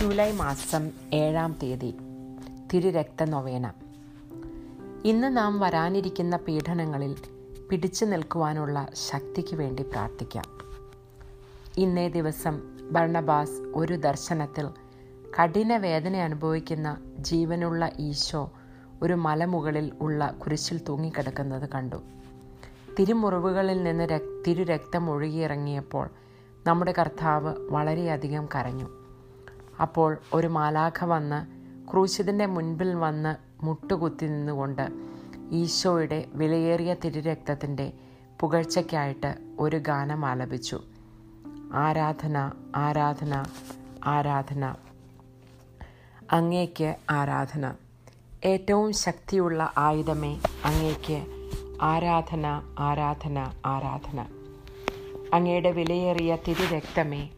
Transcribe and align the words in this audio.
July 0.00 0.32
മാസം 0.32 0.90
ഏഴാം 1.14 1.56
തീയതി 1.62 1.94
തിരുരക്ത 2.74 3.24
നൊവേന 3.24 3.72
ഇന്ന് 5.04 5.36
നാം 5.36 5.60
വരാനിരിക്കുന്ന 5.60 6.36
പീഡനങ്ങളിൽ 6.36 7.16
പിടിച്ചു 7.70 8.04
നിൽക്കുവാനുള്ള 8.04 8.86
ശക്തിക്ക് 8.94 9.56
വേണ്ടി 9.56 9.82
പ്രാർത്ഥിക്കാം. 9.82 10.44
ഇന്നേ 11.78 12.08
ദിവസം 12.08 12.76
ഭർണബാസ് 12.92 13.50
ഒരു 13.50 13.94
ദർശനത്തിൽ 13.94 14.68
കഠിന 15.40 15.76
വേദന 15.76 16.16
അനുഭവിക്കുന്ന 16.16 17.02
ജീവനുള്ള 17.18 17.90
ഈശോ 17.98 18.52
ഒരു 19.02 19.12
മലമുകളിൽ 19.12 19.92
ഉള്ള 20.00 20.26
കുരിശിൽ 20.26 20.80
തൂങ്ങിക്കിടക്കുന്നത് 20.88 21.68
കണ്ടു. 21.68 21.96
തിരുമുറിവുകളിൽ 22.98 23.82
നിന്ന് 23.82 24.04
രക് 24.04 24.44
തിരുരക്തം 24.46 25.10
ഒഴുകിയിറങ്ങിയപ്പോൾ 25.10 26.10
നമ്മുടെ 26.66 26.94
കർത്താവ് 26.98 27.54
വളരെയധികം 27.70 28.48
കരഞ്ഞു. 28.54 28.99
അപ്പോൾ 29.82 30.18
ഒരു 30.34 30.46
മാലാഖ 30.46 31.04
വന്ന് 31.04 31.60
ക്രൂശിതിന്റെ 31.90 32.46
മുൻപിൽ 32.46 32.94
വന്ന് 32.94 33.64
മുട്ടുകുത്തി 33.64 34.26
നിന്നുകൊണ്ട് 34.26 34.88
ഈശോയുടെ 35.50 36.24
വിലയേറിയ 36.34 36.94
തിരുരക്തത്തിന്റെ 36.94 37.92
പുകഴ്ചയ്ക്കായിട്ട് 38.40 39.36
ഒരു 39.58 39.76
ഗാനം 39.76 40.26
ആലപിച്ചു. 40.26 40.80
ആരാധന 41.72 42.52
ആരാധന 42.76 43.44
ആരാധന. 44.04 44.74
അങ്ങേക്ക് 46.30 46.94
ആരാധന. 47.10 47.74
ഏറ്റവും 48.44 48.92
ശക്തിയുള്ള 48.92 49.72
ആയുധമേ 49.78 50.40
അങ്ങേക്ക് 50.64 51.24
ആരാധന 51.82 52.74
ആരാധന 52.78 53.52
ആരാധന. 53.66 54.26
അങ്ങയുടെ 55.34 55.70
വിലയേറിയ 55.70 56.36
തിരുരക്തമേ 56.48 57.30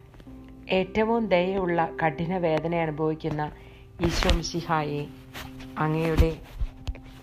ഏറ്റവും 0.72 1.26
ദയുള്ള 1.26 1.96
കഠിന 2.06 2.38
വേദന 2.38 2.74
അനുഭവിക്കുന്ന 2.74 3.52
ഈശോംസിഹായെ 4.04 5.06
അങ്ങയുടെ 5.78 6.36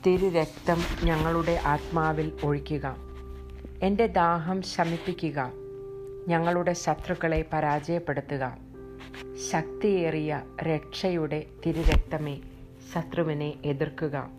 തിരുരക്തം 0.05 0.78
ഞങ്ങളുടെ 1.03 1.59
ആത്മാവിൽ 1.66 2.31
ഒഴിക്കുക. 2.44 2.95
എന്റെ 3.83 4.08
ദാഹം 4.08 4.61
ശമിപ്പിക്കുക. 4.61 5.52
ഞങ്ങളുടെ 6.27 6.73
ശത്രുക്കളെ 6.73 7.45
പരാജയപ്പെടുത്തുക. 7.53 8.58
ശക്തിയേറിയ 9.52 10.42
രക്ഷയുടെ 10.61 11.45
തിരുരക്തമേ 11.66 12.38
ശത്രുവിനെ 12.94 13.53
എതിർക്കുക. 13.66 14.30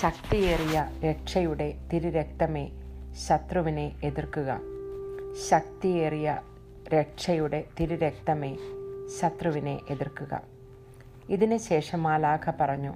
ശക്തിയേറിയ 0.00 0.90
രക്ഷയുടെ 1.04 1.74
തിരുരക്തമേ 1.92 2.70
ശത്രുവിനെ 3.28 3.92
എതിർക്കുക. 4.04 4.60
ശക്തിയേറിയ 5.50 6.38
രക്ഷയുടെ 6.88 7.64
തിരുരക്തമേ 7.80 8.56
ശത്രുവിനെ 9.20 9.78
എതിർക്കുക. 9.90 10.42
ഇതിന് 11.28 11.56
ശേഷം 11.56 12.02
മാലാഖ 12.02 12.50
പറഞ്ഞു 12.60 12.94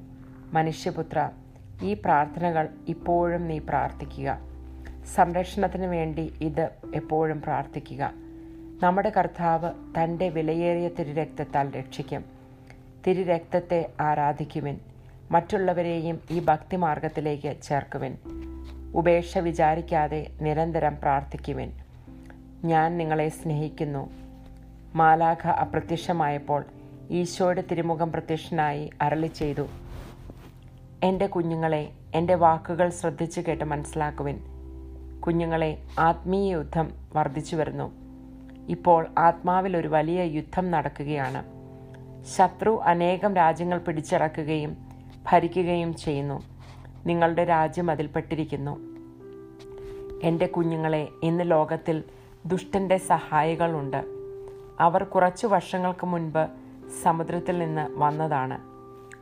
മനുഷ്യപുത്ര 0.53 1.31
ഈ 1.83 1.95
പ്രാർത്ഥനകൾ 1.95 2.69
ഇപ്പോഴും 2.89 3.49
നീ 3.49 3.59
പ്രാർത്ഥിക്കുക. 3.59 4.39
സംരക്ഷണത്തിന് 5.15 5.87
വേണ്ടി 5.87 6.33
ഇത് 6.41 6.71
എപ്പോഴും 6.95 7.43
പ്രാർത്ഥിക്കുക. 7.43 8.13
നമ്മുടെ 8.83 9.13
കർത്താവ് 9.17 9.73
തന്റെ 9.99 10.29
വിലയേറിയ 10.29 10.89
തിരുരക്തത്താൽ 10.89 11.71
രക്ഷിക്കും. 11.71 12.25
തിരുരക്തത്തെ 13.07 13.93
ആരാധിക്കുവിൻ. 14.01 14.81
മറ്റുള്ളവരെയും 15.31 16.21
ഈ 16.31 16.41
ഭക്തിമാർഗത്തിലേക്ക് 16.41 17.63
ചേർക്കുവിൻ. 17.63 18.17
ഉപേക്ഷ 18.95 19.39
വിചാരിക്കാതെ 19.39 20.27
നിരന്തരം 20.41 20.97
പ്രാർത്ഥിക്കുവിൻ. 21.03 21.73
ഞാൻ 22.65 22.99
നിങ്ങളെ 22.99 23.29
സ്നേഹിക്കുന്നു. 23.29 24.11
മാലാഖ 24.95 25.49
അപ്രത്യക്ഷമായപ്പോൾ 25.49 26.65
ഈശോയുടെ 27.11 27.65
തിരുമുഖം 27.71 28.13
പ്രത്യക്ഷനായി 28.13 28.91
അരളി 29.01 29.27
ചെയ്തു. 29.27 29.67
എന്റെ 31.03 31.27
കുഞ്ഞുങ്ങളെ 31.27 31.89
എന്റെ 32.15 32.35
വാക്കുകൾ 32.35 32.89
ശ്രദ്ധിച്ചു 32.89 33.41
കേട്ട് 33.41 33.65
മനസ്സിലാക്കുവിൻ. 33.65 34.39
കുഞ്ഞുങ്ങളെ 35.21 35.79
ആത്മീയ 35.99 36.53
യുദ്ധം 36.53 36.91
വർദ്ധിച്ചു 37.17 37.57
വരുന്നു. 37.57 37.93
ഇപ്പോൾ 38.69 39.07
ആത്മാവിൽ 39.19 39.77
ഒരു 39.77 39.89
വലിയ 39.89 40.23
യുദ്ധം 40.23 40.71
നടക്കുകയാണ്. 40.71 41.45
ശത്രു 42.37 42.81
അനേകം 42.85 43.37
രാജ്യങ്ങൾ 43.37 43.79
പിടിച്ചടക്കുകയും 43.79 44.77
ഭരിക്കുകയും 45.33 45.97
ചെയ്യുന്നു. 45.97 46.43
നിങ്ങളുടെ 47.07 47.45
രാജ്യം 47.45 47.91
അതിൽപ്പെട്ടിരിക്കുന്നു. 47.91 48.79
എന്റെ 50.23 50.47
കുഞ്ഞുങ്ങളെ 50.47 51.09
ഇന്ന് 51.23 51.51
ലോകത്തിൽ 51.51 52.03
ദുഷ്ടന്റെ 52.49 52.97
സഹായികളുണ്ട്. 52.97 54.05
അവർ 54.81 55.03
കുറച്ചു 55.03 55.47
വർഷങ്ങൾക്ക് 55.47 56.07
മുൻപ് 56.07 56.49
സമുദ്രത്തിൽ 57.03 57.59
നിന്ന് 57.59 57.91
വന്നതാണ്. 57.95 58.59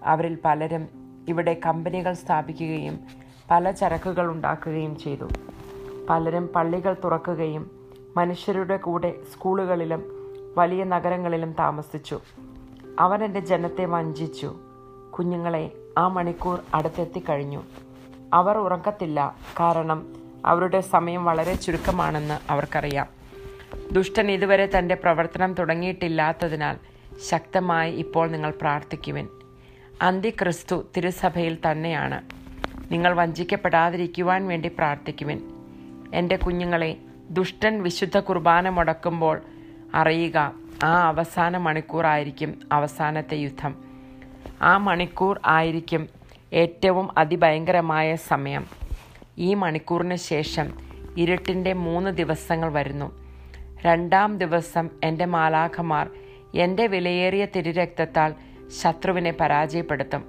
അവരിൽ 0.04 0.38
പലരും 0.44 0.88
ഇവിടെ 1.28 1.60
കമ്പനികൾ 1.66 2.12
സ്ഥാപിക്കുകയും 2.12 3.00
പല 3.50 3.70
ചരക്കുകൾ 3.70 4.31
ഉണ്ടാക്കുകയും 4.31 4.98
ചെയ്തു. 4.98 5.25
പലരും 6.10 6.47
പള്ളികൾ 6.47 6.97
തുറക്കുകയും 7.04 7.70
മനുഷ്യരുടെ 8.16 8.76
കൂടെ 8.76 9.14
സ്കൂളുകളിലും 9.32 10.03
വലിയ 10.56 10.84
നഗരങ്ങളിലും 10.84 11.53
താമസിച്ചു. 11.53 12.20
അവൻ 12.98 13.25
എന്റെ 13.25 13.41
ജനത്തെ 13.41 13.84
വഞ്ചിച്ചു. 13.84 14.54
കുഞ്ഞുങ്ങളെ 15.19 15.70
ആ 15.98 16.08
മണിക്കൂർ 16.08 16.60
അടുത്തെത്തിക്കഴിഞ്ഞു. 16.75 17.62
അവർ 18.32 18.58
ഉറക്കത്തില്ല 18.58 19.37
കാരണം 19.60 20.06
അവരുടെ 20.44 20.81
സമയം 20.81 21.25
വളരെ 21.25 21.54
ചുരുക്കമാണെന്ന് 21.54 22.53
അവർക്കറിയാം. 22.53 23.16
ദുഷ്ടൻ 23.93 24.31
ഇതുവരെ 24.31 24.71
തന്റെ 24.79 24.95
പ്രവർത്തനം 24.95 25.55
തുടങ്ങിയിട്ടില്ലാത്തതിനാൽ 25.55 26.77
ശക്തമായി 27.29 27.93
ഇപ്പോൾ 27.93 28.31
നിങ്ങൾ 28.31 28.51
പ്രാർത്ഥിക്കുവിൻ. 28.51 29.29
അന്തിക്രിസ്തു 30.03 30.85
തിരുസഭയിൽ 30.97 31.59
തന്നെയാണ്. 31.71 32.23
നിങ്ങൾ 32.93 33.15
വഞ്ചിക്കപ്പെടാതിരിക്കുവാൻ 33.15 34.49
വേണ്ടി 34.49 34.69
പ്രാർത്ഥിക്കുവിൻ. 34.69 35.43
എന്റെ 36.15 36.37
കുഞ്ഞുങ്ങളെ 36.37 36.97
ദുഷ്ടൻ 37.31 37.83
വിശുദ്ധ 37.83 38.19
കുർബാന 38.19 38.69
മുടക്കുമ്പോൾ 38.69 39.43
അറിയുക 39.95 40.53
ആ 40.85 41.09
അവസാന 41.09 41.57
മണിക്കൂറായിരിക്കും 41.57 42.61
അവസാനത്തെ 42.73 43.35
യുദ്ധം. 43.35 43.85
ആ 44.63 44.77
മണിക്കൂർ 44.77 45.41
ആയിരിക്കും 45.47 46.09
ഏറ്റവും 46.53 47.19
അതിഭയങ്കരമായ 47.19 48.17
സമയം. 48.17 48.67
ഈ 49.39 49.55
മണിക്കൂറിന് 49.55 50.17
ശേഷം 50.17 50.73
ഇരുട്ടിന്റെ 51.17 51.73
മൂന്ന് 51.73 52.11
ദിവസങ്ങൾ 52.11 52.73
വരുന്നു. 52.73 53.25
രണ്ടാം 53.82 54.38
ദിവസം 54.38 54.91
എന്റെ 55.04 55.25
മാലാഖമാർ 55.25 56.10
എന്റെ 56.54 56.87
വിലയേറിയ 56.87 57.47
തിരുരക്തത്താൽ 57.56 58.34
ശത്രുവിനെ 58.82 59.32
പരാജയപ്പെടുത്തും. 59.32 60.25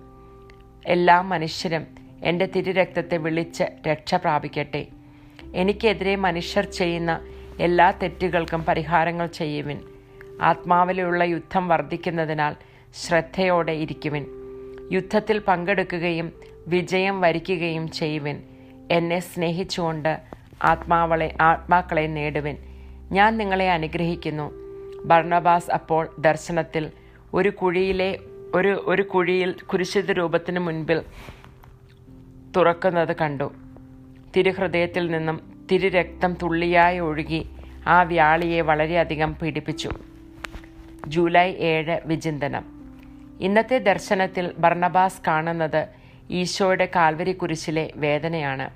എല്ലാ 0.86 1.22
മനുഷ്യരും 1.22 1.88
എന്റെ 2.24 2.46
തിരുരക്തത്തെ 2.46 3.18
വിളിച്ച് 3.18 3.64
രക്ഷ 3.88 4.16
പ്രാപിക്കട്ടെ. 4.16 4.88
എനിക്കെതിരെ 5.56 6.16
മനുഷ്യർ 6.16 6.66
ചെയ്യുന്ന 6.66 7.20
എല്ലാ 7.60 7.92
തെറ്റുകൾക്കും 7.92 8.64
പരിഹാരങ്ങൾ 8.64 9.28
ചെയ്യുവിൻ. 9.28 9.82
ആത്മാവിലുള്ള 10.42 11.24
യുദ്ധം 11.24 11.68
വർദ്ധിക്കുന്നതിനാൽ 11.68 12.56
ശ്രദ്ധയോടെ 12.94 13.72
ഇരിക്കുവിൻ. 13.72 14.26
യുദ്ധത്തിൽ 14.92 15.40
പങ്കെടുക്കുകയും 15.40 16.34
വിജയം 16.68 17.22
വരിക്കുകയും 17.22 17.92
ചെയ്യുവിൻ. 17.92 18.44
എന്നെ 18.92 19.20
സ്നേഹിച്ചുകൊണ്ട് 19.20 20.20
ആത്മാവളെ 20.64 21.36
ആത്മാക്കളെ 21.42 22.02
നേടുവിൻ. 22.02 22.58
ഞാൻ 23.12 23.38
നിങ്ങളെ 23.38 23.72
അനുഗ്രഹിക്കുന്നു. 23.72 24.52
ഭർണബാസ് 25.06 25.72
അപ്പോൾ 25.72 26.16
ദർശനത്തിൽ 26.20 26.92
ഒരു 27.34 27.50
കുഴിയിലെ 27.50 28.20
ഒരു 28.54 28.84
ഒരു 28.86 29.02
കുഴിയിൽ 29.02 29.52
കുരിശിത 29.52 30.12
രൂപത്തിന് 30.12 30.60
മുൻപിൽ 30.60 31.02
തുറക്കുന്നത് 32.56 33.16
കണ്ടു. 33.16 33.54
തിരുഹൃദയത്തിൽ 34.38 35.12
നിന്നും 35.12 35.68
തിരുരക്തം 35.72 36.34
തുള്ളിയായി 36.34 37.00
ഒഴുകി 37.00 37.50
ആ 37.88 38.04
വ്യാളിയെ 38.04 38.62
വളരെയധികം 38.62 39.36
പീഡിപ്പിച്ചു. 39.36 39.90
ജൂലൈ 41.08 41.52
ഏഴ് 41.52 42.00
വിചിന്തനം. 42.06 42.66
ഇന്നത്തെ 43.42 43.78
ദർശനത്തിൽ 43.78 44.52
ഭർണബാസ് 44.60 45.22
കാണുന്നത് 45.28 45.88
ഈശോയുടെ 46.32 46.90
കാൽവരി 46.96 47.32
കുരിശിലെ 47.32 47.92
വേദനയാണ്. 47.96 48.70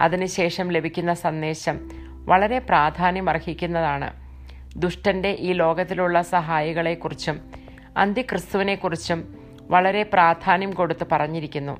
അതിനുശേഷം 0.00 0.68
ലഭിക്കുന്ന 0.68 1.14
സന്ദേശം 1.14 2.05
വളരെ 2.28 2.58
പ്രാധാന്യം 2.58 3.30
അർഹിക്കുന്നതാണ് 3.30 4.08
ദുഷ്ടന്റെ 4.76 5.30
ഈ 5.30 5.52
ലോകത്തിലുള്ള 5.52 6.22
സഹായികളെക്കുറിച്ചും 6.22 7.36
അന്ത്യക്രിസ്തുവിനെക്കുറിച്ചും 7.96 9.20
വളരെ 9.70 10.02
പ്രാധാന്യം 10.02 10.72
കൊടുത്ത് 10.74 11.06
പറഞ്ഞിരിക്കുന്നു. 11.12 11.74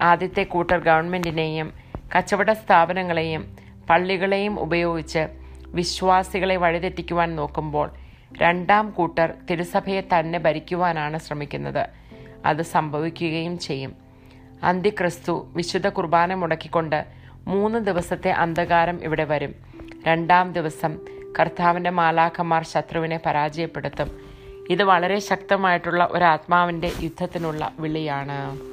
ആദ്യത്തെ 0.00 0.42
കൂട്ടർ 0.42 0.78
ഗവൺമെന്റിനെയും 0.78 1.72
കച്ചവട 2.12 2.52
സ്ഥാപനങ്ങളെയും 2.52 3.56
പള്ളികളെയും 3.90 4.60
ഉപയോഗിച്ച് 4.60 5.22
വിശ്വാസികളെ 5.78 6.56
വഴിതെറ്റിക്കുവാൻ 6.56 7.36
നോക്കുമ്പോൾ 7.36 7.90
രണ്ടാം 8.42 8.90
കൂട്ടർ 8.90 9.34
തിരുസഭയെ 9.50 10.00
തന്നെ 10.00 10.38
ഭരിക്കുവാനാണ് 10.38 11.18
ശ്രമിക്കുന്നത്. 11.18 11.88
അത് 12.46 12.62
സംഭവിക്കുകയും 12.62 13.58
ചെയ്യും. 13.58 13.92
അന്തിക്രിസ്തു 14.62 15.34
വിശുദ്ധ 15.56 15.88
കുർബാന 15.88 16.34
മുടക്കിക്കൊണ്ട് 16.34 17.04
മൂന്ന് 17.46 17.78
ദിവസത്തെ 17.78 18.30
അന്ധകാരം 18.30 19.04
ഇവിടെ 19.04 19.24
വരും. 19.24 19.69
രണ്ടാം 20.06 20.52
ദിവസം 20.52 20.98
കർത്താവിന്റെ 21.40 21.90
മാലാഖമാർ 21.90 22.64
ശത്രുവിനെ 22.64 23.20
പരാജയപ്പെടുത്തും. 23.26 24.10
ഇത് 24.70 24.82
വളരെ 24.82 25.18
ശക്തമായിട്ടുള്ള 25.18 26.08
ഒരു 26.12 26.24
ആത്മാവിന്റെ 26.24 26.92
യുദ്ധത്തിനുള്ള 27.00 27.72
വിളിയാണ്. 27.78 28.70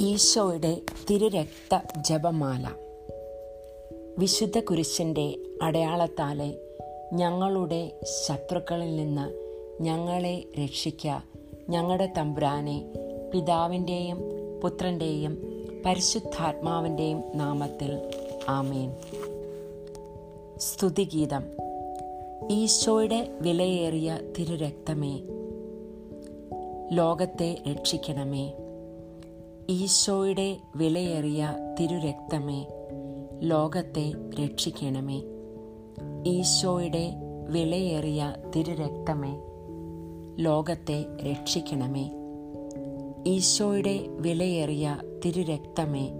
ഈശോയുടെ 0.00 0.76
തിരുരക്ത 1.10 1.80
ജപമാല 1.96 2.68
വിശുദ്ധ 4.18 4.58
കുരിശിന്റെ 4.58 5.34
അടയാളത്താലെ 5.62 6.54
ഞങ്ങളുടെ 7.14 8.00
ശത്രുക്കളിൽ 8.26 8.96
നിന്ന് 8.96 9.34
ഞങ്ങളെ 9.82 10.44
രക്ഷിക്ക. 10.64 11.18
ഞങ്ങളുടെ 11.68 12.12
തമ്പുരാനെ 12.18 12.84
പിതാവിന്റെയും 13.34 14.18
പുത്രന്റെയും 14.62 15.38
പരിശുദ്ധാത്മാവിന്റെയും 15.86 17.22
നാമത്തിൽ 17.34 18.10
ആമേൻ. 18.48 18.92
സ്തുതിഗീതം. 20.58 21.42
ഈശോയുടെ 22.50 23.28
വിലയേറിയ 23.40 24.18
തിരുരക്തമേ 24.38 25.20
ലോകത്തെ 26.92 27.58
രക്ഷിക്കണമേ. 27.70 28.52
ഈശോയുടെ 29.68 30.56
വിലയേറിയ 30.76 31.54
തിരുരക്തമേ 31.80 32.66
ലോകത്തെ 33.40 34.12
രക്ഷിക്കണമേ. 34.44 35.22
ഈശോയുടെ 36.26 37.12
വിലയേറിയ 37.48 38.34
തിരുരക്തമേ 38.56 39.40
ലോകത്തെ 40.42 41.04
രക്ഷിക്കണമേ. 41.30 42.10
ഈശോയുടെ 43.26 44.00
വിലയേറിയ 44.08 44.98
തിരുരക്തമേ 45.24 46.10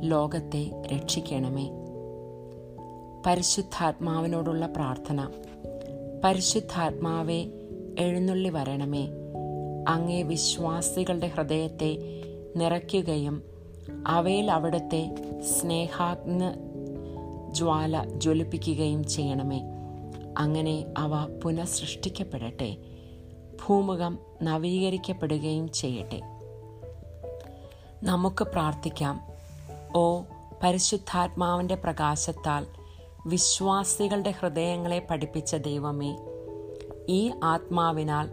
ലോകത്തെ 0.00 0.82
രക്ഷിക്കണമേ. 0.94 1.70
പരിശുദ്ധാത്മാവിനോടുള്ള 3.26 4.66
പ്രാർത്ഥന. 4.66 5.28
പരിശുദ്ധാത്മാവെ 6.24 7.46
എഴുന്നള്ളി 7.98 8.48
വരണമേ. 8.48 9.08
അങ്ങേ 9.88 10.22
വിശ്വാസികളുടെ 10.22 11.26
ഹൃദയത്തെ 11.26 11.98
നിറയ്ക്കുകയും 12.56 13.42
അവയിൽ 14.06 14.50
അവിടുത്തെ 14.50 15.14
സ്നേഹാഗ്ന 15.40 16.52
ജ്വാല 17.52 18.04
ജ്വലിപ്പിക്കുകയും 18.04 19.08
ചെയ്യണമേ. 19.08 19.60
അങ്ങനെ 20.38 20.84
അവ 20.98 21.40
പുനഃസൃഷ്ടിക്കപ്പെടട്ടെ. 21.42 22.76
ഭൂമുഖം 23.66 24.18
നവീകരിക്കപ്പെടുകയും 24.42 25.72
ചെയ്യട്ടെ. 25.72 26.20
നമുക്ക് 28.02 28.44
പ്രാർത്ഥിക്കാം. 28.44 29.20
ഓ 29.96 30.20
പരിശുദ്ധാത്മാവിന്റെ 30.62 31.74
പ്രകാശത്താൽ 31.74 32.66
വിശ്വാസികളുടെ 33.26 34.30
ഹൃദയങ്ങളെ 34.30 35.06
പഠിപ്പിച്ച 35.10 35.56
ദൈവമേ 35.56 36.16
ഈ 37.08 37.32
ആത്മാവിനാൽ 37.44 38.30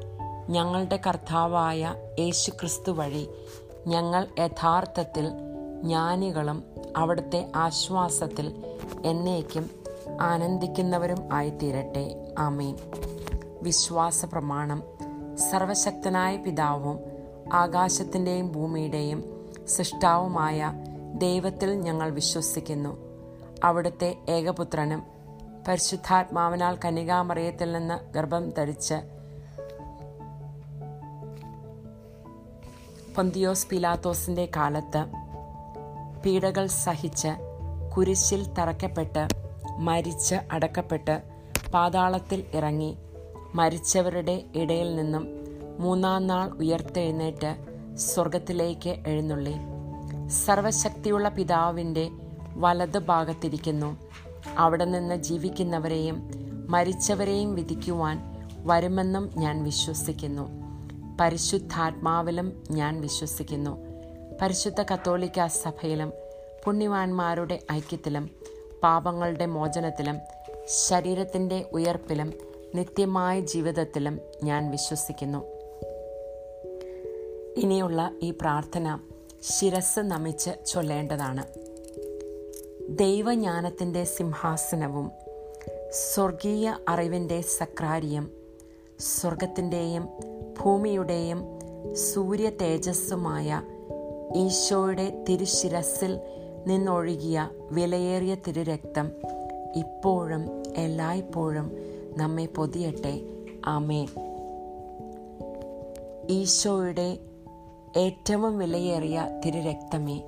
ഞങ്ങളുടെ 0.49 0.99
കർത്താവായ 1.07 1.95
യേശു 2.19 2.51
ക്രിസ്തു 2.51 2.91
വഴി 2.91 3.27
ഞങ്ങൾ 3.87 4.27
യഥാർത്ഥത്തിൽ 4.39 5.29
ജ്ഞാനികളും 5.83 6.63
അവിടുത്തെ 6.97 7.51
ആശ്വാസത്തിൽ 7.55 8.74
എന്നേക്കും 9.05 9.69
ആനന്ദിക്കുന്നവരും 10.21 11.29
ആയിത്തീരട്ടെ. 11.33 12.35
ആമീൻ. 12.37 12.77
വിശ്വാസ 13.61 14.25
പ്രമാണം 14.25 14.83
സർവശക്തനായ 15.37 16.37
പിതാവും 16.37 16.99
ആകാശത്തിന്റെയും 17.53 18.51
ഭൂമിയുടെയും 18.51 19.51
സൃഷ്ടാവുമായ 19.67 20.73
ദൈവത്തിൽ 21.13 21.73
ഞങ്ങൾ 21.73 22.09
വിശ്വസിക്കുന്നു. 22.09 22.97
അവിടുത്തെ 23.63 24.17
ഏകപുത്രനും 24.29 25.03
പരിശുദ്ധാത്മാവിനാൽ 25.67 26.77
കനികാമറിയത്തിൽ 26.85 27.71
നിന്ന് 27.71 28.13
ഗർഭം 28.13 28.49
ധരിച്ച് 28.49 28.93
പൊന്തിയോസ് 33.15 33.67
പിലാത്തോസിന്റെ 33.67 34.49
കാലത്ത് 34.55 35.05
പീഡകൾ 36.25 36.67
സഹിച്ച് 36.67 37.44
കുരിശിൽ 37.97 38.53
തറക്കപ്പെട്ട് 38.53 39.27
മരിച്ച് 39.77 40.35
അടക്കപ്പെട്ട് 40.51 41.21
പാതാളത്തിൽ 41.73 42.43
ഇറങ്ങി. 42.53 42.97
മരിച്ചവരുടെ 43.55 44.43
ഇടയിൽ 44.55 44.95
നിന്നും 44.95 45.27
മൂന്നാം 45.79 46.27
നാൾ 46.27 46.49
ഉയർത്തെഴുന്നേറ്റ് 46.49 47.55
സ്വർഗത്തിലേക്ക് 47.95 48.89
എഴുന്നള്ളി. 49.07 49.53
സർവശക്തിയുള്ള 50.27 51.29
പിതാവിന്റെ 51.29 52.09
വലത് 52.55 52.97
ഭാഗത്തിരിക്കുന്നു. 52.97 53.97
അവിടെ 54.57 54.85
നിന്ന് 54.85 55.15
ജീവിക്കുന്നവരെയും 55.15 56.29
മരിച്ചവരെയും 56.69 57.55
വിധിക്കുവാൻ 57.55 58.35
വരുമെന്നും 58.57 59.29
ഞാൻ 59.37 59.63
വിശ്വസിക്കുന്നു. 59.63 60.49
പരിശുദ്ധാത്മാവിലും 61.21 62.63
ഞാൻ 62.71 63.01
വിശ്വസിക്കുന്നു. 63.01 63.77
പരിശുദ്ധ 64.41 64.81
കത്തോലിക്ക 64.81 65.45
സഭയിലും 65.45 66.13
പുണ്യവാന്മാരുടെ 66.65 67.59
ഐക്യത്തിലും 67.71 68.29
പാപങ്ങളുടെ 68.83 69.45
മോചനത്തിലും 69.45 70.19
ശരീരത്തിന്റെ 70.87 71.65
ഉയർപ്പിലും 71.73 72.33
നിത്യമായ 72.75 73.39
ജീവിതത്തിലും 73.39 74.19
ഞാൻ 74.43 74.71
വിശ്വസിക്കുന്നു. 74.71 75.45
ഇനിയുള്ള 77.57 78.11
ഈ 78.23 78.31
പ്രാർത്ഥന 78.31 78.99
ശിരസ് 79.41 79.99
നമിച്ച് 79.99 80.65
ചൊല്ലേണ്ടതാണ്. 80.65 81.43
ദൈവജ്ഞാനത്തിന്റെ 82.89 84.03
സിംഹാസനവും 84.03 85.11
സ്വർഗീയ 85.91 86.75
അറിവിന്റെ 86.89 87.41
സക്രാരിയും 87.41 88.31
സ്വർഗത്തിന്റെയും 88.99 90.09
ഭൂമിയുടെയും 90.59 91.59
സൂര്യ 91.93 92.49
തേജസ്സുമായ 92.49 93.61
ഈശോയുടെ 94.35 95.25
തിരുശിരസിൽ 95.29 96.19
നിന്നൊഴുകിയ 96.67 97.49
വിലയേറിയ 97.71 98.35
തിരുരക്തം 98.35 99.11
ഇപ്പോഴും 99.75 100.63
എല്ലായ്പ്പോഴും 100.77 101.71
നമ്മെ 102.17 102.45
പൊതിയട്ടെ. 102.45 103.21
ആമേ 103.65 104.07
ഈശോയുടെ 106.29 107.17
ഏറ്റവും 107.97 108.57
വിലയേറിയ 108.57 109.41
തിരുരക്തമേ 109.45 110.23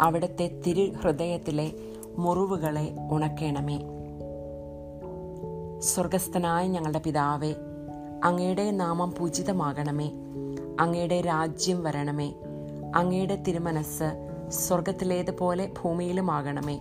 അവിടുത്തെ 0.00 0.60
തിരു 0.66 0.92
ഹൃദയത്തിലെ 1.02 1.72
മുറിവുകളെ 2.16 2.94
ഉണക്കേണമേ. 3.10 3.78
സ്വർഗസ്ഥനായ 5.78 6.66
ഞങ്ങളുടെ 6.66 6.98
പിതാവേ 6.98 7.54
അങ്ങയുടെ 8.24 8.70
നാമം 8.70 9.14
പൂജിതമാകണമേ. 9.18 10.10
അങ്ങയുടെ 10.80 11.20
രാജ്യം 11.20 11.82
വരണമേ. 11.82 12.34
അങ്ങയുടെ 12.94 13.36
തിരുമനസ് 13.36 14.27
സ്വർഗത്തിലേതുപോലെ 14.50 15.72
ഭൂമിയിലുമാകണമേ. 15.82 16.80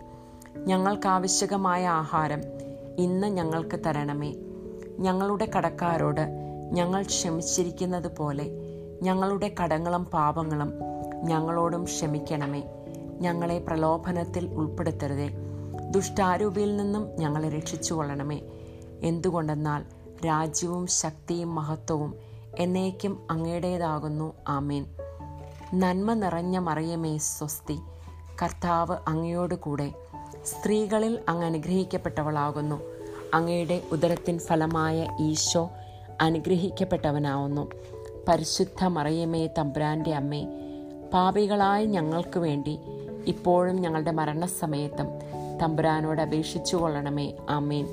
ഞങ്ങൾക്കാവശ്യകമായ 0.57 1.87
ആഹാരം 1.87 2.41
ഇന്ന് 2.97 3.27
ഞങ്ങൾക്ക് 3.27 3.79
തരണമേ. 3.85 4.35
ഞങ്ങളുടെ 4.99 5.51
കടക്കാരോട് 5.57 6.27
ഞങ്ങൾ 6.71 7.01
ക്ഷമിച്ചിരിക്കുന്നത് 7.01 8.15
പോലെ 8.15 8.51
ഞങ്ങളുടെ 9.01 9.55
കടങ്ങളും 9.63 10.05
പാപങ്ങളും 10.05 10.73
ഞങ്ങളോടും 11.23 11.83
ക്ഷമിക്കണമേ. 11.83 12.63
ഞങ്ങളെ 13.21 13.59
പ്രലോഭനത്തിൽ 13.59 14.47
ഉൾപ്പെടുത്തരുതേ. 14.47 15.29
ദുഷ്ടാരൂപിയിൽ 15.91 16.77
നിന്നും 16.77 17.15
ഞങ്ങളെ 17.15 17.49
രക്ഷിച്ചു 17.49 17.93
കൊള്ളണമേ 17.93 18.41
എന്തുകൊണ്ടെന്നാൽ 19.01 19.83
രാജ്യവും 20.25 20.87
ശക്തിയും 20.87 21.55
മഹത്വവും 21.55 22.15
എന്നേക്കും 22.59 23.27
അങ്ങയുടേതാകുന്നു. 23.31 24.33
ആമേൻ. 24.47 24.85
നന്മ 25.73 26.13
നിറഞ്ഞ 26.13 26.57
മറിയമേ 26.57 27.17
സ്വസ്തി. 27.17 27.79
കർത്താവ് 28.41 28.97
അങ്ങയോട് 29.07 29.55
കൂടെ. 29.55 29.93
സ്ത്രീകളിൽ 30.45 31.19
അങ്ങ് 31.29 31.45
അനുഗ്രഹിക്കപ്പെട്ടവളാകുന്നു. 31.45 32.81
അങ്ങയുടെ 33.33 33.83
ഉദരത്തിൻ 33.91 34.39
ഫലമായ 34.39 35.07
ഈശോ 35.19 35.69
അനുഗ്രഹിക്കപ്പെട്ടവനാവുന്നു. 36.21 37.71
പരിശുദ്ധ 38.27 38.85
മറിയമേ 38.85 39.47
തമ്പ്രാന്റെ 39.47 40.13
അമ്മേ 40.13 40.47
പാപികളായ 41.13 41.85
ഞങ്ങൾക്ക് 41.85 42.39
വേണ്ടി 42.39 42.79
ഇപ്പോഴും 43.27 43.75
ഞങ്ങളുടെ 43.75 44.11
മരണസമയത്തും 44.11 45.07
തമ്പുരാനോട് 45.61 46.21
അപേക്ഷിച്ചു 46.21 46.75
കൊള്ളണമേ 46.75 47.33
ആമേൻ. 47.49 47.87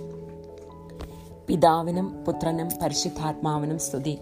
പിതാവിനും 1.47 2.25
പുത്രനും 2.25 2.69
പരിശുദ്ധാത്മാവിനും 2.83 3.79
സ്തുതി. 3.79 4.19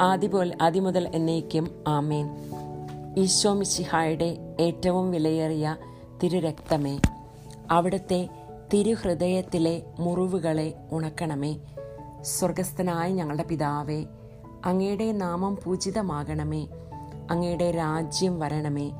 ആദ്യപോലെ 0.00 0.56
ആദ്യം 0.62 0.84
മുതൽ 0.84 1.08
എന്നേക്കും 1.14 1.84
ആമേൻ. 1.88 2.49
ഈശോ 3.18 3.54
മിശിഹായുടെ 3.54 4.56
ഏറ്റവും 4.60 5.10
വിലയേറിയ 5.10 5.76
തിരുരക്തമേ 6.22 7.00
അവിടുത്തെ 7.70 8.28
തിരുഹൃദയത്തിലെ 8.74 9.82
മുറിവുകളെ 9.98 10.74
ഉണക്കണമേ. 10.92 11.56
സ്വർഗസ്ഥനായ 12.22 13.10
ഞങ്ങളുടെ 13.10 13.42
പിതാവേ 13.42 14.04
അങ്ങയുടെ 14.64 15.12
നാമം 15.12 15.58
പൂജിതമാകണമേ. 15.64 16.66
അങ്ങയുടെ 17.30 17.70
രാജ്യം 17.70 18.40
വരണമേ. 18.40 18.90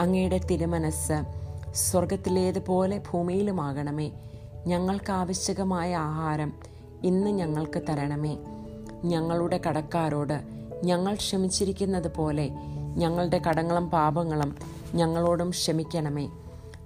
അങ്ങയുടെ 0.00 0.38
തിരുമനസ് 0.38 1.24
സ്വർഗത്തിലേതുപോലെ 1.74 3.02
ഭൂമിയിലുമാകണമേ. 3.12 4.10
ഞങ്ങൾക്ക് 4.66 5.12
ആവശ്യകമായ 5.12 5.96
ആഹാരം 5.96 6.52
ഇന്ന് 7.02 7.30
ഞങ്ങൾക്ക് 7.30 7.82
തരണമേ. 7.88 8.36
ഞങ്ങളുടെ 9.04 9.60
കടക്കാരോട് 9.68 10.40
ഞങ്ങൾ 10.84 11.14
ക്ഷമിച്ചിരിക്കുന്നത് 11.14 12.14
പോലെ 12.14 12.50
ഞങ്ങളുടെ 12.94 13.38
കടങ്ങളും 13.48 13.90
പാപങ്ങളും 13.90 14.56
ഞങ്ങളോടും 14.94 15.50
ക്ഷമിക്കണമേ. 15.50 16.30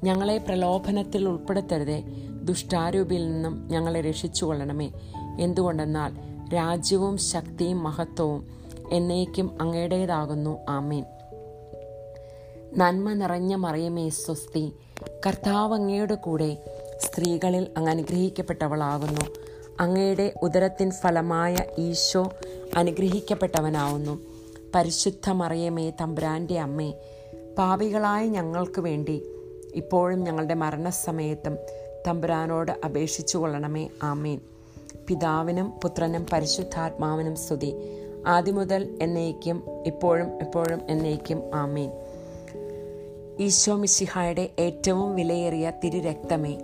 ഞങ്ങളെ 0.04 0.38
പ്രലോഭനത്തിൽ 0.38 1.28
ഉൾപ്പെടുത്തരുതേ. 1.28 2.02
ദുഷ്ടാരൂപിയിൽ 2.42 3.32
നിന്നും 3.32 3.68
ഞങ്ങളെ 3.68 4.00
രക്ഷിച്ചു 4.00 4.44
കൊള്ളണമേ 4.44 4.92
എന്തുകൊണ്ടെന്നാൽ 5.40 6.16
രാജ്യവും 6.54 7.16
ശക്തിയും 7.16 7.82
മഹത്വവും 7.82 8.58
എന്നേക്കും 8.92 9.58
അങ്ങയുടേതാകുന്നു. 9.60 10.58
ആമേൻ. 10.68 11.04
നന്മ 12.76 13.12
നിറഞ്ഞ 13.12 13.54
മറിയമേ 13.54 14.08
സ്വസ്തി. 14.08 14.72
കർത്താവ് 15.26 15.74
അങ്ങയുടെ 15.74 16.14
കൂടെ 16.14 16.56
സ്ത്രീകളിൽ 16.98 17.66
അങ്ങ് 17.76 17.90
അനുഗ്രഹിക്കപ്പെട്ടവളാകുന്നു. 17.90 19.20
അങ്ങയുടെ 19.80 20.34
ഉദരത്തിൻ 20.42 20.90
ഫലമായ 20.90 21.56
ഈശോ 21.78 22.30
അനുഗ്രഹിക്കപ്പെട്ടവനാവുന്നു. 22.76 24.37
പരിശുദ്ധ 24.74 25.30
മറിയമേ 25.30 25.90
തമ്പ്രാന്റെ 25.90 26.60
അമ്മേ 26.60 26.94
പാപികളായ 27.58 28.26
ഞങ്ങൾക്ക് 28.26 28.80
വേണ്ടി 28.80 29.22
ഇപ്പോഴും 29.74 30.24
ഞങ്ങളുടെ 30.24 30.54
മരണസമയത്തും 30.54 31.58
തമ്പുരാനോട് 32.06 32.72
അപേക്ഷിച്ചു 32.84 33.38
കൊള്ളണമേ 33.38 33.88
ആമേൻ. 34.02 34.40
പിതാവിനും 35.08 35.70
പുത്രനും 35.70 36.26
പരിശുദ്ധാത്മാവിനും 36.32 37.36
സ്തുതി. 37.36 37.74
ആദ്യം 38.26 38.54
മുതൽ 38.54 38.98
എന്നേക്കും 39.02 39.62
ഇപ്പോഴും 39.86 40.40
എപ്പോഴും 40.40 40.80
എന്നേക്കും 40.88 41.42
ആമേൻ. 41.54 41.90
ഈശോ 43.40 43.76
മിശിഹായുടെ 43.76 44.50
ഏറ്റവും 44.58 45.14
വിലയേറിയ 45.14 45.72
തിരുരക്തമേ 45.84 46.58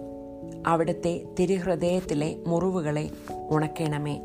അവിടുത്തെ 0.66 1.24
തിരുഹൃദയത്തിലെ 1.40 2.36
മുറിവുകളെ 2.46 3.10
ഉണക്കണമേ. 3.50 4.20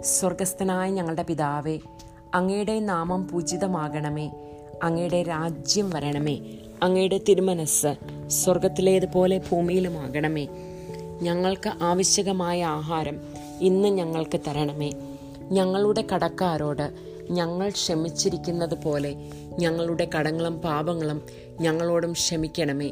സ്വർഗസ്ഥനായ 0.00 0.90
ഞങ്ങളുടെ 0.90 1.22
പിതാവേ 1.22 1.78
അങ്ങയുടെ 2.34 2.80
നാമം 2.80 3.28
പൂജിതമാകണമേ. 3.28 4.30
അങ്ങയുടെ 4.82 5.22
രാജ്യം 5.22 5.90
വരണമേ. 5.90 6.38
അങ്ങയുടെ 6.82 7.20
തിരുമനസ് 7.28 7.94
സ്വർഗത്തിലേതുപോലെ 8.28 9.38
ഭൂമിയിലുമാകണമേ. 9.38 10.48
ഞങ്ങൾക്ക് 11.22 11.70
ആവശ്യകമായ 11.82 12.64
ആഹാരം 12.64 13.20
ഇന്ന് 13.60 13.88
ഞങ്ങൾക്ക് 13.88 14.40
തരണമേ. 14.46 14.92
ഞങ്ങളുടെ 15.42 16.04
കടക്കാരോട് 16.14 16.90
ഞങ്ങൾ 17.30 17.68
ക്ഷമിച്ചിരിക്കുന്നത് 17.68 18.82
പോലെ 18.82 19.16
ഞങ്ങളുടെ 19.58 20.08
കടങ്ങളും 20.18 20.58
പാപങ്ങളും 20.58 21.22
ഞങ്ങളോടും 21.60 22.12
ക്ഷമിക്കണമേ. 22.12 22.90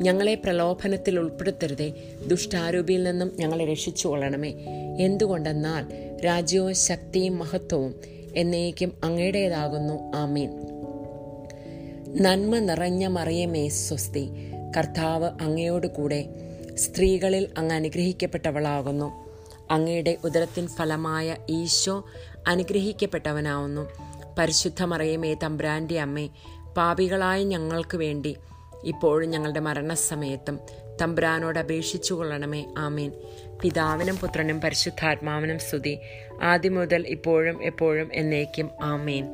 ഞങ്ങളെ 0.00 0.34
പ്രലോഭനത്തിൽ 0.34 1.18
ഉൾപ്പെടുത്തരുതേ. 1.18 1.92
ദുഷ്ടാരൂപിയിൽ 2.26 3.02
നിന്നും 3.02 3.32
ഞങ്ങളെ 3.38 3.64
രക്ഷിച്ചു 3.64 4.08
കൊള്ളണമേ 4.08 4.50
എന്തുകൊണ്ടെന്നാൽ 4.98 5.86
രാജ്യവും 6.24 6.74
ശക്തിയും 6.74 7.38
മഹത്വവും 7.38 7.94
എന്നേക്കും 8.36 9.00
അങ്ങയുടേതാകുന്നു. 9.04 10.16
ആമീൻ. 10.16 10.50
നന്മ 12.08 12.58
നിറഞ്ഞ 12.58 13.06
മറിയമേ 13.06 13.68
സ്വസ്തി. 13.68 14.30
കർത്താവ് 14.76 15.30
അങ്ങയോട് 15.40 15.86
കൂടെ 15.86 16.28
സ്ത്രീകളിൽ 16.74 17.48
അങ്ങ് 17.58 17.74
അനുഗ്രഹിക്കപ്പെട്ടവളാകുന്നു. 17.74 19.22
അങ്ങയുടെ 19.70 20.16
ഉദരത്തിൻ 20.24 20.66
ഫലമായ 20.66 21.36
ഈശോ 21.48 22.04
അനുഗ്രഹിക്കപ്പെട്ടവനാവുന്നു. 22.48 23.90
പരിശുദ്ധ 24.38 24.82
മറിയമേ 24.82 25.34
തമ്പ്രാന്റെ 25.34 26.00
അമ്മേ 26.00 26.28
പാപികളായ 26.76 27.42
ഞങ്ങൾക്ക് 27.42 27.96
വേണ്ടി 27.96 28.36
ഇപ്പോഴും 28.84 29.30
ഞങ്ങളുടെ 29.30 29.60
മരണസമയത്തും 29.60 30.58
തമ്പ്രാനോട് 31.02 31.58
അപേക്ഷിച്ചു 31.58 32.14
കൊള്ളണമേ 32.14 32.66
ആമീൻ. 32.78 33.12
പിതാവിനും 33.62 34.16
പുത്രനും 34.16 34.60
പരിശുദ്ധാത്മാവിനും 34.60 35.58
സ്തുതി. 35.58 35.98
ആദ്യം 36.42 36.74
മുതൽ 36.74 37.06
ഇപ്പോഴും 37.06 37.62
എപ്പോഴും 37.62 38.10
എന്നേക്കും 38.12 38.70
ആമേൻ. 38.82 39.26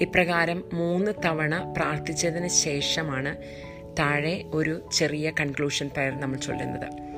ഇപ്രകാരം 0.00 0.64
മൂന്ന് 0.72 1.10
തവണ 1.24 1.74
പ്രാർത്ഥിച്ചതിന് 1.76 2.48
ശേഷമാണ് 2.48 3.36
താഴെ 3.98 4.44
ഒരു 4.54 4.88
ചെറിയ 4.92 5.32
കൺക്ലൂഷൻ 5.40 5.90
പേർ 5.96 6.20
നമ്മൾ 6.20 6.38
ചൊല്ലുന്നത്. 6.38 7.08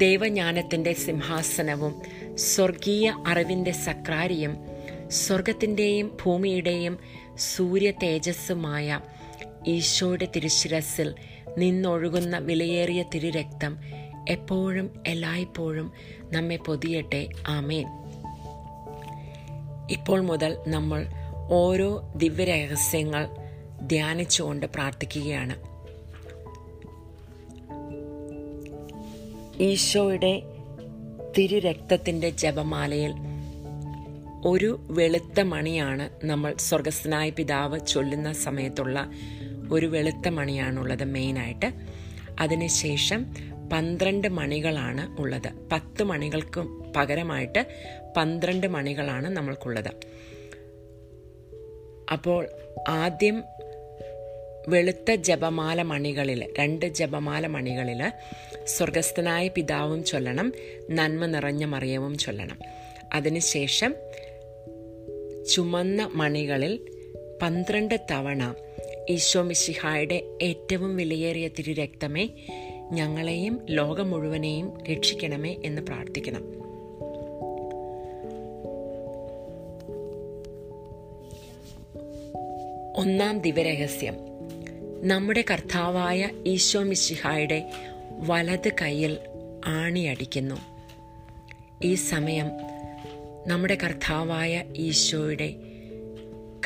ദൈവജ്ഞാനത്തിന്റെ 0.00 0.92
സിംഹാസനവും 0.92 2.02
സ്വർഗീയ 2.34 3.14
അറിവിന്റെ 3.26 3.70
സക്രാരിയും 3.70 4.56
സ്വർഗത്തിന്റെയും 5.08 6.16
ഭൂമിയുടെയും 6.22 6.98
സൂര്യ 7.36 7.90
തേജസ്സുമായ 7.90 9.00
ഈശോയുടെ 9.66 10.28
തിരുശിരസിൽ 10.36 11.14
നിന്നൊഴുകുന്ന 11.58 12.38
വിലയേറിയ 12.38 13.04
തിരുരക്തം 13.14 13.78
എപ്പോഴും 14.28 15.02
എല്ലായ്പ്പോഴും 15.06 15.92
നമ്മെ 16.32 16.56
പൊതിയട്ടെ. 16.56 17.28
ആമേൻ. 17.46 17.86
ഇപ്പോൾ 19.90 20.20
മുതൽ 20.20 20.58
നമ്മൾ 20.68 21.06
ഓരോ 21.50 22.12
ദിവ്യരഹസ്യങ്ങൾ 22.16 23.28
ധ്യാനിച്ചുകൊണ്ട് 23.82 24.66
പ്രാർത്ഥിക്കുകയാണ്. 24.66 25.68
ഈശോയുടെ 29.62 30.42
തിരുരക്തത്തിന്റെ 31.38 32.30
ജപമാലയിൽ 32.30 33.14
ഒരു 34.44 34.80
വെളുത്ത 34.90 35.40
മണിയാണ് 35.40 36.10
നമ്മൾ 36.24 36.54
സ്വർഗസ്നായ 36.56 37.30
പിതാവ് 37.30 37.80
ചൊല്ലുന്ന 37.86 38.32
സമയത്തുള്ള 38.32 39.10
ഒരു 39.70 39.86
വെളുത്ത 39.86 40.28
മണിയാണുള്ളത് 40.28 41.04
മെയിനായിട്ട് 41.04 41.72
അതിനുശേഷം 42.40 43.26
പന്ത്രണ്ട് 43.72 44.28
മണികളാണ് 44.28 45.20
ഉള്ളത്. 45.20 45.68
പത്ത് 45.72 46.02
മണികൾക്ക് 46.02 46.60
പകരമായിട്ട് 46.92 47.66
പന്ത്രണ്ട് 48.16 48.66
മണികളാണ് 48.66 49.28
നമ്മൾക്കുള്ളത്. 49.28 49.90
അപ്പോൾ 52.12 52.48
ആദ്യം 52.88 53.44
വെളുത്ത 54.68 55.12
ജപമാല 55.12 55.82
മണികളിൽ 55.82 56.54
രണ്ട് 56.58 56.86
ജപമാല 56.86 57.46
മണികളിൽ 57.46 58.12
സ്വർഗസ്ഥനായ 58.66 59.48
പിതാവും 59.48 60.04
ചൊല്ലണം 60.04 60.52
നന്മ 60.90 61.26
നിറഞ്ഞ 61.26 61.64
മറിയവും 61.64 62.18
ചൊല്ലണം. 62.18 62.58
അതിനുശേഷം 63.12 63.94
ചുമന്ന 65.50 66.10
മണികളിൽ 66.14 66.80
പന്ത്രണ്ട് 67.42 68.00
തവണ 68.10 68.54
ഈശോ 69.10 69.42
മിശിഹായുടെ 69.42 70.22
ഏറ്റവും 70.42 70.96
വിലയേറിയ 70.96 71.48
തിരുരക്തമേ 71.48 72.28
ഞങ്ങളെയും 72.92 73.66
ലോകം 73.70 74.10
മുഴുവനെയും 74.10 74.84
രക്ഷിക്കണമേ 74.90 75.56
എന്ന് 75.64 75.82
പ്രാർത്ഥിക്കണം. 75.82 76.58
ഒന്നാം 82.96 83.38
ദിവരഹസ്യം 83.38 84.14
നമ്മുടെ 85.00 85.44
കർത്താവായ 85.50 86.28
ഈശോ 86.46 86.82
മിശിഹായുടെ 86.82 87.70
വലത് 88.12 88.68
കൈയിൽ 88.82 89.18
ആണിയടിക്കുന്നു. 89.66 90.54
ഈ 91.84 91.94
സമയം 91.94 92.46
നമ്മുടെ 93.46 93.74
കർത്താവായ 93.74 94.64
ഈശോയുടെ 94.76 95.54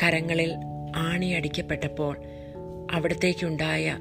കരങ്ങളിൽ 0.03 0.53
ആണിയടിക്കപ്പെട്ടപ്പോൾ 0.95 2.17
അവിടത്തേക്കുണ്ടായ 2.91 3.97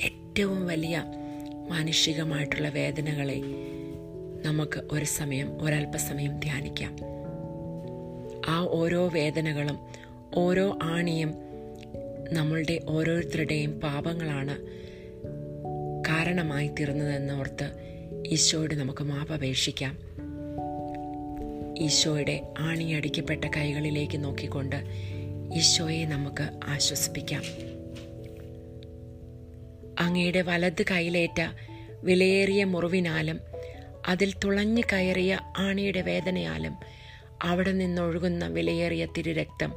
ഏറ്റവും 0.00 0.66
വലിയ 0.66 1.04
മാനുഷികമായിട്ടുള്ള 1.68 2.68
വേദനകളെ 2.68 3.40
നമുക്ക് 4.46 4.82
ഒരു 4.92 5.04
സമയം 5.04 5.62
ഒരല്പസമയം 5.62 6.40
ധ്യാനിക്കാം. 6.40 6.96
ആ 8.48 8.66
ഓരോ 8.70 9.08
വേദനകളും 9.08 9.78
ഓരോ 10.34 10.78
ആണിയും 10.82 11.34
നമ്മളുടെ 12.32 12.80
ഓരോരുത്തരുടെയും 12.88 13.80
പാപങ്ങളാണ് 13.80 14.56
കാരണമായി 16.08 16.68
തീർന്നതെന്ന് 16.68 17.34
ഓർത്ത് 17.34 17.70
ഈശോയോട് 18.26 18.74
നമുക്ക് 18.74 19.04
മാപ്പപേക്ഷിക്കാം. 19.04 19.98
ഈശോയുടെ 21.78 22.52
ആണിയടിക്കപ്പെട്ട 22.58 23.44
കൈകളിലേക്ക് 23.56 24.24
നോക്കിക്കൊണ്ട് 24.24 24.76
ഈശോയെ 25.56 26.04
നമുക്ക് 26.04 26.48
ആശ്വസിപ്പിക്കാം. 26.64 27.42
അങ്ങയുടെ 30.00 30.42
വലത് 30.42 30.82
കൈയിലേറ്റ 30.90 31.42
വിലയേറിയ 32.02 32.64
മുറിവിനാലും 32.64 33.40
അതിൽ 34.08 34.34
തുളഞ്ഞു 34.44 34.82
കയറിയ 34.92 35.38
ആണിയുടെ 35.56 36.00
വേദനയാലും 36.00 36.76
അവിടെ 37.42 37.72
നിന്നൊഴുകുന്ന 37.72 38.46
വിലയേറിയ 38.46 39.06
തിരുരക്തം 39.16 39.72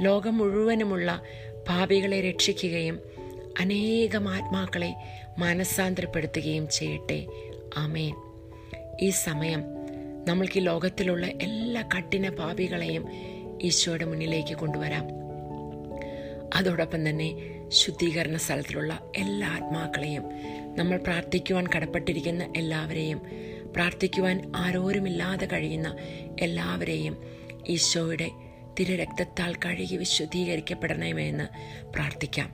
ലോകം 0.00 0.38
മുഴുവനുമുള്ള 0.38 1.22
പാപികളെ 1.68 2.20
രക്ഷിക്കുകയും 2.20 3.00
അനേകം 3.60 4.28
ആത്മാക്കളെ 4.28 4.94
മാനസാന്തരപ്പെടുത്തുകയും 5.38 6.68
ചെയ്യട്ടെ. 6.68 7.26
ആമേൻ. 7.76 8.14
ഈ 9.02 9.10
സമയം 9.10 9.62
നമ്മൾക്ക് 10.28 10.58
ഈ 10.58 10.62
ലോകത്തിലുള്ള 10.62 11.26
എല്ലാ 11.26 11.82
കഠിന 11.82 12.28
പാപികളെയും 12.28 13.04
ഈശോയുടെ 13.62 14.04
മുന്നിലേക്ക് 14.04 14.54
കൊണ്ടുവരാം. 14.54 15.04
അതോടൊപ്പം 16.54 17.08
തന്നെ 17.08 17.28
ശുദ്ധീകരണ 17.74 18.36
സ്ഥലത്തിലുള്ള 18.36 19.00
എല്ലാ 19.16 19.48
ആത്മാക്കളെയും 19.48 20.24
നമ്മൾ 20.78 20.96
പ്രാർത്ഥിക്കുവാൻ 20.96 21.66
കടപ്പെട്ടിരിക്കുന്ന 21.76 22.52
എല്ലാവരെയും 22.56 23.20
പ്രാർത്ഥിക്കുവാൻ 23.72 24.52
ആരോരുമില്ലാതെ 24.56 25.46
കഴിയുന്ന 25.46 25.96
എല്ലാവരെയും 26.40 27.16
ഈശോയുടെ 27.66 28.30
തിരുരക്തത്താൽ 28.80 29.54
കഴുകി 29.54 29.96
വിശുദ്ധീകരിക്കപ്പെടണമെന്ന് 29.96 31.46
പ്രാർത്ഥിക്കാം. 31.92 32.50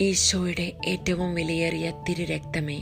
ഈശോയുടെ 0.00 0.72
ഏറ്റവും 0.86 1.34
വിലയേറിയ 1.34 2.04
തിരുരക്തമേ 2.08 2.78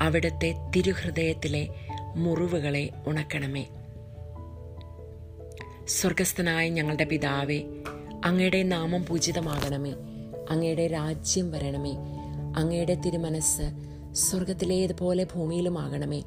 അവിടുത്തെ 0.00 0.54
തിരുഹൃദയത്തിലെ 0.76 1.68
മുറിവുകളെ 2.16 2.88
ഉണക്കണമേ. 3.06 3.66
സ്വർഗസ്ഥനായ 5.88 6.68
ഞങ്ങളുടെ 6.68 7.04
പിതാവേ 7.04 7.62
അങ്ങയുടെ 8.24 8.62
നാമം 8.62 9.06
പൂജിതമാകണമേ 9.06 9.94
അങ്ങയുടെ 10.50 10.86
രാജ്യം 10.86 11.50
വരണമേ 11.50 11.92
അങ്ങയുടെ 12.56 12.94
തിരുമനസ് 12.94 13.62
സ്വർഗത്തിലേതുപോലെ 14.12 15.24
ഭൂമിയിലുമാകണമേ. 15.24 16.22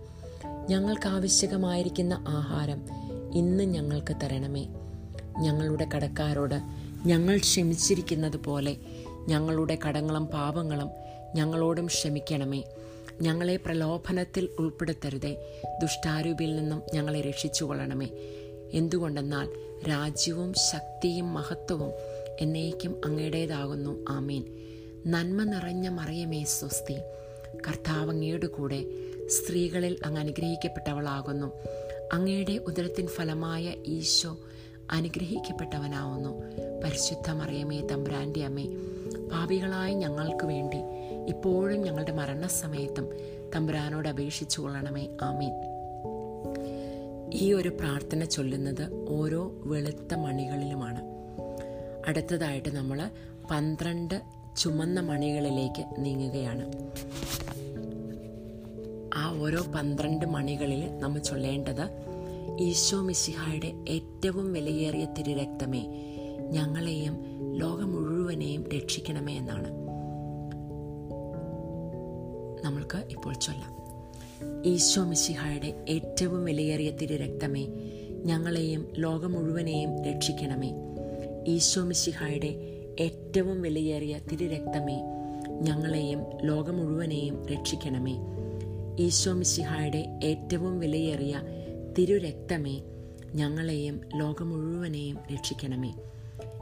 ഞങ്ങൾക്ക് 0.70 1.08
ആവശ്യകമായിരിക്കുന്ന 1.08 2.24
ആഹാരം 2.28 2.82
ഇന്ന് 3.34 3.64
ഞങ്ങൾക്ക് 3.64 4.16
തരണമേ. 4.24 4.68
ഞങ്ങളുടെ 5.40 5.88
കടക്കാരോട് 5.96 6.62
ഞങ്ങൾ 7.06 7.38
ക്ഷമിച്ചിരിക്കുന്നത് 7.38 8.38
പോലെ 8.38 8.78
ഞങ്ങളുടെ 9.28 9.78
കടങ്ങളും 9.88 10.26
പാപങ്ങളും 10.26 10.90
ഞങ്ങളോടും 11.36 11.86
ക്ഷമിക്കണമേ. 11.86 12.64
ഞങ്ങളെ 13.22 13.56
പ്രലോഭനത്തിൽ 13.56 14.50
ഉൾപ്പെടുത്തരുതേ. 14.60 15.38
ദുഷ്ടാരൂപിയിൽ 15.82 16.56
നിന്നും 16.56 16.82
ഞങ്ങളെ 16.94 17.22
രക്ഷിച്ചുകൊള്ളണമേ. 17.22 18.10
എന്തുകൊണ്ടെന്നാൽ 18.74 19.50
രാജ്യവും 19.90 20.54
ശക്തിയും 20.54 21.34
മഹത്വവും 21.34 21.92
എന്നേക്കും 22.40 23.02
അങ്ങയുടേതാകുന്നു. 23.06 24.06
ആമീൻ. 24.10 24.46
നന്മ 25.08 25.44
നിറഞ്ഞ 25.44 25.90
മറിയമേ 25.90 26.44
സ്വസ്തി. 26.44 26.94
കർത്താവ് 27.68 28.10
അങ്ങയുടെ 28.10 28.48
കൂടെ 28.48 28.86
സ്ത്രീകളിൽ 29.28 29.98
അങ്ങ് 30.06 30.22
അനുഗ്രഹിക്കപ്പെട്ടവളാകുന്നു. 30.22 31.52
അങ്ങയുടെ 32.14 32.54
ഉദരത്തിൻ 32.54 33.08
ഫലമായ 33.08 33.74
ഈശോ 33.86 34.38
അനുഗ്രഹിക്കപ്പെട്ടവനാവുന്നു. 34.92 36.42
പരിശുദ്ധ 36.84 37.32
മറിയമേ 37.32 37.82
തമ്പുരാന്റെ 37.82 38.46
അമ്മേ 38.46 38.66
പാപികളായ 39.32 39.94
ഞങ്ങൾക്ക് 39.94 40.46
വേണ്ടി 40.46 40.78
ഇപ്പോഴും 41.28 41.82
ഞങ്ങളുടെ 41.82 42.12
മരണസമയത്തും 42.12 43.10
തമ്പുരാനോട് 43.56 44.08
അപേക്ഷിച്ചു 44.08 44.62
കൊള്ളണമേ 44.62 45.08
ആമീൻ. 45.22 45.71
ഈ 47.34 47.54
ഒരു 47.54 47.70
പ്രാർത്ഥന 47.70 48.24
ചൊല്ലുന്നത് 48.24 49.06
ഓരോ 49.10 49.52
വെളുത്ത 49.56 50.14
മണികളിലുമാണ്. 50.14 51.02
അടുത്തതായിട്ട് 52.08 52.70
നമ്മൾ 52.70 53.10
പന്ത്രണ്ട് 53.52 54.22
ചുമന്ന 54.58 55.00
മണികളിലേക്ക് 55.00 55.84
നീങ്ങുകയാണ്. 55.98 56.66
ആ 59.16 59.40
ഓരോ 59.42 59.64
പന്ത്രണ്ട് 59.76 60.26
മണികളിൽ 60.26 60.98
നമ്മൾ 60.98 61.20
ചൊല്ലേണ്ടത് 61.20 62.12
ഈശോ 62.60 63.02
മിശിഹായുടെ 63.02 63.74
ഏറ്റവും 63.90 64.54
വിലയേറിയ 64.54 65.06
തിരുരക്തമേ 65.06 65.88
ഞങ്ങളെയും 66.50 67.26
ലോകം 67.56 67.92
മുഴുവനെയും 67.92 68.70
രക്ഷിക്കണമേ 68.70 69.38
എന്നാണ്. 69.38 69.70
നമ്മൾക്ക് 72.66 73.04
ഇപ്പോൾ 73.12 73.34
ചൊല്ലാം. 73.34 73.81
ഈശോ 74.66 75.04
മിശിഹായുടെ 75.04 75.86
ഏറ്റവും 75.90 76.44
വിലയേറിയ 76.44 76.92
തിരുരക്തമേ 76.92 77.68
ഞങ്ങളെയും 78.26 78.88
ലോകം 78.98 79.32
മുഴുവനെയും 79.32 80.04
രക്ഷിക്കണമേ. 80.04 80.72
ഈശോ 81.48 81.84
മിശിഹായുടെ 81.84 82.52
ഏറ്റവും 83.00 83.62
വിലയേറിയ 83.62 84.20
തിരുരക്തമേ 84.32 84.98
ഞങ്ങളെയും 85.62 86.26
ലോകം 86.44 86.78
മുഴുവനെയും 86.78 87.48
രക്ഷിക്കണമേ. 87.48 88.16
ഈശോ 89.00 89.34
മിശിഹായുടെ 89.34 90.20
ഏറ്റവും 90.24 90.80
വിലയേറിയ 90.80 91.42
തിരുരക്തമേ 91.98 92.82
ഞങ്ങളെയും 93.36 94.02
ലോകം 94.16 94.50
മുഴുവനെയും 94.50 95.18
രക്ഷിക്കണമേ. 95.34 95.94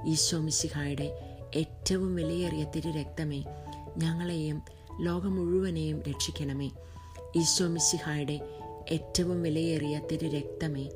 ഈശോ 0.05 0.39
മിശിഹായുടെ 0.39 1.07
ഏറ്റവും 1.55 2.15
വിലയേറിയ 2.15 2.65
തിരുരക്തമേ 2.75 3.43
ഞങ്ങളെയും 3.97 4.61
ലോകം 5.01 5.35
മുഴുവനെയും 5.35 6.03
രക്ഷിക്കണമേ. 6.09 6.69
ഈശോ 7.35 7.67
മിശിഹായുടെ 7.67 8.39
ഏറ്റവും 8.91 9.41
വിലയേറിയ 9.41 10.01
തിരു 10.11 10.27
രക്തമേ 10.27 10.89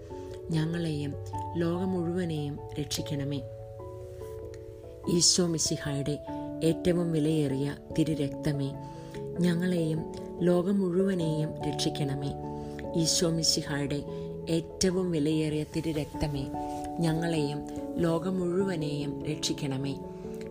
ഞങ്ങളെയും 0.52 1.14
ലോകം 1.56 1.92
മുഴുവനെയും 1.92 2.60
രക്ഷിക്കണമേ. 2.80 3.42
ഈശോ 5.10 5.48
മിശിഹായുടെ 5.48 6.20
ഏറ്റവും 6.64 7.12
വിലയേറിയ 7.12 7.76
തിരു 7.98 8.14
രക്തമേ 8.14 8.72
ഞങ്ങളെയും 9.40 10.14
ലോകം 10.42 10.80
മുഴുവനെയും 10.80 11.62
രക്ഷിക്കണമേ. 11.62 12.32
ഈശോ 12.96 13.30
മിശിഹായുടെ 13.30 14.04
ഏറ്റവും 14.50 15.12
വിലയേറിയ 15.12 15.64
തിരു 15.64 15.90
രക്തമേ 15.90 16.48
ഞങ്ങളെയും 17.00 17.68
ലോകം 17.98 18.40
മുഴുവനെയും 18.40 19.26
രക്ഷിക്കണമേ. 19.26 19.96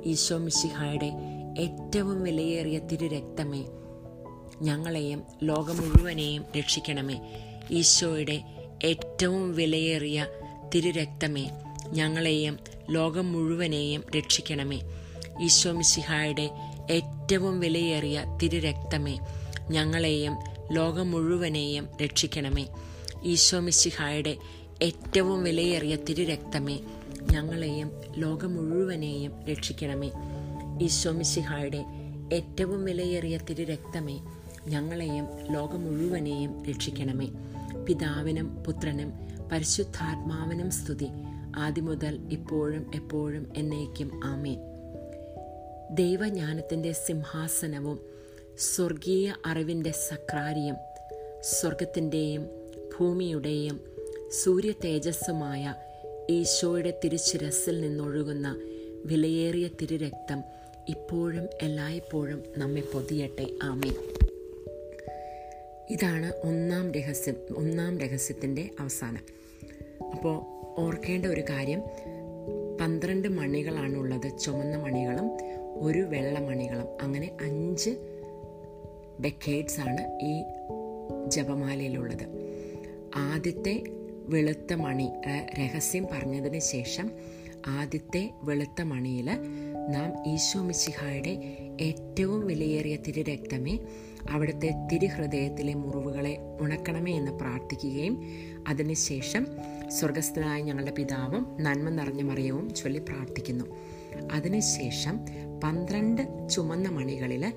ഈശോ 0.06 0.38
മിശിഹായുടെ 0.38 1.12
ഏറ്റവും 1.58 2.22
വിലയേറിയ 2.22 2.78
തിരുരക്തമേ 2.78 3.81
ഞങ്ങളെയും 4.62 5.22
ലോകം 5.42 5.76
മുഴുവനെയും 5.76 6.44
രക്ഷിക്കണമേ. 6.56 7.20
ഈശോയുടെ 7.70 8.42
ഏറ്റവും 8.84 9.54
വിലയേറിയ 9.54 10.26
തിരുരക്തമേ 10.74 11.50
ഞങ്ങളെയും 11.86 12.58
ലോകം 12.90 13.32
മുഴുവനെയും 13.32 14.04
രക്ഷിക്കണമേ. 14.16 14.80
ഈശോ 15.40 15.72
മിസിഹായുടെ 15.72 16.50
ഏറ്റവും 16.90 17.60
വിലയേറിയ 17.60 18.38
തിരുരക്തമേ 18.42 19.18
ഞങ്ങളെയും 19.70 20.34
ലോകം 20.72 21.10
മുഴുവനെയും 21.10 21.88
രക്ഷിക്കണമേ. 22.02 22.66
ഈശോ 23.24 23.60
മിസിഹായുടെ 23.60 24.36
ഏറ്റവും 24.82 25.42
വിലയേറിയ 25.42 25.96
തിരുരക്തമേ 25.96 26.78
ഞങ്ങളെയും 27.32 27.90
ലോകം 28.16 28.54
മുഴുവനെയും 28.54 29.32
രക്ഷിക്കണമേ. 29.50 30.10
ഈശോ 30.82 31.10
മിസിഹായുടെ 31.10 31.84
ഏറ്റവും 32.32 32.84
വിലയേറിയ 32.84 33.36
തിരുരക്തമേ 33.36 34.16
ഞങ്ങളെയും 34.68 35.52
ലോകം 35.52 35.84
മുഴുവനെയും 35.84 36.66
രക്ഷിക്കണമേ. 36.66 37.28
പിതാവിനും 37.88 38.64
പുത്രനും 38.64 39.12
പരിശുദ്ധാത്മാവിനും 39.52 40.70
സ്തുതി. 40.70 41.08
ആദ്യം 41.56 41.84
മുതൽ 41.84 42.28
ഇപ്പോഴും 42.32 42.90
എപ്പോഴും 42.94 43.52
എന്നേക്കും. 43.56 44.20
ആമേ 44.24 44.56
ദൈവജ്ഞാനത്തിന്റെ 45.90 46.92
സിംഹാസനവും 46.92 48.00
സ്വർഗീയ 48.58 49.34
അറിവിന്റെ 49.46 49.90
സക്രാരിയും 49.90 50.76
സ്വർഗത്തിന്റെയും 51.40 52.46
ഭൂമിയുടെയും 53.00 53.80
സൂര്യ 54.42 54.72
തേജസ്സുമായ 54.84 55.74
ഈശോയുടെ 56.30 57.00
തിരുശിരസിൽ 57.04 57.80
നിന്നൊഴുകുന്ന 57.80 58.56
വിലയേറിയ 59.04 59.68
തിരുരക്തം 59.68 60.42
ഇപ്പോഴും 60.88 61.48
എല്ലായ്പ്പോഴും 61.62 62.42
നമ്മെ 62.58 62.80
പൊതിയട്ടെ. 62.80 63.46
ആമേൻ. 63.62 63.94
ഇതാണ് 65.92 66.32
ഒന്നാം 66.44 66.92
രഹസ്യം 66.92 67.36
ഒന്നാം 67.56 67.98
രഹസ്യത്തിന്റെ 67.98 68.70
അവസാനം. 68.80 69.22
അപ്പോൾ 70.14 70.42
ഓർക്കേണ്ട 70.80 71.26
ഒരു 71.26 71.40
കാര്യം 71.40 71.82
പന്ത്രണ്ട് 72.80 73.28
മണികളാണുള്ളത് 73.28 74.38
ചുമന്ന 74.38 74.76
മണികളും 74.76 75.30
ഒരു 75.74 75.98
വെള്ള 75.98 76.38
മണികളും. 76.38 76.86
അങ്ങനെ 77.02 77.30
അഞ്ച് 77.40 77.90
ഡെക്കേഡ്സ് 79.24 79.80
ആണ് 79.80 80.18
ഈ 80.22 80.42
ജപമാലയിലുള്ളത്. 81.28 82.26
ആദ്യത്തെ 83.14 83.82
വെളുത്ത 84.26 84.72
മണി 84.72 85.08
രഹസ്യം 85.58 86.06
പറഞ്ഞതിന് 86.12 86.58
ശേഷം 86.58 87.10
ആദ്യത്തെ 87.66 88.30
വെളുത്ത 88.42 88.82
മണിയിൽ 88.82 89.30
നാം 89.88 90.26
ഈശോ 90.26 90.62
മിശിഹായുടെ 90.62 91.30
ഏറ്റവും 91.80 92.46
വിലയേറിയ 92.46 92.96
തിരുരക്തമേ 92.96 93.78
അവിടുത്തെ 94.30 94.88
തിരുഹൃദയത്തിലെ 94.92 95.74
മുറിവുകളെ 95.74 96.38
ഉണക്കണമേ 96.60 97.16
എന്ന് 97.16 97.32
പ്രാർത്ഥിക്കുകയും 97.32 98.22
അതിനുശേഷം 98.68 99.46
സ്വർഗസ്ഥനായ 99.88 100.62
ഞങ്ങളുടെ 100.62 100.90
പിതാവും 100.90 101.56
നന്മ 101.60 101.88
നിറഞ്ഞ 101.88 102.22
മറിയവും 102.22 102.74
ചൊല്ലി 102.74 102.98
പ്രാർത്ഥിക്കുന്നു. 102.98 103.64
അതിനുശേഷം 104.32 105.18
പന്ത്രണ്ട് 105.64 106.48
ചുമന്ന 106.48 106.88
മണികളിൽ 106.88 107.52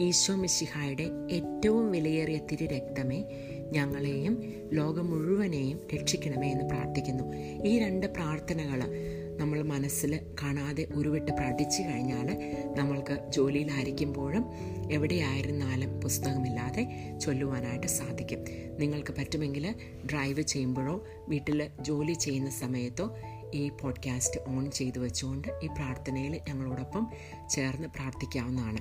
ഈശോ 0.00 0.34
മിശിഹായുടെ 0.34 1.10
ഏറ്റവും 1.30 1.90
വിലയേറിയ 1.90 2.38
തിരുരക്തമേ 2.52 3.24
ഞങ്ങളെയും 3.72 4.54
ലോകം 4.72 5.10
മുഴുവനെയും 5.10 5.80
രക്ഷിക്കണമേ 5.94 6.50
എന്ന് 6.50 6.64
പ്രാർത്ഥിക്കുന്നു. 6.64 7.24
ഈ 7.66 7.78
രണ്ട് 7.78 8.06
പ്രാർത്ഥനകൾ 8.06 8.80
നമ്മൾ 9.40 9.62
മനസ്സിൽ 9.62 10.20
കാണാതെ 10.42 10.86
ഉരുവിട്ട് 10.94 11.32
പഠിച്ചു 11.32 11.82
കഴിഞ്ഞാൽ 11.82 12.28
നമ്മൾക്ക് 12.76 13.26
ജോലിയിലായിരിക്കുമ്പോഴും 13.28 14.44
എവിടെയായിരുന്നാലും 14.92 16.00
പുസ്തകമില്ലാതെ 16.00 16.82
ചൊല്ലുവാനായിട്ട് 17.22 17.86
സാധിക്കും. 17.86 18.44
നിങ്ങൾക്ക് 18.78 19.12
പറ്റുമെങ്കിൽ 19.18 19.74
ഡ്രൈവ് 20.12 20.42
ചെയ്യുമ്പോഴോ 20.42 21.04
വീട്ടിൽ 21.28 21.70
ജോലി 21.80 22.12
ചെയ്യുന്ന 22.12 22.50
സമയത്തോ 22.50 23.16
ഈ 23.54 23.68
പോഡ്കാസ്റ്റ് 23.68 24.40
ഓൺ 24.48 24.70
ചെയ്തു 24.70 24.98
വെച്ചുകൊണ്ട് 24.98 25.48
ഈ 25.62 25.66
പ്രാർത്ഥനയിൽ 25.66 26.40
ഞങ്ങളോടൊപ്പം 26.48 27.06
ചേർന്ന് 27.50 27.88
പ്രാർത്ഥിക്കാവുന്നതാണ്. 27.88 28.78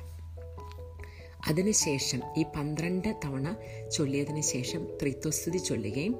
അതിനുശേഷം 1.48 2.22
ഈ 2.38 2.46
പന്ത്രണ്ട് 2.56 3.08
തവണ 3.26 3.56
ചൊല്ലിയതിന് 3.94 4.42
ശേഷം 4.42 4.88
ത്രിത്വസ്തുതി 5.02 5.58
ചൊല്ലുകയും 5.58 6.16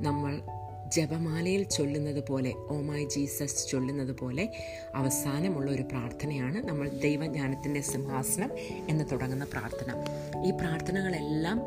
നമ്മൾ 0.00 0.40
ജപമാലയിൽ 0.92 1.62
ചൊല്ലുന്നത് 1.62 2.24
പോലെ 2.26 2.52
ഓ 2.56 2.80
മൈ 2.80 3.04
ജീസസ് 3.04 3.68
ചൊല്ലുന്നത് 3.68 4.12
പോലെ 4.18 4.52
അവസാനമുള്ള 4.94 5.70
ഒരു 5.70 5.82
പ്രാർത്ഥനയാണ് 5.82 6.68
നമ്മൾ 6.68 6.88
ദൈവജ്ഞാനത്തിന്റെ 6.88 7.80
സിംഹാസനം 7.80 8.50
എന്ന് 8.88 9.04
തുടങ്ങുന്ന 9.12 9.44
പ്രാർത്ഥന. 9.44 9.92
ഈ 10.46 10.50
പ്രാർത്ഥനകളെല്ലാം 10.50 11.60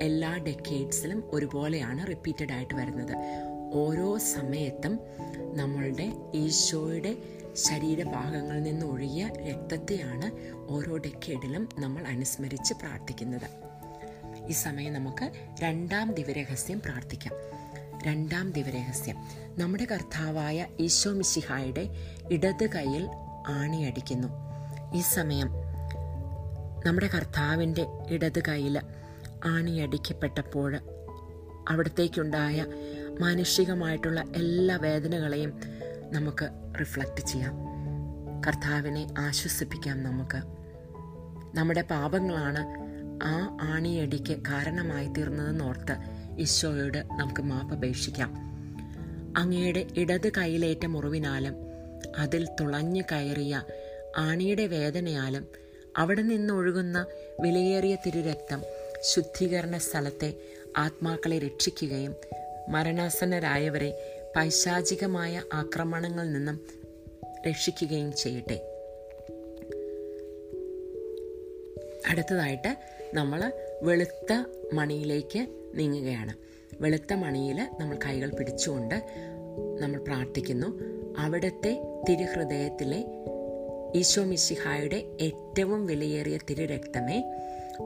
എല്ലാ 0.00 0.36
ഡെക്കേഡ്സിലും 0.36 1.24
ഒരുപോലെയാണ് 1.32 2.06
റിപ്പീറ്റഡ് 2.06 2.52
ആയിട്ട് 2.52 2.74
വരുന്നത്. 2.74 3.14
ഓരോ 3.72 4.18
സമയത്തും 4.18 5.00
നമ്മളുടെ 5.54 6.12
ഈശോയുടെ 6.34 7.16
ശരീരഭാഗങ്ങളിൽ 7.54 8.62
നിന്ന് 8.62 8.86
ഒഴുകിയ 8.86 9.30
രക്തത്തെയാണ് 9.48 10.30
ഓരോ 10.68 10.96
ഡെക്കേഡിലും 10.96 11.68
നമ്മൾ 11.78 12.02
അനുസ്മരിച്ച് 12.06 12.74
പ്രാർത്ഥിക്കുന്നത്. 12.74 13.48
ഈ 14.48 14.52
സമയം 14.52 14.92
നമുക്ക് 14.92 15.30
രണ്ടാം 15.60 16.14
ദിവരഹസ്യം 16.14 16.80
പ്രാർത്ഥിക്കാം. 16.80 17.57
രണ്ടാം 18.06 18.52
ദിവരഹസ്യം. 18.52 19.16
നമ്മുടെ 19.58 19.84
കർത്താവായ 19.84 20.66
ഈശോ 20.80 21.10
മിശിഹായുടെ 21.10 21.88
ഇടത് 22.30 22.66
കൈയിൽ 22.66 23.08
ആണിയടിക്കുന്നു. 23.48 24.28
ഈ 24.94 25.00
സമയം 25.00 25.48
നമ്മുടെ 26.86 27.06
കർത്താവിന്റെ 27.06 27.86
ഇടത് 28.10 28.42
കൈയിൽ 28.48 28.80
ആണിയടിക്കപ്പെട്ടപ്പോൾ 29.44 30.76
അവിടത്തേക്കുണ്ടായ 31.68 32.66
മാനുഷികമായിട്ടുള്ള 33.20 34.24
എല്ലാ 34.36 34.76
വേദനകളെയും 34.76 35.60
നമുക്ക് 36.12 36.48
റിഫ്ലക്റ്റ് 36.80 37.26
ചെയ്യാം. 37.26 37.52
കർത്താവിനെ 38.46 39.06
ആശ്വസിപ്പിക്കാം 39.18 40.02
നമുക്ക്. 40.02 40.42
നമ്മുടെ 41.56 41.82
പാപങ്ങളാണ് 41.82 42.88
ആ 43.22 43.58
ആണിയടിക്ക് 43.62 44.36
കാരണമായി 44.48 45.06
തീർന്നതെന്നോർത്ത് 45.06 45.96
ഈശോയോട് 46.38 46.98
നമുക്ക് 47.10 47.42
മാപ്പപേക്ഷിക്കാം 47.42 48.30
അങ്ങയുടെ 49.36 49.86
ഇടത് 49.96 50.28
കൈയിലേറ്റ 50.38 50.86
മുറിവിനാലും 50.86 51.56
അതിൽ 52.18 52.48
തുളഞ്ഞു 52.60 53.02
കയറിയ 53.12 53.54
ആണിയുടെ 54.16 54.66
വേദനയാലും 54.66 55.44
അവിടെ 55.96 56.22
നിന്നൊഴുകുന്ന 56.22 57.06
വിലയേറിയ 57.40 57.96
തിരുരക്തം 58.06 58.60
ശുദ്ധീകരണ 59.02 59.76
സ്ഥലത്തെ 59.78 60.30
ആത്മാക്കളെ 60.76 61.38
രക്ഷിക്കുകയും 61.38 62.14
മരണാസന്നരായവരെ 62.68 63.90
പൈശാചികമായ 64.36 65.42
ആക്രമണങ്ങളിൽ 65.52 66.32
നിന്നും 66.32 66.56
രക്ഷിക്കുകയും 67.48 68.12
ചെയ്യട്ടെ. 68.12 68.58
അടുത്തതായിട്ട് 72.08 72.72
നമ്മൾ 73.14 73.52
വെളുത്ത 73.82 74.32
മണിയിലേക്ക് 74.72 75.40
നീങ്ങുകയാണ്. 75.78 76.34
വെളുത്ത 76.80 77.12
മണിയിൽ 77.12 77.68
നമ്മൾ 77.80 77.96
കൈകൾ 78.06 78.30
പിടിച്ചുകൊണ്ട് 78.30 78.94
നമ്മൾ 79.80 79.98
പ്രാർത്ഥിക്കുന്നു. 79.98 80.66
അവിടുത്തെ 81.18 82.02
തിരുഹൃദയത്തിലെ 82.08 83.04
ഈശോ 83.94 84.24
മിശിഹായുടെ 84.24 85.04
ഏറ്റവും 85.20 85.86
വിലയേറിയ 85.86 86.38
തിരുരക്തമേ 86.50 87.18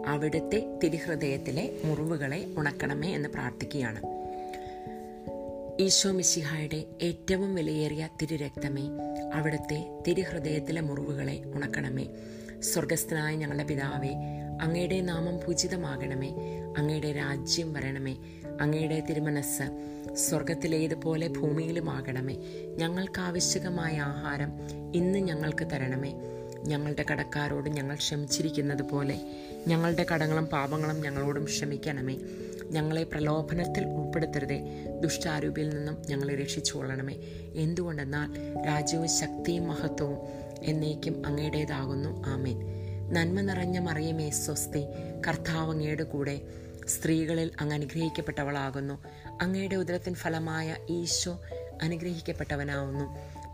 അവിടുത്തെ 0.06 0.78
തിരുഹൃദയത്തിലെ 0.84 1.64
മുറിവുകളെ 1.84 2.46
ഉണക്കണമേ 2.56 3.14
എന്ന് 3.14 3.28
പ്രാർത്ഥിക്കുകയാണ്. 3.28 4.00
ഈശോ 5.82 6.10
മിശിഹായുടെ 6.10 6.84
ഏറ്റവും 7.02 7.54
വിലയേറിയ 7.54 8.08
തിരുരക്തമേ 8.22 8.84
അവിടുത്തെ 9.34 9.98
തിരുഹൃദയത്തിലെ 10.08 10.80
മുറിവുകളെ 10.80 11.42
ഉണക്കണമേ. 11.54 12.06
സ്വർഗസ്ഥനായ 12.60 13.34
ഞങ്ങളുടെ 13.36 13.64
പിതാവേ 13.64 14.41
അങ്ങയുടെ 14.62 15.00
നാമം 15.00 15.38
പൂജിതമാകണമേ. 15.38 16.30
അങ്ങയുടെ 16.78 17.12
രാജ്യം 17.12 17.72
വരണമേ. 17.72 18.16
അങ്ങയുടെ 18.60 19.00
തിരുമനസ് 19.00 19.92
സ്വർഗത്തിലേതുപോലെ 20.14 21.28
ഭൂമിയിലുമാകണമേ. 21.28 22.36
ഞങ്ങൾക്ക് 22.76 23.20
ആവശ്യകമായ 23.20 24.00
ആഹാരം 24.00 24.52
ഇന്ന് 24.94 25.18
ഞങ്ങൾക്ക് 25.18 25.66
തരണമേ. 25.66 26.14
ഞങ്ങളുടെ 26.64 27.04
കടക്കാരോട് 27.12 27.70
ഞങ്ങൾ 27.70 27.94
ക്ഷമിച്ചിരിക്കുന്നത് 27.94 28.82
പോലെ 28.82 29.20
ഞങ്ങളുടെ 29.66 30.06
കടങ്ങളും 30.14 30.46
പാപങ്ങളും 30.46 31.00
ഞങ്ങളോടും 31.00 31.44
ക്ഷമിക്കണമേ. 31.44 32.18
ഞങ്ങളെ 32.70 33.02
പ്രലോഭനത്തിൽ 33.02 33.84
ഉൾപ്പെടുത്തരുതേ. 33.84 34.86
ദുഷ്ടാരൂപിയിൽ 35.00 35.76
നിന്നും 35.76 36.02
ഞങ്ങളെ 36.08 36.34
രക്ഷിച്ചു 36.34 36.76
കൊള്ളണമേ 36.76 37.14
എന്തുകൊണ്ടെന്നാൽ 37.54 38.28
രാജ്യവും 38.66 39.08
ശക്തിയും 39.08 39.68
മഹത്വവും 39.68 40.18
എന്നേക്കും 40.62 41.22
അങ്ങയുടേതാകുന്നു. 41.26 42.22
ആമേൻ. 42.26 42.81
നന്മ 43.12 43.40
നിറഞ്ഞ 43.40 43.78
മറിയമേ 43.78 44.30
സ്വസ്തി. 44.30 44.84
കർത്താവ് 45.28 45.70
അങ്ങയുടെ 45.70 46.02
കൂടെ 46.02 46.40
സ്ത്രീകളിൽ 46.86 47.50
അങ്ങ് 47.60 47.74
അനുഗ്രഹിക്കപ്പെട്ടവളാകുന്നു. 47.74 49.02
അങ്ങയുടെ 49.42 49.74
ഉദരത്തിൻ 49.74 50.14
ഫലമായ 50.14 50.76
ഈശോ 50.88 51.40
അനുഗ്രഹിക്കപ്പെട്ടവനാവുന്നു. 51.82 53.04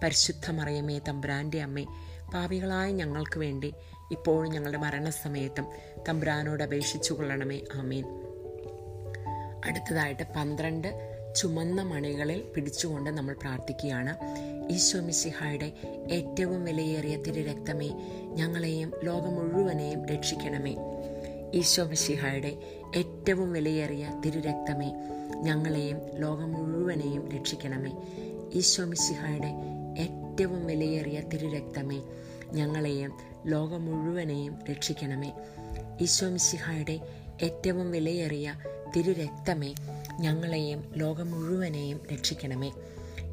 പരിശുദ്ധ 0.02 0.50
മറിയമേ 0.50 0.98
തമ്പുരാന്റെ 0.98 1.62
അമ്മേ 1.62 1.86
പാപികളായ 2.34 2.92
ഞങ്ങൾക്ക് 2.92 3.38
വേണ്ടി 3.38 3.74
ഇപ്പോഴും 4.10 4.52
ഞങ്ങളുടെ 4.52 4.78
മരണസമയത്തും 4.78 5.66
തമ്പുരാനോട് 6.08 6.62
അപേക്ഷിച്ചു 6.62 7.12
കൊള്ളണമേ 7.12 7.60
ആമീൻ. 7.74 8.04
അടുത്തതായിട്ട് 9.64 10.22
പന്ത്രണ്ട് 10.36 11.17
ചുമന്ന 11.36 11.82
മണികളിൽ 11.82 12.42
പിടിച്ചുകൊണ്ട് 12.42 13.10
നമ്മൾ 13.10 13.34
പ്രാർത്ഥിക്കുകയാണ്. 13.34 14.16
ഈശോ 14.72 15.00
മിശിഹായുടെ 15.00 15.72
ഏറ്റവും 16.10 16.64
വിലയേറിയ 16.64 17.16
തിരുരക്തമേ 17.16 17.88
ഞങ്ങളെയും 18.34 18.92
ലോകം 19.04 19.34
മുഴുവനെയും 19.34 20.06
രക്ഷിക്കണമേ. 20.06 20.76
ഈശോ 21.54 21.84
മിശിഹായുടെ 21.84 22.58
ഏറ്റവും 22.96 23.52
വിലയേറിയ 23.52 24.20
തിരുരക്തമേ 24.26 24.92
ഞങ്ങളെയും 25.42 26.00
ലോകം 26.20 26.52
മുഴുവനെയും 26.52 27.28
രക്ഷിക്കണമേ. 27.32 27.92
ഈശോ 28.54 28.84
മിശിഹായുടെ 28.84 29.52
ഏറ്റവും 29.98 30.66
വിലയേറിയ 30.66 31.20
തിരുരക്തമേ 31.20 32.02
ഞങ്ങളെയും 32.52 33.12
ലോകം 33.46 33.84
മുഴുവനെയും 33.84 34.58
രക്ഷിക്കണമേ. 34.70 35.32
ഈശോ 36.00 36.28
മിശിഹായുടെ 36.28 37.00
ഏറ്റവും 37.42 37.90
വിലയേറിയ 37.90 38.54
തിരുരക്തമേ 38.96 39.74
ഞങ്ങളെയും 40.20 40.84
ലോകം 40.96 41.30
മുഴുവനെയും 41.30 42.00
രക്ഷിക്കണമേ. 42.12 42.70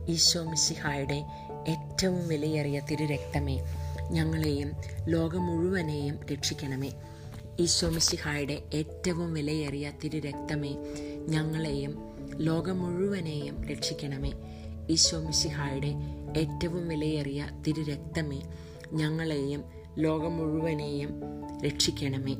ഈശോ 0.10 0.44
മിശിഹായുടെ 0.44 1.26
ഏറ്റവും 1.68 2.28
വിലയേറിയ 2.28 2.82
തിരുരക്തമേ 2.92 3.60
ഞങ്ങളെയും 4.12 4.72
ലോകം 5.08 5.46
മുഴുവനെയും 5.46 6.20
രക്ഷിക്കണമേ. 6.32 6.92
ഈശോ 7.60 7.90
മിശിഹായുടെ 7.90 8.62
ഏറ്റവും 8.74 9.34
വിലയേറിയ 9.34 9.92
തിരുരക്തമേ 10.04 10.76
ഞങ്ങളെയും 11.28 11.98
ലോകം 12.38 12.80
മുഴുവനെയും 12.80 13.64
രക്ഷിക്കണമേ. 13.64 14.32
ഈശോ 14.90 15.20
മിശിഹായുടെ 15.20 15.94
ഏറ്റവും 16.38 16.88
വിലയേറിയ 16.88 17.48
തിരുരക്തമേ 17.68 18.42
ഞങ്ങളെയും 18.94 19.64
ലോകം 19.98 20.38
മുഴുവനെയും 20.38 21.22
രക്ഷിക്കണമേ. 21.66 22.36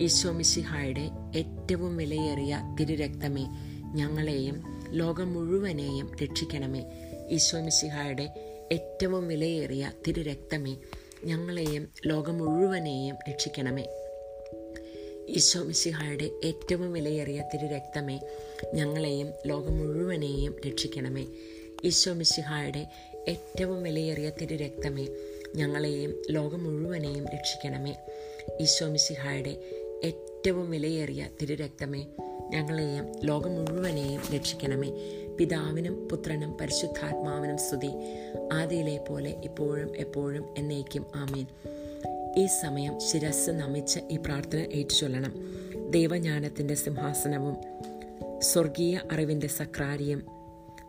ഈശോ 0.00 0.32
മിശിഹായുടെ 0.32 1.10
ഏറ്റവും 1.36 1.96
വിലയേറിയ 1.96 2.76
തിരുരക്തമേ 2.80 3.44
ഞങ്ങളെയും 3.94 4.62
ലോകം 4.90 5.32
മുഴുവനെയും 5.34 6.16
രക്ഷിക്കണമേ. 6.22 6.82
ഈശോ 7.30 7.60
മിശിഹായുടെ 7.60 8.34
ഏറ്റവും 8.72 9.28
വിലയേറിയ 9.28 9.92
തിരുരക്തമേ 10.06 10.76
ഞങ്ങളെയും 11.24 11.88
ലോകം 12.06 12.38
മുഴുവനെയും 12.38 13.16
രക്ഷിക്കണമേ. 13.30 13.84
ഈശോ 15.28 15.62
മിശിഹായുടെ 15.62 16.30
ഏറ്റവും 16.44 16.92
വിലയേറിയ 16.92 17.42
തിരുരക്തമേ 17.54 18.20
ഞങ്ങളെയും 18.74 19.32
ലോകം 19.46 19.78
മുഴുവനെയും 19.78 20.56
രക്ഷിക്കണമേ. 20.66 21.26
ഈശോ 21.84 22.12
മിശിഹായുടെ 22.12 22.86
ഏറ്റവും 23.28 23.82
വിലയേറിയ 23.82 24.30
തിരുരക്തമേ 24.30 25.06
ഞങ്ങളെയും 25.56 26.22
ലോകം 26.30 26.64
മുഴുവനെയും 26.64 27.24
രക്ഷിക്കണമേ. 27.34 27.94
ഈശോ 28.60 28.86
മിശിഹായുടെ 28.86 29.81
ഏറ്റവും 30.42 30.70
വിലയേറിയ 30.70 31.26
തിരുരക്തമേ 31.42 32.06
ഞങ്ങളെയും 32.50 33.06
ലോകം 33.24 33.50
മുഴുവനെയും 33.50 34.22
രക്ഷിക്കണമേ. 34.34 34.90
പിതാവിനും 35.38 36.08
പുത്രനും 36.08 36.58
പരിശുദ്ധാത്മാവിനും 36.60 37.58
സ്തുതി. 37.58 37.88
ആദിയിലെ 38.52 39.04
പോലെ 39.08 39.30
ഇപ്പോഴും 39.30 39.96
എപ്പോഴും 39.96 40.54
എന്നേക്കും 40.58 41.06
ആമീൻ. 41.14 41.46
ഈ 42.36 42.46
സമയം 42.46 43.00
ശിരസ് 43.00 43.50
നമിച്ച് 43.50 44.00
ഈ 44.10 44.16
പ്രാർത്ഥന 44.16 44.58
ഏറ്റുചൊല്ലണം. 44.58 45.34
ദൈവജ്ഞാനത്തിന്റെ 45.90 46.74
സിംഹാസനവും 46.74 47.56
സ്വർഗീയ 48.40 49.00
അറിവിന്റെ 49.12 49.46
സക്രാരിയും 49.46 50.26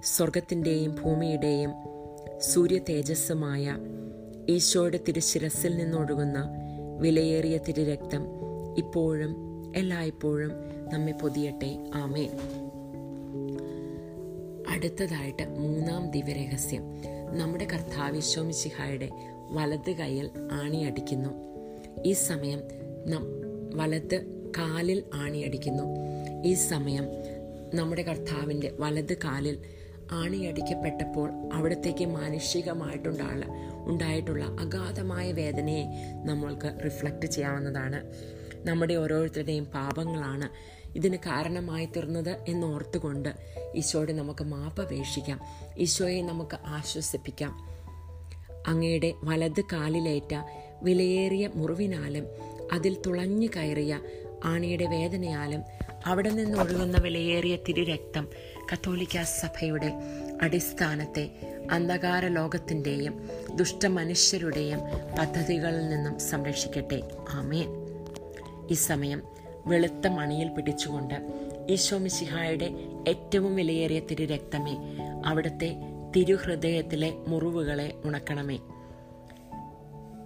സ്വർഗത്തിന്റെയും 0.04 0.96
ഭൂമിയുടെയും 1.04 1.72
സൂര്യ 2.42 2.78
തേജസ്സുമായ 2.78 3.78
ഈശോയുടെ 4.50 5.00
തിരുശിരസിൽ 5.08 5.78
നിന്നൊഴുകുന്ന 5.78 6.50
വിലയേറിയ 7.00 7.58
തിരുരക്തം 7.58 8.53
ഇപ്പോഴും 8.78 9.54
എല്ലായ്പ്പോഴും 9.76 10.52
നമ്മെ 10.94 11.12
പൊതിയട്ടെ. 11.12 11.92
ആമേൻ. 11.96 12.30
അടുത്തതായിട്ട് 14.70 15.44
മൂന്നാം 15.44 16.12
ദിവ്യരഹസ്യം. 16.12 16.82
നമ്മുടെ 17.38 17.66
കർത്താവിശ്വമിശിഹായുടെ 17.66 19.10
വലത് 19.52 19.92
കൈയിൽ 19.92 20.30
ആണിയടിക്കുന്നു. 20.52 21.30
ഈ 22.06 22.14
സമയം 22.14 22.60
നം 23.08 23.24
വലത് 23.76 24.26
കാലിൽ 24.58 25.04
ആണിയടിക്കുന്നു. 25.14 25.84
ഈ 26.46 26.54
സമയം 26.54 27.04
നമ്മുടെ 27.74 28.02
കർത്താവിന്റെ 28.02 28.72
വലത് 28.80 29.18
കാലിൽ 29.18 29.60
ആണിയടിക്കപ്പെട്ടപ്പോൾ 30.12 31.30
അവിടത്തേക്ക് 31.54 32.06
മാനുഷികമായിട്ടുണ്ടായ 32.06 33.42
ഉണ്ടായിട്ടുള്ള 33.86 34.44
അഗാധമായ 34.44 35.32
വേദനയെ 35.32 35.86
നമ്മൾക്ക് 36.26 36.86
റിഫ്ലക്റ്റ് 36.86 37.26
ചെയ്യാവുന്നതാണ്. 37.26 38.04
നമ്മുടെ 38.66 38.94
ഓരോരുത്തരുടെയും 38.94 39.66
പാപങ്ങളാണ് 39.66 40.50
ഇതിന് 40.96 41.18
കാരണമായി 41.18 41.86
തീർന്നത് 41.86 42.46
എന്നോർത്തുകൊണ്ട് 42.48 43.30
ഈശോയുടെ 43.76 44.14
നമുക്ക് 44.14 44.44
മാപ്പപേക്ഷിക്കാം 44.44 45.42
ഈശോയെ 45.78 46.22
നമുക്ക് 46.22 46.58
ആശ്വസിപ്പിക്കാം. 46.66 47.74
അങ്ങയുടെ 48.68 49.14
വലത് 49.24 49.62
കാലിലേറ്റ 49.62 50.36
വിലയേറിയ 50.84 51.50
മുറിവിനാലും 51.56 52.28
അതിൽ 52.74 52.98
തുളഞ്ഞു 53.06 53.48
കയറിയ 53.56 54.00
ആണിയുടെ 54.44 54.86
വേദനയാലും 54.86 55.64
അവിടെ 56.06 56.30
നിന്ന് 56.30 56.58
ഒഴുകുന്ന 56.60 56.98
വിലയേറിയ 56.98 57.56
തിരുരക്തം 57.56 58.28
കത്തോലിക്ക 58.74 59.22
സഭയുടെ 59.22 59.94
അടിസ്ഥാനത്തെ 60.42 61.30
അന്ധകാര 61.72 62.28
ലോകത്തിന്റെയും 62.28 63.30
ദുഷ്ടമനുഷ്യരുടെയും 63.56 64.80
പദ്ധതികളിൽ 65.20 65.90
നിന്നും 65.90 66.20
സംരക്ഷിക്കട്ടെ. 66.20 67.02
ആമേൻ. 67.30 67.83
ഈ 68.70 68.74
സമയം 68.74 69.24
വെളുത്ത 69.66 70.08
മണിയിൽ 70.08 70.48
പിടിച്ചുകൊണ്ട് 70.48 71.14
ഈശോമിശിഹായുടെ 71.70 72.72
ഏറ്റവും 73.08 73.56
വിലയേറിയ 73.56 74.00
തിരുരക്തമേ 74.00 74.78
അവിടുത്തെ 75.26 75.76
തിരുഹൃദയത്തിലെ 76.16 77.14
മുറിവുകളെ 77.28 78.02
ഉണക്കണമേ. 78.06 78.58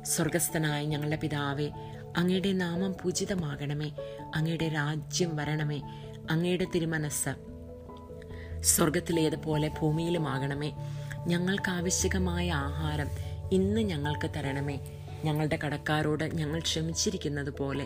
സ്വർഗസ്ഥനായ 0.01 0.85
ഞങ്ങളുടെ 0.85 1.15
പിതാവേ 1.15 1.69
അങ്ങയുടെ 2.17 2.51
നാമം 2.51 2.95
പൂജിതമാകണമേ 3.03 3.91
അങ്ങയുടെ 4.35 4.67
രാജ്യം 4.67 5.35
വരണമേ 5.35 5.81
അങ്ങയുടെ 6.29 6.65
തിരുമനസ് 6.75 7.29
സ്വർഗത്തിലേതുപോലെ 8.61 9.71
ഭൂമിയിലുമാകണമേ. 9.81 10.71
ഞങ്ങൾക്ക് 11.27 11.71
ആവശ്യകമായ 11.71 12.51
ആഹാരം 12.51 13.07
ഇന്ന് 13.51 13.81
ഞങ്ങൾക്ക് 13.81 14.29
തരണമേ. 14.35 14.79
ഞങ്ങളുടെ 15.23 15.59
കടക്കാരോട് 15.65 16.23
ഞങ്ങൾ 16.23 16.59
ക്ഷമിച്ചിരിക്കുന്നത് 16.59 17.49
പോലെ 17.49 17.85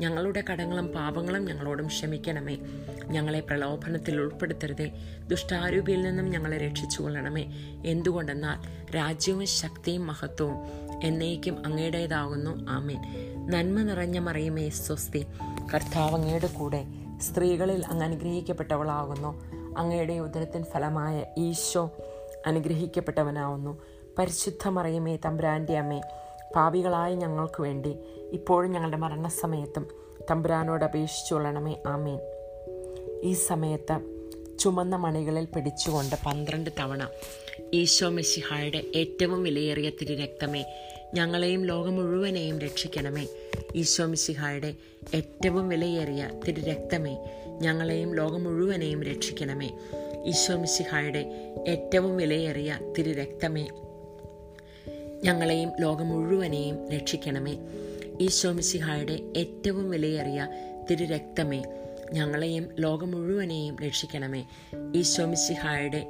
ഞങ്ങളുടെ 0.00 0.44
കടങ്ങളും 0.50 0.88
പാപങ്ങളും 0.88 1.44
ഞങ്ങളോടും 1.44 1.86
ക്ഷമിക്കണമേ. 1.86 2.58
ഞങ്ങളെ 3.06 3.40
പ്രലോഭനത്തിൽ 3.40 4.20
ഉൾപ്പെടുത്തരുതേ. 4.20 4.92
ദുഷ്ടാരൂപിയിൽ 5.28 6.02
നിന്നും 6.02 6.30
ഞങ്ങളെ 6.30 6.58
രക്ഷിച്ചു 6.58 7.02
കൊള്ളണമേ 7.02 7.42
എന്തുകൊണ്ടെന്നാൽ 7.86 8.88
രാജ്യവും 8.90 9.46
ശക്തിയും 9.46 10.06
മഹത്വവും 10.06 10.56
എന്നേക്കും 11.04 11.66
അങ്ങയുടേതാകുന്നു. 11.66 12.70
ആമേൻ. 12.70 13.00
നന്മ 13.50 13.82
നിറഞ്ഞ 13.82 14.18
മറിയുമേ 14.18 14.68
സ്വസ്തി. 14.68 15.26
കർത്താവ് 15.74 16.14
അങ്ങയുടെ 16.14 16.46
കൂടെ 16.46 16.84
സ്ത്രീകളിൽ 17.20 17.84
അങ്ങ് 17.86 18.04
അനുഗ്രഹിക്കപ്പെട്ടവളാകുന്നു. 18.04 19.44
അങ്ങയുടെ 19.76 20.12
ഉദരത്തിൻ 20.12 20.64
ഫലമായ 20.64 21.24
ഈശോ 21.38 21.96
അനുഗ്രഹിക്കപ്പെട്ടവനാവുന്നു. 22.46 23.82
പരിശുദ്ധ 24.18 24.68
മറിയമേ 24.68 25.16
തമ്പ്രാന്റെ 25.16 25.78
അമ്മേ 25.78 26.00
പാപികളായ 26.56 27.14
ഞങ്ങൾക്ക് 27.14 27.62
വേണ്ടി 27.62 27.94
ഇപ്പോഴും 28.32 28.72
ഞങ്ങളുടെ 28.72 28.96
മരണസമയത്തും 28.96 29.86
തമ്പുരാനോട് 30.30 30.84
അപേക്ഷിച്ചുകൊള്ളണമേ. 30.84 31.76
ആമീൻ. 31.86 32.18
ഈ 33.22 33.32
സമയത്ത് 33.32 34.00
ചുമന്ന 34.58 34.96
മണികളിൽ 34.96 35.44
പിടിച്ചുകൊണ്ട് 35.44 36.16
പന്ത്രണ്ട് 36.26 36.70
തവണ 36.78 37.08
ഈശോ 37.74 38.08
മെസ്സിഹായുടെ 38.08 38.84
ഏറ്റവും 38.94 39.42
വിലയേറിയ 39.42 39.90
തിരുരക്തമേ 39.90 40.64
ഞങ്ങളെയും 41.14 41.64
ലോകം 41.64 41.96
മുഴുവനെയും 41.96 42.58
രക്ഷിക്കണമേ. 42.58 43.26
ഈശോ 43.74 44.06
മിശിഹായുടെ 44.06 44.74
ഏറ്റവും 45.14 45.68
വിലയേറിയ 45.68 46.30
തിരുരക്തമേ 46.48 47.18
ഞങ്ങളെയും 47.62 48.14
ലോകം 48.14 48.44
മുഴുവനെയും 48.44 49.02
രക്ഷിക്കണമേ. 49.02 49.78
ഈശോ 50.24 50.56
മിശിഹായുടെ 50.56 51.52
ഏറ്റവും 51.68 52.16
വിലയേറിയ 52.16 52.78
തിരുരക്തമേ. 52.98 53.68
ഞങ്ങളെയും 55.24 55.70
ലോകം 55.80 56.08
മുഴുവനെയും 56.08 56.88
രക്ഷിക്കണമേ. 56.90 57.58
ഈശോ 58.20 58.52
മിസിഹായുടെ 58.52 59.22
ഏറ്റവും 59.36 59.90
വിലയേറിയ 59.90 60.48
തിരുരക്തമേ 60.90 61.62
ഞങ്ങളെയും 62.12 62.68
ലോകം 62.78 63.10
മുഴുവനെയും 63.10 63.76
രക്ഷിക്കണമേ. 63.86 64.44
ഈശോ 64.94 65.26
മിസിഹായുടെ 65.26 66.06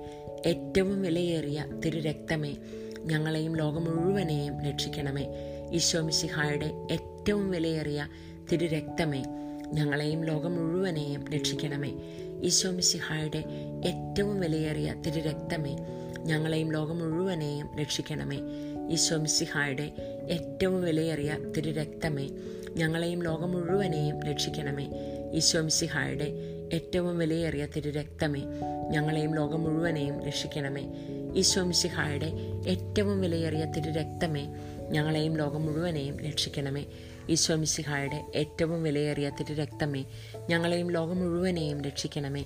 ഏറ്റവും 0.46 1.02
വിലയേറിയ 1.02 1.64
തിരുരക്തമേ 1.84 2.56
ഞങ്ങളെയും 3.04 3.56
ലോകം 3.56 3.84
മുഴുവനെയും 3.84 4.62
രക്ഷിക്കണമേ. 4.64 5.26
ഈശോ 5.72 6.00
മിസിഹായുടെ 6.00 6.72
ഏറ്റവും 6.90 7.50
വിലയേറിയ 7.50 8.06
തിരുരക്തമേ 8.52 9.22
ഞങ്ങളെയും 9.72 10.24
ലോകം 10.24 10.56
മുഴുവനെയും 10.56 11.24
രക്ഷിക്കണമേ. 11.34 11.92
ഈശോ 12.42 12.70
മിസിഹായുടെ 12.70 13.44
ഏറ്റവും 13.86 14.40
വിലയേറിയ 14.40 14.94
തിരുരക്തമേ 15.06 15.76
ഞങ്ങളെയും 16.24 16.72
ലോകം 16.72 16.98
മുഴുവനെയും 16.98 17.68
രക്ഷിക്കണമേ. 17.80 18.38
ഈശോ 18.90 19.16
മിശിഹായുടെ 19.16 19.92
ഏറ്റവും 20.30 20.82
വിലയേറിയ 20.82 21.38
തിരു 21.56 21.70
രക്തമേ 21.70 22.30
ഞങ്ങളെയും 22.76 23.22
ലോകം 23.22 23.52
മുഴുവനെയും 23.52 24.22
രക്ഷിക്കണമേ. 24.22 24.86
ഈശോമിസിഹായുടെ 25.32 26.28
ഏറ്റവും 26.72 27.18
വിലയേറിയ 27.18 27.66
തിരു 27.66 27.90
രക്തമേ 27.90 28.42
ഞങ്ങളെയും 28.90 29.34
ലോകം 29.34 29.62
മുഴുവനെയും 29.62 30.26
രക്ഷിക്കണമേ. 30.26 30.84
ഈശോമിസിഹായുടെ 31.34 32.32
ഏറ്റവും 32.66 33.20
വിലയേറിയ 33.20 33.64
തിരു 33.64 33.90
രക്തമേ 33.90 34.44
ഞങ്ങളെയും 34.90 35.36
ലോകം 35.36 35.66
മുഴുവനെയും 35.66 36.20
രക്ഷിക്കണമേ. 36.20 36.84
ഈശോമിസിഹായുടെ 37.30 38.24
ഏറ്റവും 38.34 38.82
വിലയേറിയ 38.82 39.30
തിരു 39.30 39.54
രക്തമേ 39.54 40.04
ഞങ്ങളെയും 40.48 40.90
ലോകം 40.90 41.18
മുഴുവനെയും 41.20 41.82
രക്ഷിക്കണമേ. 41.82 42.44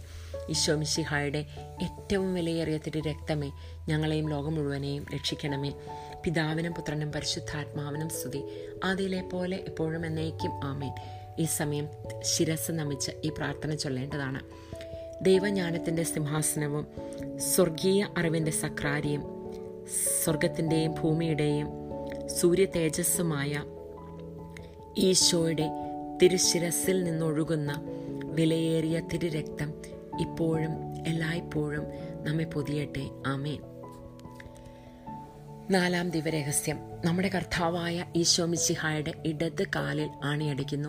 ഈശോമിസിഹായുടെ 0.50 1.44
ഏറ്റവും 1.82 2.34
വിലയേറിയ 2.34 2.78
തിരു 2.78 3.00
രക്തമേ 3.00 3.50
ഞങ്ങളെയും 3.88 4.28
ലോകം 4.30 4.54
മുഴുവനെയും 4.54 5.06
രക്ഷിക്കണമേ. 5.14 5.72
പിതാവിനും 6.24 6.72
പുത്രനും 6.72 7.12
പരിശുദ്ധാത്മാവിനും 7.12 8.08
സ്തുതി. 8.08 8.42
ആദ്യയിലെ 8.84 9.22
പോലെ 9.22 9.56
എപ്പോഴും 9.56 10.06
എന്നേക്കും 10.06 10.50
ആമേൻ. 10.64 10.92
ഈ 11.38 11.44
സമയം 11.44 11.88
ശിരസ് 12.22 12.72
നമിച്ച് 12.72 13.10
ഈ 13.24 13.28
പ്രാർത്ഥന 13.28 13.74
ചൊല്ലേണ്ടതാണ്. 13.74 14.40
ദൈവജ്ഞാനത്തിന്റെ 15.24 16.02
സിംഹാസനവും 16.02 16.86
സ്വർഗീയ 17.38 18.08
അറിവിന്റെ 18.18 18.50
സക്രാരിയും 18.50 19.22
സ്വർഗത്തിന്റെയും 20.24 20.94
ഭൂമിയുടെയും 20.94 21.68
സൂര്യ 22.40 22.64
തേജസ്സുമായ 22.64 23.62
ഈശോയുടെ 24.98 25.68
തിരുശിരസിൽ 26.22 27.04
നിന്നൊഴുകുന്ന 27.04 27.82
വിലയേറിയ 28.24 29.00
തിരുരക്തം 29.00 29.74
ഇപ്പോഴും 30.20 31.06
എല്ലായ്പ്പോഴും 31.06 31.84
നമ്മെ 32.22 32.44
പൊതിയട്ടെ. 32.44 33.08
ആമേൻ. 33.26 33.73
നാലാം 35.70 36.10
ദിവരഹസ്യം 36.10 36.78
നമ്മുടെ 37.04 37.28
കർത്താവായ 37.28 38.04
ഈശോ 38.16 38.44
മിശിഹായുടെ 38.44 39.14
ഇടത് 39.26 39.66
കാലിൽ 39.76 40.10
ആണിയടിക്കുന്നു. 40.24 40.88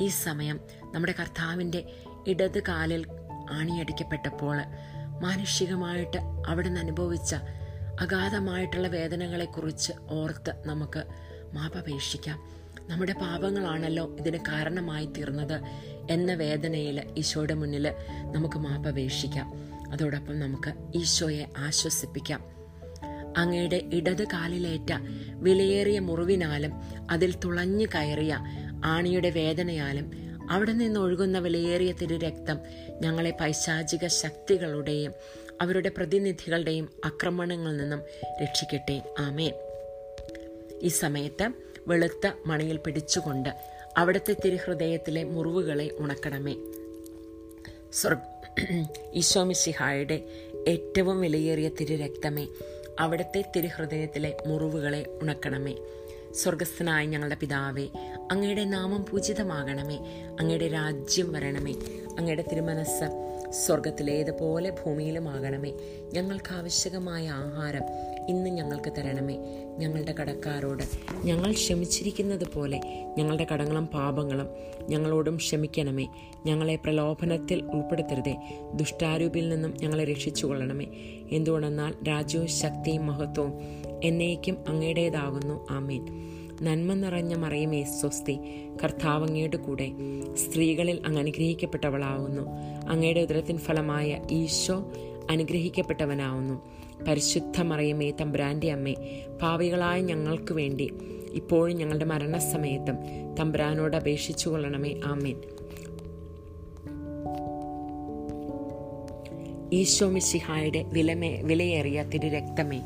ഈ 0.00 0.08
സമയം 0.08 0.60
നമ്മുടെ 0.94 1.14
കർത്താവിന്റെ 1.20 1.92
ഇടത് 2.26 2.62
കാലിൽ 2.62 3.06
ആണിയടിക്കപ്പെട്ടപ്പോൾ 3.50 4.56
മാനുഷികമായിട്ട് 5.20 6.16
അവിടെ 6.46 6.66
നിന്ന് 6.66 6.80
അനുഭവിച്ച 6.80 7.34
അഗാധമായിട്ടുള്ള 8.00 8.88
വേദനകളെക്കുറിച്ച് 8.88 9.92
ഓർത്ത് 10.10 10.54
നമുക്ക് 10.66 11.04
മാപപേക്ഷിക്കാം. 11.52 12.38
നമ്മുടെ 12.88 13.12
പാപങ്ങളാണല്ലോ 13.12 14.16
ഇതിന് 14.16 14.36
കാരണമായി 14.36 15.06
തീർന്നത് 15.06 15.60
എന്ന 16.10 16.34
വേദനയിൽ 16.34 17.14
ഈശോയുടെ 17.16 17.54
മുന്നിൽ 17.54 17.94
നമുക്ക് 18.32 18.56
മാപപേക്ഷിക്കാം. 18.56 19.52
അതോടൊപ്പം 19.92 20.40
നമുക്ക് 20.40 20.98
ഈശോയെ 20.98 21.46
ആശ്വസിപ്പിക്കാം. 21.58 22.59
അങ്ങയുടെ 23.36 23.82
ഇടത് 23.92 24.24
കാലിലേറ്റ 24.24 24.92
വിലയേറിയ 25.32 25.98
മുറിവിനാലും 25.98 26.72
അതിൽ 27.10 27.34
തുളഞ്ഞു 27.44 27.86
കയറിയ 27.86 28.38
ആണിയുടെ 28.84 29.30
വേദനയാലും 29.30 30.12
അവിടെ 30.50 30.72
നിന്ന് 30.72 31.00
ഒഴുകുന്ന 31.00 31.38
വിലയേറിയ 31.38 31.92
തിരുരക്തം 31.92 32.58
ഞങ്ങളെ 33.00 33.30
പൈശാചിക 33.30 34.06
ശക്തികളുടെയും 34.06 35.12
അവരുടെ 35.60 35.88
പ്രതിനിധികളുടെയും 35.88 36.88
ആക്രമണങ്ങളിൽ 37.04 37.76
നിന്നും 37.76 38.00
രക്ഷിക്കട്ടെ. 38.42 39.02
ആമേൻ. 39.18 39.54
ഈ 40.82 40.88
സമയത്ത് 40.88 41.50
വെളുത്ത 41.88 42.30
മണിയിൽ 42.46 42.76
പിടിച്ചുകൊണ്ട് 42.76 43.48
അവിടുത്തെ 43.96 44.36
തിരുഹൃദയത്തിലെ 44.44 45.24
മുറിവുകളെ 45.24 45.90
ഉണക്കണമേ. 45.98 46.56
ഈശോമിസിഹായുടെ 49.14 50.22
ഏറ്റവും 50.68 51.20
വിലയേറിയ 51.20 51.68
തിരുരക്തമേ 51.68 52.46
അവിടുത്തെ 53.00 53.44
തിരുഹൃദയത്തിലെ 53.56 54.36
മുറിവുകളെ 54.46 55.06
ഉണക്കണമേ. 55.22 55.74
സ്വർഗസ്ഥനായ 56.34 57.04
ഞങ്ങളുടെ 57.06 57.34
പിതാവേ 57.34 57.86
അങ്ങയുടെ 58.32 58.64
നാമം 58.64 59.06
പൂജിതമാകണമേ. 59.10 59.98
അങ്ങയുടെ 60.40 60.68
രാജ്യം 60.68 61.32
വരണമേ. 61.32 61.72
അങ്ങയുടെ 62.18 62.44
തിരുമനസ് 62.52 63.30
സ്വർഗത്തിലേതുപോലെ 63.50 64.70
ഭൂമിയിലുമാകണമേ. 64.70 65.72
ഞങ്ങൾക്ക് 66.12 66.52
ആവശ്യകമായ 66.52 67.28
ആഹാരം 67.28 67.82
ഇന്ന് 68.30 68.50
ഞങ്ങൾക്ക് 68.50 68.92
തരണമേ. 68.98 69.38
ഞങ്ങളുടെ 69.78 70.14
കടക്കാരോട് 70.20 70.82
ഞങ്ങൾ 71.24 71.52
ക്ഷമിച്ചിരിക്കുന്നത് 71.52 72.52
പോലെ 72.52 72.80
ഞങ്ങളുടെ 73.18 73.46
കടങ്ങളും 73.52 73.86
പാപങ്ങളും 73.86 74.46
ഞങ്ങളോടും 74.88 75.36
ക്ഷമിക്കണമേ. 75.36 76.06
ഞങ്ങളെ 76.46 76.76
പ്രലോഭനത്തിൽ 76.76 77.64
ഉൾപ്പെടുത്തരുതേ. 77.64 78.36
ദുഷ്ടാരൂപിൽ 78.74 79.48
നിന്നും 79.48 79.74
ഞങ്ങളെ 79.82 80.04
രക്ഷിച്ചു 80.04 80.46
കൊള്ളണമേ 80.46 80.86
എന്തുകൊണ്ടെന്നാൽ 81.32 81.94
രാജ്യവും 82.08 82.46
ശക്തിയും 82.46 83.06
മഹത്വവും 83.06 83.52
എന്നേക്കും 84.04 84.56
അങ്ങയുടേതാകുന്നു. 84.68 85.66
ആമേൻ. 85.70 86.06
നന്മ 86.62 86.94
നിറഞ്ഞ 86.94 87.34
മറിയമേ 87.34 87.82
സ്വസ്തി. 87.82 88.38
കർത്താവ് 88.84 89.26
അങ്ങയുടെ 89.26 89.56
കൂടെ 89.56 89.90
സ്ത്രീകളിൽ 90.34 91.02
അങ്ങ് 91.06 91.20
അനുഗ്രഹിക്കപ്പെട്ടവളാവുന്നു 91.20 92.42
അങ്ങയുടെ 92.88 93.20
ഉദരത്തിൻ 93.20 93.58
ഫലമായ 93.58 94.18
ഈശോ 94.30 94.92
അനുഗ്രഹിക്കപ്പെട്ടവനാവുന്നു. 95.30 96.79
പരിശുദ്ധ 97.08 97.60
മറിയമേ 97.60 98.10
തമ്പ്രാന്റെ 98.10 98.72
അമ്മേ 98.72 98.94
പാവികളായ 99.42 100.00
ഞങ്ങൾക്ക് 100.00 100.52
വേണ്ടി 100.52 100.92
ഇപ്പോഴും 101.32 101.76
ഞങ്ങളുടെ 101.76 102.04
മരണസമയത്തും 102.04 102.96
തമ്പ്രാനോട് 103.34 103.96
അപേക്ഷിച്ചു 103.96 104.48
കൊള്ളണമേ. 104.48 105.00
ആമേൻ. 105.04 105.40
ഈശോ 109.72 110.08
മിശിഹായുടെ 110.08 110.82
വിലമേ 110.82 111.42
വിലയേറിയ 111.42 112.02
തിരുരക്തമേ 112.02 112.80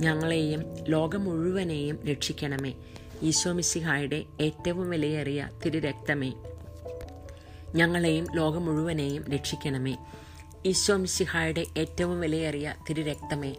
ഞങ്ങളെയും 0.00 0.64
ലോകം 0.88 1.24
മുഴുവനെയും 1.24 1.98
രക്ഷിക്കണമേ. 2.10 2.74
ഈശോ 3.22 3.52
മിശിഹായുടെ 3.52 4.24
ഏറ്റവും 4.40 4.90
വിലയേറിയ 4.90 5.48
തിരുരക്തമേ 5.66 6.32
ഞങ്ങളെയും 7.74 8.26
ലോകം 8.34 8.66
മുഴുവനെയും 8.66 9.24
രക്ഷിക്കണമേ. 9.32 9.96
ഈശോ 10.66 10.96
മിശിഹായുടെ 10.96 11.62
ഏറ്റവും 11.78 12.20
വിലയേറിയ 12.20 12.74
തിരുരക്തമേ 12.88 13.50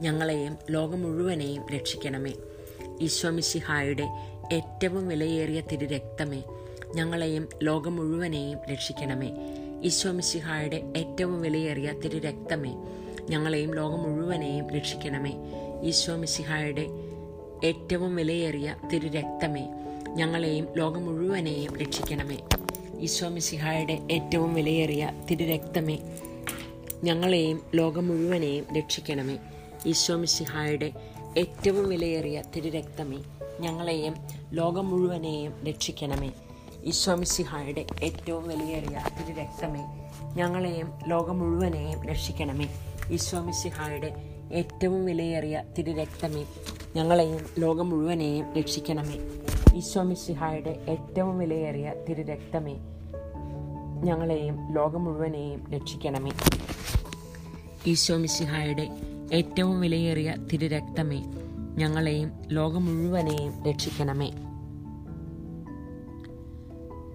ഞങ്ങളെയും 0.00 0.58
ലോകം 0.70 1.02
മുഴുവനെയും 1.02 1.62
രക്ഷിക്കണമേ. 1.74 2.32
ഈശോ 3.00 3.28
മിശിഹായുടെ 3.30 4.06
ഏറ്റവും 4.52 5.08
വിലയേറിയ 5.08 5.60
തിരുരക്തമേ 5.60 6.42
ഞങ്ങളെയും 6.94 7.48
ലോകം 7.62 7.94
മുഴുവനെയും 7.96 8.58
രക്ഷിക്കണമേ. 8.72 9.30
ഈശോ 9.82 10.10
മിശിഹായുടെ 10.12 10.80
ഏറ്റവും 10.96 11.40
വിലയേറിയ 11.40 11.92
തിരുരക്തമേ 12.04 12.72
ഞങ്ങളെയും 13.30 13.74
ലോകം 13.74 14.02
മുഴുവനെയും 14.02 14.66
രക്ഷിക്കണമേ. 14.76 15.32
ഈശോ 15.82 16.16
മിശിഹായുടെ 16.16 16.86
ഏറ്റവും 17.68 18.16
വിലയേറിയ 18.16 18.74
തിരുരക്തമേ 18.92 19.64
ഞങ്ങളെയും 20.20 20.68
ലോകം 20.76 21.06
മുഴുവനെയും 21.06 21.72
രക്ഷിക്കണമേ. 21.82 22.38
ഈശോ 23.00 23.28
മിശിഹായുടെ 23.28 23.96
ഏറ്റവും 24.10 24.54
വിലയേറിയ 24.54 25.10
തിരുരക്തമേ 25.30 25.98
ഞങ്ങളെയും 27.04 27.62
ലോകം 27.74 28.08
മുഴുവനെയും 28.08 28.64
രക്ഷിക്കണമേ. 28.76 29.38
ഈശോ 29.86 30.16
മിശിഹായുടെ 30.16 30.92
ഏറ്റവും 31.38 31.88
വിലയേറിയ 31.88 32.42
തിരുരക്തമേ 32.56 33.18
ഞങ്ങളെയും 33.60 34.14
ലോകം 34.52 34.90
മുഴുവനെയും 34.90 35.52
രക്ഷിക്കണമേ. 35.68 36.32
ഈശോ 36.84 37.14
മിശിഹായുടെ 37.14 37.86
ഏറ്റവും 38.02 38.48
വിലയേറിയ 38.48 39.02
തിരുരക്തമേ 39.18 39.82
ഞങ്ങളെയും 40.34 40.92
ലോകം 41.08 41.38
മുഴുവനെയും 41.38 42.06
രക്ഷിക്കണമേ. 42.06 42.68
ഈശോ 43.10 43.40
മിശിഹായുടെ 43.40 44.14
ഏറ്റവും 44.52 45.04
വിലയേറിയ 45.04 45.62
തിരുരക്തമേ 45.78 46.44
ഞങ്ങളെയും 46.96 47.46
ലോകം 47.58 47.90
മുഴുവനെയും 47.90 48.54
രക്ഷിക്കണമേ. 48.54 49.18
ഈശോ 49.74 50.02
മിശിഹായുടെ 50.02 50.82
ഏറ്റവും 50.88 51.38
വിലയേറിയ 51.38 51.92
തിരുരക്തമേ 52.08 52.91
ഞങ്ങളെയും 54.02 54.74
ലോകം 54.74 55.04
മുഴുവനെയും 55.04 55.70
രക്ഷിക്കണമേ. 55.70 56.30
ഈശോ 57.86 58.16
മിശിഹായുടെ 58.16 58.88
ഏറ്റവും 59.32 59.80
വിലയേറിയ 59.80 60.36
തിരുരക്തമേ 60.52 61.24
ഞങ്ങളെയും 61.76 62.32
ലോകം 62.46 62.86
മുഴുവനെയും 62.86 63.64
രക്ഷിക്കണമേ. 63.64 64.30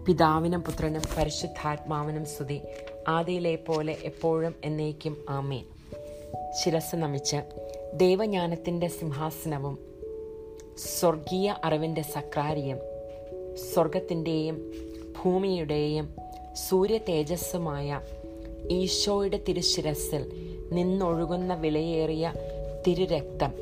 പിതാവിനും 0.05 0.61
പുത്രനും 0.61 1.01
പരിശുദ്ധാത്മാവിനും 1.17 2.25
സ്തുതി. 2.25 2.61
ആദിയിലെ 3.07 3.55
പോലെ 3.55 3.97
എപ്പോഴും 4.03 4.55
എന്നേക്കും 4.63 5.17
ആമേ 5.29 5.63
ശിരസ് 6.61 6.95
നമിച്ച് 6.95 7.37
ദൈവജ്ഞാനത്തിന്റെ 7.93 8.87
സിംഹാസനവും 8.87 9.77
സ്വർഗീയ 10.99 11.55
അറിവിന്റെ 11.63 12.01
സക്രാരിയും 12.01 12.77
സ്വർഗത്തിന്റെയും 13.73 14.71
ഭൂമിയുടെയും 15.25 16.26
സൂര്യ 16.57 16.97
തേജസ്സുമായ 16.97 18.01
ഈശോയുടെ 18.69 19.39
തിരുശിരസിൽ 19.47 20.23
നിന്നൊഴുകുന്ന 20.71 21.53
വിലയേറിയ 21.53 22.33
തിരുരക്തം 22.87 23.53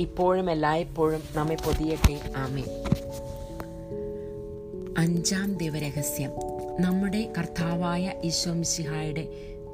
ഇപ്പോഴും 0.00 0.50
എല്ലായ്പ്പോഴും 0.50 1.22
നമ്മെ 1.36 1.54
പൊതിയട്ടെ. 1.54 2.20
ആമേ 2.36 2.64
അഞ്ചാം 4.98 5.56
ദൈവരഹസ്യം 5.56 6.30
നമ്മുടെ 6.80 7.32
കർത്താവായ 7.38 8.12
ഈശോമിശിഹായുടെ 8.24 9.28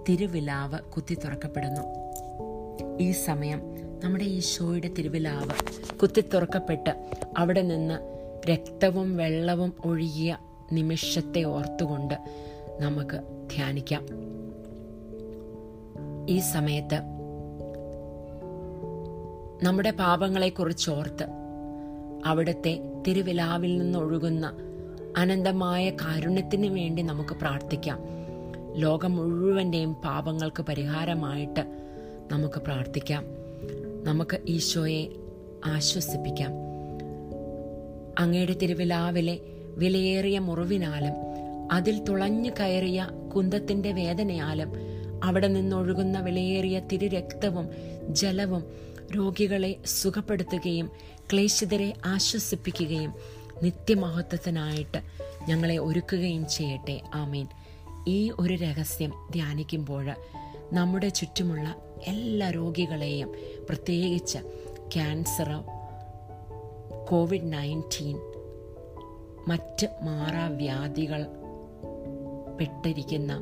തിരുവിലാവ് 0.08 0.78
കുത്തി 0.78 1.14
തുറക്കപ്പെടുന്നു. 1.14 1.85
ഈ 3.00 3.11
സമയം 3.11 3.61
നമ്മുടെ 4.04 4.24
ഈശോയുടെ 4.24 4.88
തിരുവിലാവ് 4.88 5.54
കുത്തി 5.98 6.20
തുറക്കപ്പെട്ട് 6.20 6.90
അവിടെ 7.38 7.62
നിന്ന് 7.62 7.98
രക്തവും 8.50 9.16
വെള്ളവും 9.16 9.72
ഒഴുകിയ 9.85 10.37
നിമിഷത്തെ 10.72 11.42
ഓർത്തുകൊണ്ട് 11.42 12.14
നമുക്ക് 12.80 13.20
ധ്യാനിക്കാം. 13.54 14.06
ഈ 16.28 16.38
സമയത്ത് 16.38 17.00
നമ്മുടെ 19.62 19.90
പാപങ്ങളെക്കുറിച്ച് 19.90 20.90
ഓർത്ത് 20.90 21.26
അവിടുത്തെ 22.24 23.02
തിരുവിലാവിൽ 23.08 23.78
നിന്നൊഴുകുന്ന 23.78 24.56
അനന്തമായ 25.16 25.90
കാരുണ്യത്തിന് 25.90 26.66
വേണ്ടി 26.66 27.02
നമുക്ക് 27.02 27.35
പ്രാർത്ഥിക്കാം. 27.35 27.98
ലോകം 28.74 29.16
മുഴുവന്റെയും 29.16 29.94
പാപങ്ങൾക്ക് 29.94 30.62
പരിഹാരമായിട്ട് 30.62 31.61
നമുക്ക് 32.32 32.61
പ്രാർത്ഥിക്കാം. 32.61 33.24
നമുക്ക് 34.04 34.40
ഈശോയെ 34.48 35.08
ആശ്വസിപ്പിക്കാം. 35.64 36.50
അങ്ങയുടെ 38.18 38.52
തിരുവിലാവിലെ 38.52 39.40
വിലയേറിയ 39.78 40.38
മുറിവിനാലും 40.38 41.12
അതിൽ 41.72 42.04
തുളഞ്ഞു 42.04 42.50
കയറിയ 42.50 43.08
കുന്തത്തിന്റെ 43.37 43.92
വേദനയാലും 43.92 44.72
അവിടെ 45.24 45.48
നിന്നൊഴുകുന്ന 45.48 46.20
വിലയേറിയ 46.20 46.80
തിരുരക്തവും 46.80 47.68
ജലവും 48.08 48.64
രോഗികളെ 49.16 49.76
സുഖപ്പെടുത്തുകയും 49.87 50.90
ക്ലേശിതരെ 51.32 51.94
ആശ്വസിപ്പിക്കുകയും 52.06 53.14
നിത്യമഹത്വത്തിനായിട്ട് 53.62 55.02
ഞങ്ങളെ 55.48 55.78
ഒരുക്കുകയും 55.78 56.48
ചെയ്യട്ടെ. 56.48 57.00
ആമീൻ. 57.14 57.46
ഈ 58.08 58.32
ഒരു 58.40 58.54
രഹസ്യം 58.54 59.12
ധ്യാനിക്കുമ്പോൾ 59.32 60.14
നമ്മുടെ 60.72 61.08
ചുറ്റുമുള്ള 61.08 61.76
എല്ലാ 62.06 62.50
രോഗികളെയും 62.50 63.32
പ്രത്യേകിച്ച് 63.68 64.38
ക്യാൻസറോ 64.94 65.64
കോവിഡ് 67.11 67.52
നയന്റീൻ 67.52 68.18
മറ്റ് 69.48 69.87
മാറാവ്യാധികൾ 70.02 71.26
പെട്ടിരിക്കുന്ന 72.61 73.33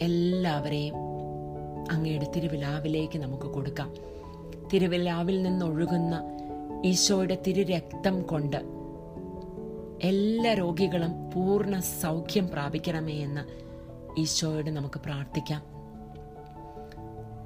എല്ലാവരെയും 0.00 0.94
അങ്ങയുടെ 1.90 2.32
തിരുവിലാവിലേക്ക് 2.36 3.18
നമുക്ക് 3.18 3.42
കൊടുക്കാം. 3.42 3.94
തിരുവിലാവിൽ 4.72 5.42
നിന്നൊഴുകുന്ന 5.42 6.22
ഈശോയുടെ 6.84 7.38
തിരുരക്തം 7.46 8.22
കൊണ്ട് 8.22 8.56
എല്ലാ 10.02 10.54
രോഗികളും 10.54 11.30
പൂർണ 11.30 11.80
സൗഖ്യം 11.80 12.48
പ്രാപിക്കണമേ 12.48 13.12
എന്ന് 13.12 13.42
ഈശോയോട് 14.20 14.70
നമുക്ക് 14.70 15.00
പ്രാർത്ഥിക്കാം. 15.00 15.62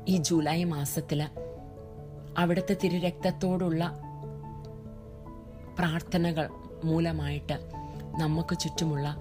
ഈ 0.09 0.17
ജൂലൈ 0.17 0.65
മാസത്തിൽ 0.65 1.29
അവിടുത്തെ 2.39 2.77
തിരുരക്തത്തോടുള്ള 2.85 4.01
പ്രാർത്ഥനകൾ 5.79 6.49
മൂലമായിട്ട് 6.85 7.59
നമുക്ക് 8.19 8.59
ചുറ്റുമുള്ള 8.59 9.17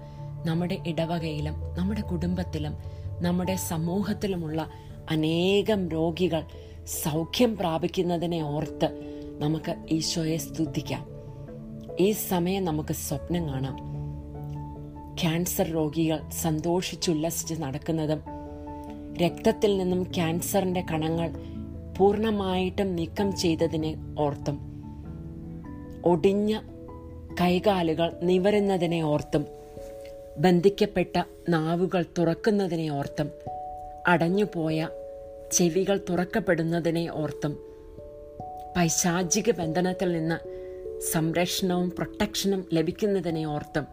നമ്മുടെ 0.46 0.78
ഇടവകയിലും 0.86 1.54
നമ്മുടെ 1.78 2.00
കുടുംബത്തിലും 2.00 2.74
നമ്മുടെ 3.20 3.56
സമൂഹത്തിലുമുള്ള 3.56 4.70
അനേകം 5.10 5.88
രോഗികൾ 5.88 6.42
സൗഖ്യം 6.86 7.56
പ്രാപിക്കുന്നതിനെ 7.56 8.42
ഓർത്ത് 8.42 9.00
നമുക്ക് 9.38 9.74
ഈശോയെ 9.90 10.36
സ്തുതിക്കാം. 10.36 11.06
ഈ 12.00 12.12
സമയം 12.12 12.64
നമുക്ക് 12.64 12.92
സ്വപ്നം 12.92 13.48
കാണാം. 13.48 13.76
ക്യാൻസർ 15.22 15.66
രോഗികൾ 15.66 16.20
സന്തോഷിച്ചുല്ലസിച്ച് 16.30 17.54
നടക്കുന്നതും 17.54 18.22
രക്തത്തിൽ 19.22 19.78
നിന്നും 19.78 20.02
ക്യാൻസറിന്റെ 20.02 20.84
കണങ്ങൾ 20.90 21.32
പൂർണമായിട്ടും 21.98 22.96
നീക്കം 22.96 23.36
ചെയ്തതിനെ 23.36 23.96
ഓർത്തും 24.18 24.60
ഒടിഞ്ഞ 26.04 26.60
കൈകാലുകൾ 27.40 28.12
നിവരുന്നതിനെ 28.22 29.02
ഓർത്തും. 29.02 29.46
ബന്ധിക്കപ്പെട്ട 30.38 31.22
നാവുകൾ 31.48 32.04
തുറക്കുന്നതിനെ 32.18 32.92
ഓർത്തും. 32.92 33.30
അടഞ്ഞുപോയ 34.06 34.88
ചെവികൾ 35.52 36.00
തുറക്കപ്പെടുന്നതിനെ 36.10 37.08
ഓർത്തും. 37.12 37.58
പൈശാചിക 38.76 39.50
ബന്ധനത്തിൽ 39.50 40.12
നിന്ന് 40.12 40.56
സംരക്ഷണവും 41.12 41.90
പ്രൊട്ടക്ഷനും 41.90 42.66
ലഭിക്കുന്നതിനെ 42.72 43.46
ഓർത്തും. 43.46 43.86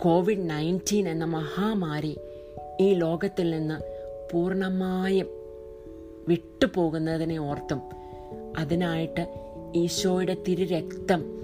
കോവിഡ് 0.00 0.50
നയന്റീൻ 0.50 1.08
എന്ന 1.08 1.24
മഹാമാരി 1.24 2.18
ഈ 2.80 2.94
ലോകത്തിൽ 2.94 3.50
നിന്ന് 3.50 3.80
പൂർണമായും 4.32 5.26
വിട്ടുപോകുന്നതിനെ 6.28 7.38
ഓർത്തും. 7.38 7.82
അതിനായിട്ട് 8.58 9.26
ഈശോയുടെ 9.74 10.36
തിരുരക്തം 10.48 11.38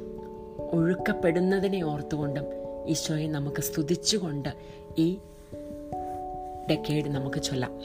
ഒഴുക്കപ്പെടുന്നതിനെ 0.74 1.82
ഓർത്തുകൊണ്ടും 1.82 2.44
ഈശോയെ 2.86 3.28
നമുക്ക് 3.28 3.62
സ്തുതിച്ചുകൊണ്ട് 3.62 4.48
ഈ 4.98 5.18
ഡെക്കേഡ് 6.70 7.08
നമുക്ക് 7.08 7.42
ചൊല്ലാം. 7.42 7.78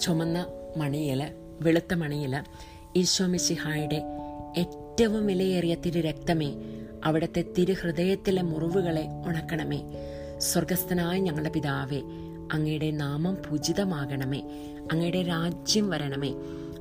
ചുമന്ന 0.00 0.46
മണിയിൽ 0.76 1.28
വെളുത്ത 1.60 1.94
മണിയിൽ 1.94 2.42
ഈശോ 2.96 3.26
മിശിഹായുടെ 3.26 4.02
ഏറ്റവും 4.56 5.26
വിലയേറിയ 5.26 5.74
തിരു 5.74 6.00
രക്തമേ 6.00 6.54
അവിടുത്തെ 7.04 7.44
തിരുഹൃദയത്തിലെ 7.58 8.42
മുറിവുകളെ 8.42 9.06
ഉണക്കണമേ. 9.26 9.82
സ്വർഗസ്ഥനായ 10.38 11.18
ഞങ്ങളുടെ 11.18 11.50
പിതാവേ 11.50 12.00
അങ്ങയുടെ 12.52 12.90
നാമം 12.90 13.36
പൂജിതമാകണമേ. 13.50 14.40
അങ്ങയുടെ 14.92 15.22
രാജ്യം 15.22 15.90
വരണമേ. 15.90 16.34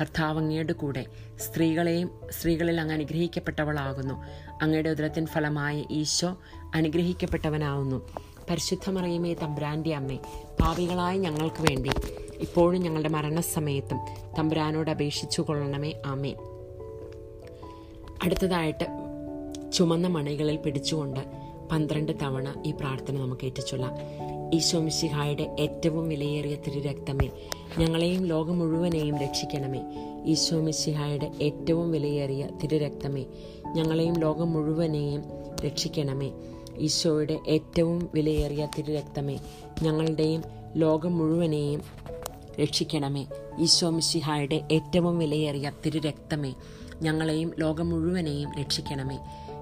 കർത്താവ് 0.00 0.38
അങ്ങയുടെ 0.38 0.72
കൂടെ 0.72 1.06
സ്ത്രീകളെയും 1.38 2.10
സ്ത്രീകളിൽ 2.30 2.80
അങ്ങ് 2.80 2.94
അനുഗ്രഹിക്കപ്പെട്ടവളാകുന്നു. 2.94 4.14
അങ്ങയുടെ 4.62 4.90
ഉദരത്തിൻ 4.90 5.26
ഫലമായ 5.26 5.84
ഈശോ 5.90 6.36
അനുഗ്രഹിക്കപ്പെട്ടവനാവുന്നു. 6.74 8.08
പരിശുദ്ധ 8.50 8.90
മറിയമേ 8.90 9.34
തമ്പ്രാന്റെ 9.34 9.94
അമ്മേ 9.94 10.18
പാപികളായ 10.60 11.16
ഞങ്ങൾക്ക് 11.16 11.62
വേണ്ടി 11.62 11.90
ഇപ്പോഴും 12.40 12.82
ഞങ്ങളുടെ 12.82 13.08
മരണസമയത്തും 13.08 13.98
തമ്പുരാനോട് 14.38 14.90
അപേക്ഷിച്ചു 14.90 15.42
കൊള്ളണമേ. 15.42 15.92
ആമേ 16.06 16.34
അടുത്തതായിട്ട് 18.22 18.86
ചുമന്ന 19.72 20.06
മണികളിൽ 20.06 20.56
പിടിച്ചുകൊണ്ട് 20.56 21.20
പന്ത്രണ്ട് 21.72 22.12
തവണ 22.22 22.62
ഈ 22.66 22.70
പ്രാർത്ഥന 22.70 23.18
നമുക്ക് 23.18 23.44
ഏറ്റുചൊല്ലാം. 23.44 23.94
ഈശോ 24.54 24.80
മിശിഹായുടെ 24.80 25.56
ഏറ്റവും 25.58 26.08
വിലയേറിയ 26.08 26.54
തിരുരക്തമേ 26.54 27.28
ഞങ്ങളെയും 27.78 28.26
ലോകം 28.26 28.58
മുഴുവനെയും 28.58 29.18
രക്ഷിക്കണമേ. 29.18 29.80
ഈശോ 30.26 30.60
മിശിഹായുടെ 30.60 31.30
ഏറ്റവും 31.42 31.90
വിലയേറിയ 31.90 32.48
തിരുരക്തമേ. 32.62 33.24
ഞങ്ങളെയും 33.66 34.18
ലോകം 34.18 34.52
മുഴുവനെയും 34.52 35.22
രക്ഷിക്കണമേ. 35.66 36.30
ഈശോയുടെ 36.78 37.38
ഏറ്റവും 37.48 38.10
വിലയേറിയ 38.14 38.68
തിരുരക്തമേ. 38.78 39.38
ഞങ്ങളുടെയും 39.82 40.42
ലോകം 40.76 41.18
മുഴുവനെയും 41.18 41.82
രക്ഷിക്കണമേ. 42.60 43.26
ഈശോ 43.58 43.90
മിശിഹായുടെ 43.90 44.60
ഏറ്റവും 44.72 45.18
വിലയേറിയ 45.18 45.72
തിരുരക്തമേ. 45.86 46.54
ഞങ്ങളെയും 47.02 47.52
ലോകം 47.58 47.90
മുഴുവനെയും 47.90 48.50
രക്ഷിക്കണമേ. 48.60 49.18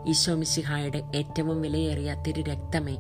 ഈശോ 0.09 0.35
മിശിഹായുടെ 0.35 1.03
ഏറ്റവും 1.15 1.63
വിലയേറിയ 1.63 2.23
തിരുരക്തമേ. 2.27 2.97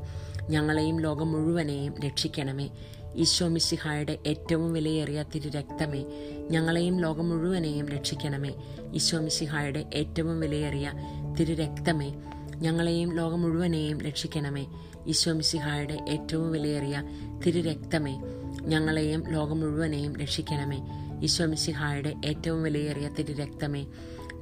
ഞങ്ങളെയും 0.50 1.00
ലോകം 1.00 1.32
മുഴുവനെയും 1.32 1.94
രക്ഷിക്കണമേ. 2.06 2.70
ഈശോ 3.16 3.48
മിശിഹായുടെ 3.48 4.18
ഏറ്റവും 4.26 4.72
വിലയേറിയ 4.72 5.24
തിരുരക്തമേ 5.34 6.04
ഞങ്ങളെയും 6.50 7.00
ലോകം 7.00 7.28
മുഴുവനെയും 7.28 7.88
രക്ഷിക്കണമേ. 7.88 8.54
ഈശോമിശിഹായുടെ 8.94 9.84
ഏറ്റവും 9.94 10.40
വിലയേറിയ 10.40 10.92
തിരുരക്തമേ 11.40 12.14
ഞങ്ങളെയും 12.60 13.16
ലോകം 13.16 13.42
മുഴുവനെയും 13.42 14.00
രക്ഷിക്കണമേ. 14.00 14.66
ഈശോമിശിഹായുടെ 15.06 15.98
ഏറ്റവും 16.08 16.50
വിലയേറിയ 16.52 17.02
തിരുരക്തമേ 17.46 18.22
ഞങ്ങളെയും 18.60 19.32
ലോകം 19.32 19.60
മുഴുവനെയും 19.60 20.16
രക്ഷിക്കണമേ. 20.16 20.80
ഈശോമിശിഹായുടെ 21.22 22.14
ഏറ്റവും 22.24 22.62
വിലയേറിയ 22.62 23.08
തിരുരക്തമേ 23.18 23.86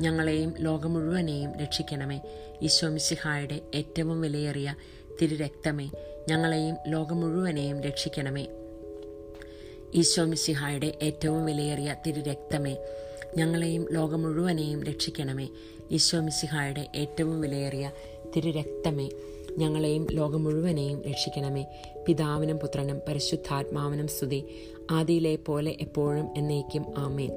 ഞങ്ങളെയും 0.00 0.54
ലോകം 0.58 0.92
മുഴുവനെയും 0.92 1.58
രക്ഷിക്കണമേ. 1.58 2.20
ഈശോമിശിഹായുടെ 2.62 3.60
ഏറ്റവും 3.74 4.20
വിലയേറിയ 4.20 4.74
തിരുരക്തമേ 5.22 5.90
ഞങ്ങളെയും 6.28 6.76
ലോകം 6.88 7.20
മുഴുവനെയും 7.20 7.80
രക്ഷിക്കണമേ. 7.80 8.48
ഈശോ 9.94 10.24
മിശിഹായുടെ 10.24 10.98
ഏറ്റവും 11.02 11.44
വിലയേറിയ 11.44 11.96
തിരുരക്തമേ 12.06 12.76
ഞങ്ങളെയും 13.36 13.86
ലോകം 13.92 14.22
മുഴുവനെയും 14.22 14.84
രക്ഷിക്കണമേ. 14.84 15.48
ഈശോ 15.92 16.20
മിശിഹായുടെ 16.20 16.88
ഏറ്റവും 16.94 17.40
വിലയേറിയ 17.40 17.90
തിരുരക്തമേ 18.36 19.08
ഞങ്ങളെയും 19.58 20.06
ലോകം 20.12 20.44
മുഴുവനെയും 20.44 21.02
രക്ഷിക്കണമേ. 21.02 21.66
പിതാവിനും 22.06 22.58
പുത്രനും 22.58 23.00
പരിശുദ്ധാത്മാവിനും 23.08 24.08
സ്തുതി 24.08 24.44
ആദിയിലെ 24.90 25.36
പോലെ 25.36 25.76
എപ്പോഴും 25.80 26.28
എന്നേക്കും 26.36 26.94
ആമേൻ. 26.98 27.30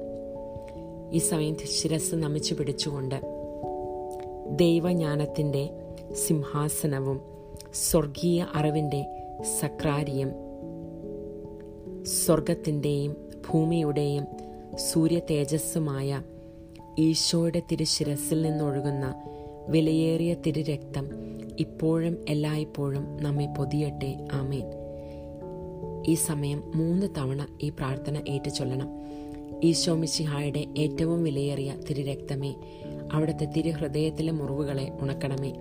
ഈ 1.12 1.18
സമയം 1.18 1.56
ശിരസ് 1.58 2.14
നമിച്ചു 2.14 2.54
പിടിച്ചുകൊണ്ട് 2.54 3.20
ദൈവജ്ഞാനത്തിന്റെ 4.50 5.70
സിംഹാസനവും 6.12 7.20
സ്വർഗീയ 7.74 8.46
അറിവിന്റെ 8.54 9.06
സക്രാരിയും 9.60 10.43
സ്വർഗത്തിന്റെയും 12.04 13.16
ഭൂമിയുടെയും 13.50 14.24
സൂര്യ 14.76 15.18
തേജസ്സുമായ 15.18 16.22
ഈശോയുടെ 16.98 17.62
തിരുശിരസിൽ 17.72 18.42
നിന്നൊഴുകുന്ന 18.42 19.14
വിലയേറിയ 19.68 20.34
തിരുരക്തം 20.34 21.08
ഇപ്പോഴും 21.60 22.24
എല്ലായ്പ്പോഴും 22.28 23.16
നമ്മെ 23.22 23.46
പൊതിയട്ടെ. 23.46 24.26
ആമേൻ. 24.32 24.66
ഈ 26.06 26.14
സമയം 26.14 26.72
മൂന്ന് 26.74 27.06
തവണ 27.18 27.46
ഈ 27.62 27.68
പ്രാർത്ഥന 27.68 28.22
ഏറ്റുചൊല്ലണം. 28.28 28.88
ഈശോ 29.64 29.94
മിശിഹായുടെ 29.94 30.66
ഏറ്റവും 30.78 31.24
വിലയേറിയ 31.24 31.74
തിരുരക്തമേ 31.90 32.54
അവിടുത്തെ 33.12 33.44
തിരുഹൃദയത്തിലെ 33.44 34.32
മുറിവുകളെ 34.32 34.92
ഉണക്കണമേ. 35.00 35.52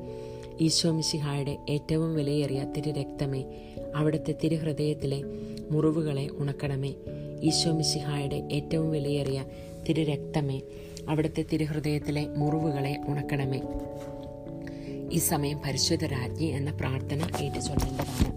ഈശോ 0.62 0.92
മിശിഹായുടെ 0.92 1.58
ഏറ്റവും 1.70 2.16
വിലയേറിയ 2.16 2.66
തിരുരക്തമേ 2.78 3.44
അവിടുത്തെ 3.96 4.36
തിരുഹൃദയത്തിലെ 4.44 5.24
മുറിവുകളെ 5.72 6.28
ഉണക്കണമേ. 6.38 6.94
ഈശോ 7.42 7.72
മിശിഹായുടെ 7.72 8.36
ഏറ്റവും 8.52 8.92
വിലയേറിയ 8.92 9.46
തിരുരക്തമേ 9.90 10.62
അവിടുത്തെ 11.10 11.46
തിരുഹൃദയത്തിലെ 11.54 12.28
മുറിവുകളെ 12.38 13.00
ഉണക്കണമേ. 13.08 13.62
ഈ 15.12 15.18
സമയം 15.18 15.62
പരിശുദ്ധ 15.66 16.06
രാജ്ഞി 16.06 16.46
എന്ന 16.46 16.72
പ്രാർത്ഥന 16.72 17.22
ഏറ്റുചൊല്ലേണ്ടതാണ്. 17.44 18.34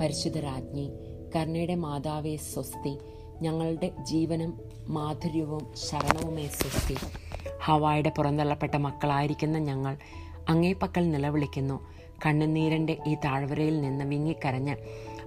പരിശുദ്ധ 0.00 0.38
രാജ്ഞി 0.38 0.90
കരുണയുടെ 1.36 1.74
മാതാവേ 1.74 2.36
സ്വസ്തി 2.36 2.98
ഞങ്ങളുടെ 3.42 3.90
ജീവനും 4.02 4.60
മാധുര്യവും 4.86 5.72
ശരണവുമേ 5.74 6.46
സ്വസ്തി. 6.46 6.94
ഹവായുടെ 7.60 8.12
പുറന്തള്ളപ്പെട്ട 8.16 8.76
മക്കളായിരിക്കുന്ന 8.76 9.58
ഞങ്ങൾ 9.58 9.96
അങ്ങേപ്പക്കൽ 10.48 11.10
നിലവിളിക്കുന്നു. 11.10 11.80
കണ്ണുനീരന്റെ 12.26 12.96
ഈ 13.06 13.14
താഴ്വരയിൽ 13.14 13.80
നിന്ന് 13.80 14.04
വിങ്ങിക്കരഞ്ഞ് 14.04 14.76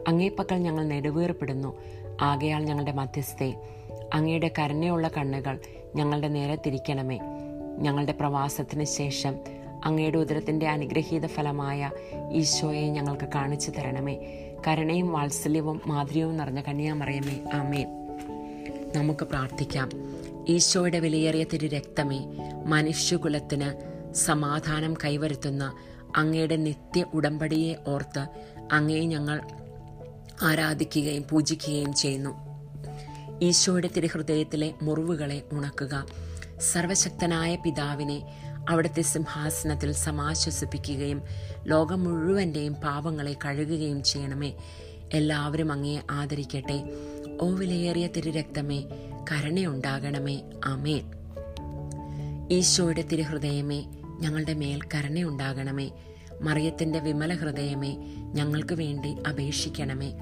അങ്ങേപ്പക്കൽ 0.08 0.56
ഞങ്ങൾ 0.56 0.86
നെടുവേർപ്പെടുന്നു. 0.86 1.78
ആകയാൽ 2.22 2.64
ഞങ്ങളുടെ 2.64 2.92
മധ്യസ്ഥെ 2.92 3.54
അങ്ങയുടെ 4.14 4.52
കരുണയുള്ള 4.60 5.08
കണ്ണുകൾ 5.08 5.60
ഞങ്ങളുടെ 5.96 6.28
നേരെ 6.28 6.56
തിരിക്കണമേ. 6.56 7.20
ഞങ്ങളുടെ 7.80 8.12
പ്രവാസത്തിന് 8.12 8.84
ശേഷം 8.84 9.36
അങ്ങയുടെ 9.86 10.18
ഉദരത്തിന്റെ 10.18 10.68
അനുഗ്രഹീത 10.68 11.26
ഫലമായ 11.26 11.92
ഈശോയെ 12.32 12.82
ഞങ്ങൾക്ക് 12.82 13.28
കാണിച്ചു 13.36 13.72
തരണമേ. 13.72 14.18
കരുണയും 14.68 15.12
വാത്സല്യവും 15.12 15.82
മാധുര്യവും 15.86 16.38
നിറഞ്ഞ 16.38 16.62
കന്യാമറിയമേ. 16.62 17.50
ആമേ 17.54 17.86
നമുക്ക് 18.96 19.26
പ്രാർത്ഥിക്കാം. 19.26 19.90
ഈശോയുടെ 20.50 21.00
വിലയേറിയ 21.00 21.44
തിരു 21.44 21.68
രക്തമേ 21.68 22.20
മനുഷ്യകുലത്തിന് 22.66 23.94
സമാധാനം 24.14 24.94
കൈവരുത്തുന്ന 24.94 25.74
അങ്ങയുടെ 26.18 26.56
നിത്യ 26.56 27.06
ഉടമ്പടിയെ 27.14 27.76
ഓർത്ത് 27.88 28.28
അങ്ങയെ 28.72 29.06
ഞങ്ങൾ 29.06 29.42
ആരാധിക്കുകയും 30.42 31.26
പൂജിക്കുകയും 31.30 31.94
ചെയ്യുന്നു. 31.94 32.54
ഈശോയുടെ 33.42 33.90
തിരുഹൃദയത്തിലെ 33.98 34.74
മുറിവുകളെ 34.82 35.44
ഉണക്കുക. 35.52 36.06
സർവശക്തനായ 36.60 37.56
പിതാവിനെ 37.56 38.40
അവിടുത്തെ 38.70 39.02
സിംഹാസനത്തിൽ 39.02 39.92
സമാശ്വസിപ്പിക്കുകയും 39.92 41.22
ലോകം 41.64 42.04
മുഴുവന്റെയും 42.04 42.74
പാവങ്ങളെ 42.74 43.36
കഴുകുകയും 43.46 44.04
ചെയ്യണമേ. 44.04 44.54
എല്ലാവരും 45.14 45.72
അങ്ങയെ 45.72 46.00
ആദരിക്കട്ടെ. 46.12 46.94
ഓ 47.42 47.50
വിലയേറിയ 47.50 48.08
തിരുരക്തമേ 48.08 48.84
കരുണയുണ്ടാകണമേ. 49.32 50.42
ആമേൻ. 50.66 51.12
ഈശോയുടെ 52.52 53.02
തിരുഹൃദയമേ 53.02 53.86
ഞങ്ങളുടെ 54.20 54.54
മേൽ 54.54 54.80
കരുണയുണ്ടാകണമേ 54.94 55.92
മറിയത്തിന്റെ 56.42 57.00
വിമല 57.00 57.34
ഹൃദയമേ 57.34 57.98
ഞങ്ങൾക്ക് 58.18 58.76
വേണ്ടി 58.76 59.16
അപേക്ഷിക്കണമേ. 59.30 60.14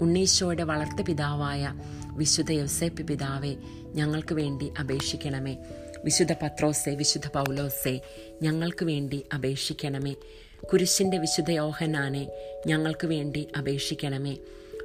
ഉണ്ണീശോയുടെ 0.00 0.62
വളർത്തു 0.62 1.02
പിതാവായ 1.02 1.74
വിശുദ്ധ 2.12 2.52
യൗസേപ്പ് 2.52 3.02
പിതാവെ 3.06 3.56
ഞങ്ങൾക്ക് 3.94 4.34
വേണ്ടി 4.34 4.72
അപേക്ഷിക്കണമേ. 4.80 5.56
വിശുദ്ധ 6.04 6.32
പത്രോസെ 6.32 6.90
വിശുദ്ധ 6.90 7.28
പൗലോസെ 7.28 8.00
ഞങ്ങൾക്ക് 8.42 8.84
വേണ്ടി 8.84 9.24
അപേക്ഷിക്കണമേ. 9.34 10.14
കുരിശിന്റെ 10.72 11.18
വിശുദ്ധ 11.18 11.50
യോഹനാനെ 11.50 12.28
ഞങ്ങൾക്ക് 12.66 13.06
വേണ്ടി 13.06 13.48
അപേക്ഷിക്കണമേ. 13.58 14.36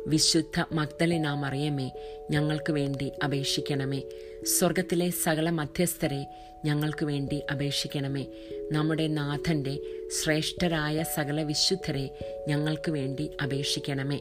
വിശുദ്ധ 0.08 0.66
മഗ്ദലിന 0.72 1.34
മറിയമേ 1.34 1.92
ഞങ്ങൾക്ക് 2.32 2.74
വേണ്ടി 2.74 3.12
അപേക്ഷിക്കണമേ. 3.24 4.02
സ്വർഗത്തിലെ 4.44 5.10
സകല 5.10 5.50
മധ്യസ്ഥരെ 5.50 6.28
ഞങ്ങൾക്ക് 6.66 7.06
വേണ്ടി 7.06 7.42
അപേക്ഷിക്കണമേ. 7.52 8.26
നമ്മുടെ 8.72 9.08
നാഥന്റെ 9.08 9.80
ശ്രേഷ്ഠരായ 10.24 11.04
സകല 11.04 11.44
വിശുദ്ധരെ 11.44 12.18
ഞങ്ങൾക്ക് 12.48 12.92
വേണ്ടി 12.92 13.30
അപേക്ഷിക്കണമേ. 13.44 14.20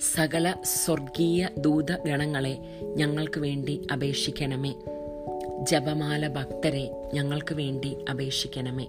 സകല 0.00 0.54
സ്വർഗീയ 0.62 1.48
ദൂതഗണങ്ങളെ 1.58 2.58
ഞങ്ങൾക്ക് 2.82 3.40
വേണ്ടി 3.40 3.86
അപേക്ഷിക്കണമേ. 3.92 4.74
ജപമാല 5.62 6.28
ഭക്തരെ 6.28 6.90
ഞങ്ങൾക്ക് 7.14 7.54
വേണ്ടി 7.54 7.96
അപേക്ഷിക്കണമേ. 8.10 8.88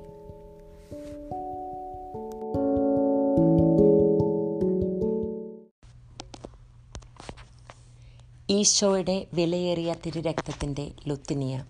ഈശോയുടെ 8.50 9.28
വിലയേറിയ 9.34 9.96
തിരുരക്തത്തിന്റെ 10.06 10.92
ലുത്തിനിയ. 11.08 11.64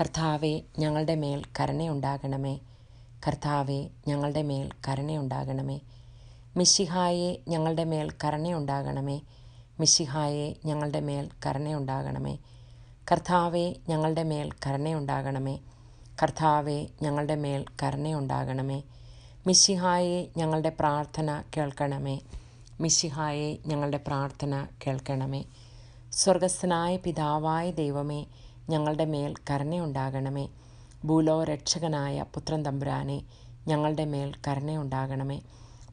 കർത്താവെ 0.00 0.62
ഞങ്ങളുടെ 0.78 1.14
മേൽ 1.14 1.42
കരുണയുണ്ടാകണമേ. 1.60 2.58
കർത്താവെ 3.26 3.88
ഞങ്ങളുടെ 4.08 4.42
മേൽ 4.42 4.70
കരുണയുണ്ടാകണമേ. 4.88 5.80
മിശിഹായെ 6.56 7.38
ഞങ്ങളുടെ 7.48 7.84
മേൽ 7.84 8.10
കരുണയുണ്ടാകണമേ. 8.24 9.20
മിശിഹായെ 9.80 10.54
ഞങ്ങളുടെ 10.64 11.00
മേൽ 11.00 11.28
കരുണയുണ്ടാകണമേ. 11.46 12.38
കർത്താവെ 13.12 13.74
ഞങ്ങളുടെ 13.88 14.22
മേൽ 14.22 14.50
കരുണയുണ്ടാകണമേ. 14.66 15.58
കർത്താവെ 16.22 16.86
ഞങ്ങളുടെ 17.02 17.34
മേൽ 17.34 17.64
കരുണയുണ്ടാകണമേ. 17.82 18.82
മിശിഹായെ 19.46 20.28
ഞങ്ങളുടെ 20.36 20.68
പ്രാർത്ഥന 20.68 21.42
കേൾക്കണമേ. 21.56 22.20
മിശിഹായെ 22.80 23.56
ഞങ്ങളുടെ 23.66 23.96
പ്രാർത്ഥന 23.96 24.66
കേൾക്കണമേ. 24.86 25.44
സ്വർഗസ്ഥനായ 26.18 26.96
പിതാവായ 26.96 27.70
ദൈവമേ 27.70 28.26
ഞങ്ങളുടെ 28.68 29.04
മേൽ 29.04 29.34
കരുണയുണ്ടാകണമേ. 29.50 30.48
ഭൂലോ 31.04 31.44
രക്ഷകനായ 31.44 32.24
പുത്രൻ 32.34 32.64
തമ്പുരാനെ 32.64 33.22
ഞങ്ങളുടെ 33.68 34.04
മേൽ 34.04 34.32
കരുണയുണ്ടാകണമേ. 34.48 35.40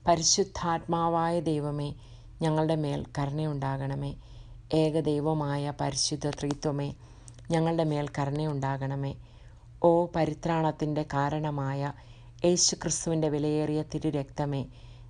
പരിശുദ്ധാത്മാവായ 0.08 1.40
ദൈവമേ 1.40 1.94
ഞങ്ങളുടെ 2.42 2.76
മേൽ 2.76 3.06
കരുണയുണ്ടാകണമേ. 3.18 4.16
ഏകദൈവമായ 4.74 5.74
പരിശുദ്ധ 5.82 6.30
ത്രിത്വമേ 6.30 6.94
ഞങ്ങളുടെ 7.52 7.84
മേൽ 7.84 8.08
കരുണയുണ്ടാകണമേ. 8.20 9.16
ഓ 9.84 10.06
പരിത്രാണത്തിന്റെ 10.16 11.04
കാരണമായ 11.04 11.94
യേശുക്രിസ്തുവിന്റെ 12.46 13.30
വിലയേറിയ 13.30 13.82
തിരുരക്തമേ 13.82 14.66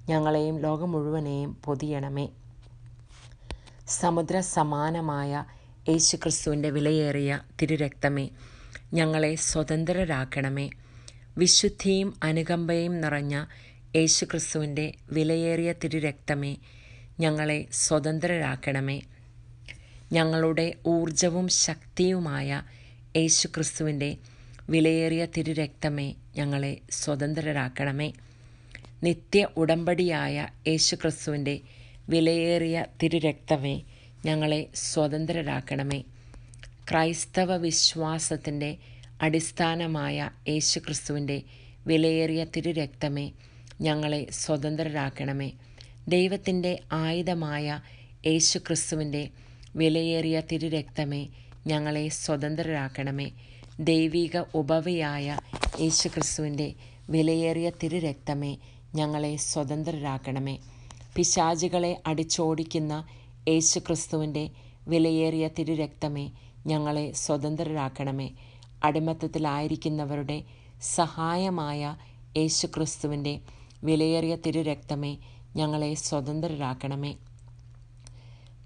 ഞങ്ങളെയും 0.10 0.60
ലോകം 0.60 0.92
മുഴുവനെയും 0.92 1.58
പൊതിയണമേ. 1.66 2.30
സമുദ്ര 3.88 4.40
സമാനമായ 4.40 5.46
യേശുക്രിസ്തുവിന്റെ 5.90 6.70
വിലയേറിയ 6.70 7.40
തിരുരക്തമേ 7.62 8.30
ഞങ്ങളെ 8.94 9.36
സ്വതന്ത്രരാക്കണമേ. 9.36 10.70
വിശുദ്ധിയും 11.38 12.14
അനുകമ്പയും 12.24 13.00
നിറഞ്ഞ 13.02 13.46
യേശുക്രിസ്തുവിന്റെ 13.96 14.94
വിലയേറിയ 15.12 15.74
തിരുരക്തമേ 15.84 16.58
ഞങ്ങളെ 17.20 17.68
സ്വതന്ത്രരാക്കണമേ. 17.72 19.02
ഞങ്ങളുടെ 20.12 20.74
ഊർജവും 20.88 21.48
ശക്തിയുമായ 21.48 22.62
യേശുക്രിസ്തുവിന്റെ 23.16 24.18
വിലയേറിയ 24.70 25.26
തിരുരക്തമേ 25.26 26.16
ഞങ്ങളെ 26.36 26.82
സ്വതന്ത്രരാക്കണമേ. 26.92 28.14
നിത്യ 29.04 29.48
ഉടമ്പടിയായ 29.58 30.48
യേശുക്രിസ്തുവിന്റെ 30.68 31.62
വിലയേറിയ 32.10 32.86
തിരുരക്തമേ 33.04 33.82
ഞങ്ങളെ 34.26 34.68
സ്വതന്ത്രരാക്കണമേ. 34.76 36.04
ക്രൈസ്തവ 36.92 37.56
വിശ്വാസത്തിന്റെ 37.56 38.78
അടിസ്ഥാനമായ 39.22 40.30
യേശുക്രിസ്തുവിന്റെ 40.48 41.42
വിലയേറിയ 41.88 42.46
തിരുരക്തമേ 42.56 43.32
ഞങ്ങളെ 43.82 44.28
സ്വതന്ത്രരാക്കണമേ. 44.32 45.52
ദൈവത്തിന്റെ 46.08 46.80
ആയുധമായ 46.92 47.80
യേശുക്രിസ്തുവിന്റെ 48.28 49.30
വിലയേറിയ 49.76 50.42
തിരുരക്തമേ 50.52 51.28
ഞങ്ങളെ 51.68 52.08
സ്വതന്ത്രരാക്കണമേ. 52.10 53.32
ദൈവിക 53.80 54.42
ഉപവയായ 54.56 55.40
യേശുക്രിസ്തുവിന്റെ 55.80 56.74
വിലയേറിയ 57.10 57.70
തിരുരക്തമേ 57.84 58.58
ഞങ്ങളെ 58.96 59.36
സ്വതന്ത്രരാക്കണമേ. 59.36 60.60
പിശാചുകളെ 61.16 62.02
അടിച്ചോടിക്കുന്ന 62.08 63.06
യേശുക്രിസ്തുവിന്റെ 63.48 64.50
വിലയേറിയ 64.88 65.48
തിരുരക്തമേ 65.48 66.32
ഞങ്ങളെ 66.68 67.12
സ്വതന്ത്രരാക്കണമേ. 67.12 68.30
അടിമത്തത്തിലായിരിക്കുന്നവരുടെ 68.84 70.44
സഹായമായ 70.82 71.96
യേശുക്രിസ്തുവിന്റെ 72.38 73.40
വിലയേറിയ 73.84 74.36
തിരുരക്തമേ 74.36 75.18
ഞങ്ങളെ 75.56 75.94
സ്വതന്ത്രരാക്കണമേ. 75.94 77.16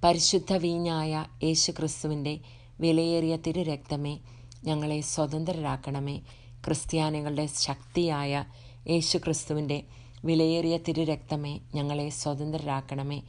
പരിശുദ്ധ 0.04 0.54
വീഞ്ഞായ 0.54 1.26
യേശുക്രിസ്തുവിന്റെ 1.44 2.40
വിലയേറിയ 2.80 3.36
തിരുരക്തമേ 3.36 4.20
ഞങ്ങളെ 4.64 5.02
സ്വതന്ത്രരാക്കണമേ. 5.02 6.18
ക്രിസ്ത്യാനികളുടെ 6.66 7.46
ശക്തിയായ 7.46 8.44
യേശുക്രിസ്തുവിന്റെ 8.90 9.84
വിലയേറിയ 10.26 10.78
തിരുരക്തമേ 10.78 11.60
ഞങ്ങളെ 11.76 12.10
സ്വതന്ത്രരാക്കണമേ. 12.10 13.22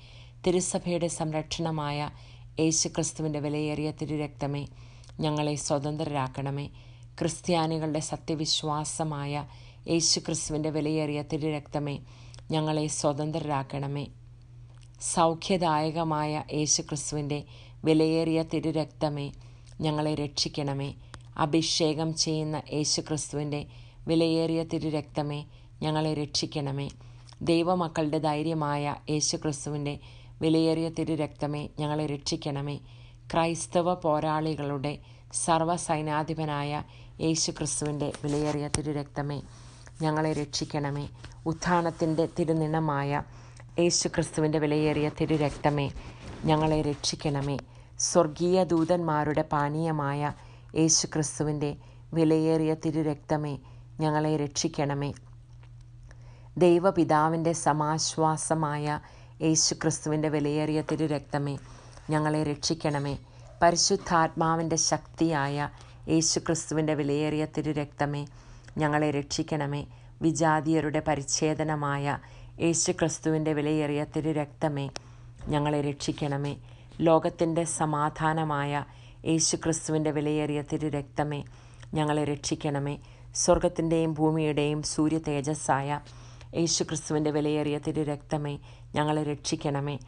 തിരുസഭയുടെ 0.47 1.09
സംരക്ഷണമായ 1.09 2.11
യേശുക്രിസ്തുവിന്റെ 2.61 3.41
വിലയേറിയ 3.41 3.91
തിരുരക്തമേ 3.91 4.67
ഞങ്ങളെ 5.21 5.55
സ്വതന്ത്രരാക്കണമേ. 5.55 6.67
ക്രിസ്ത്യാനികളുടെ 7.19 8.01
സത്യവിശ്വാസമായ 8.01 9.47
യേശുക്രിസ്തുവിന്റെ 9.89 10.71
വിലയേറിയ 10.71 11.23
തിരുരക്തമേ 11.23 11.99
ഞങ്ങളെ 12.51 12.87
സ്വതന്ത്രരാക്കണമേ. 12.87 14.07
സൗഖ്യദായകമായ 15.01 16.45
യേശുക്രിസ്തുവിന്റെ 16.53 17.45
വിലയേറിയ 17.85 18.43
തിരുരക്തമേ 18.43 19.33
ഞങ്ങളെ 19.81 20.15
രക്ഷിക്കണമേ. 20.15 20.95
അഭിഷേകം 21.37 22.15
ചെയ്യുന്ന 22.15 22.63
യേശുക്രിസ്തുവിന്റെ 22.73 23.67
വിലയേറിയ 24.07 24.65
തിരുരക്തമേ 24.65 25.45
ഞങ്ങളെ 25.83 26.15
രക്ഷിക്കണമേ. 26.15 26.89
ദൈവമക്കളുടെ 27.43 28.19
ധൈര്യമായ 28.19 28.95
യേശുക്രിസ്തുവിന്റെ 29.11 29.99
വിലയേറിയ 30.41 30.89
തിരുരക്തമേ 30.89 31.69
ഞങ്ങളെ 31.79 32.07
രക്ഷിക്കണമേ. 32.07 32.77
ക്രൈസ്തവ 33.33 33.95
പോരാളികളുടെ 33.95 34.99
സർവസൈനാധിപനായ 35.33 36.83
യേശുക്രിസ്തുവിന്റെ 37.21 38.13
വിലയേറിയ 38.25 38.69
തിരുരക്തമേ 38.69 39.43
ഞങ്ങളെ 40.03 40.33
രക്ഷിക്കണമേ. 40.33 41.09
ഉത്ഥാനത്തിന്റെ 41.47 42.29
തിരുനിണമായ 42.39 43.23
യേശുക്രിസ്തുവിന്റെ 43.79 44.59
വിലയേറിയ 44.59 45.11
തിരുരക്തമേ 45.21 45.91
ഞങ്ങളെ 46.45 46.83
രക്ഷിക്കണമേ. 46.83 47.57
സ്വർഗീയ 47.99 48.65
ദൂതന്മാരുടെ 48.65 49.43
പാനീയമായ 49.43 50.33
യേശുക്രിസ്തുവിന്റെ 50.75 51.77
വിലയേറിയ 52.15 52.75
തിരുരക്തമേ 52.75 53.59
ഞങ്ങളെ 54.01 54.37
രക്ഷിക്കണമേ. 54.37 55.13
ദൈവപിതാവിന്റെ 56.59 57.53
സമാശ്വാസമായ 57.53 59.01
യേശുക്രിസ്തുവിന്റെ 59.43 60.29
വിലയേറിയ 60.29 60.83
തിരുരക്തമേ 60.93 61.59
ഞങ്ങളെ 62.11 62.43
രക്ഷിക്കണമേ. 62.43 63.19
പരിശുദ്ധാത്മാവിന്റെ 63.63 64.77
ശക്തിയായ 64.77 65.69
യേശുക്രിസ്തുവിന്റെ 66.09 66.95
വിലയേറിയ 66.95 67.47
തിരുരക്തമേ 67.57 68.27
ഞങ്ങളെ 68.79 69.11
രക്ഷിക്കണമേ. 69.11 69.87
വിജാതീയരുടെ 70.23 71.03
പരിച്ഛേദനമായ 71.09 72.19
യേശുക്രിസ്തുവിന്റെ 72.61 73.53
വിലയേറിയ 73.53 74.05
തിരുരക്തമേ 74.17 74.91
ഞങ്ങളെ 75.49 75.81
രക്ഷിക്കണമേ. 75.81 76.57
ലോകത്തിന്റെ 77.01 77.65
സമാധാനമായ 77.65 78.85
യേശു 79.27 79.57
ക്രിസ്തുവിന്റെ 79.57 80.11
വിലയേറിയ 80.11 80.63
തിരു 80.63 80.89
രക്തമേ 80.89 81.45
ഞങ്ങളെ 81.95 82.25
രക്ഷിക്കണമേ. 82.25 82.99
സ്വർഗത്തിന്റെയും 83.35 84.15
ഭൂമിയുടെയും 84.15 84.83
സൂര്യ 84.83 85.19
തേജസ്സായ 85.19 86.01
യേശു 86.57 86.85
ക്രിസ്തുവിന്റെ 86.85 87.31
വിലയേറിയ 87.31 87.79
തിരു 87.79 88.01
രക്തമേ 88.03 88.59
ഞങ്ങളെ 88.95 89.23
രക്ഷിക്കണമേ. 89.23 89.99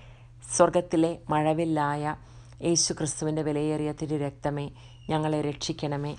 സ്വർഗത്തിലെ 0.56 1.18
മഴവില്ലായ 1.30 2.16
യേശു 2.62 2.92
ക്രിസ്തുവിന്റെ 2.92 3.42
വിലയേറിയ 3.42 3.92
തിരു 3.92 4.16
രക്തമേ 4.16 4.70
ഞങ്ങളെ 5.10 5.40
രക്ഷിക്കണമേ. 5.40 6.16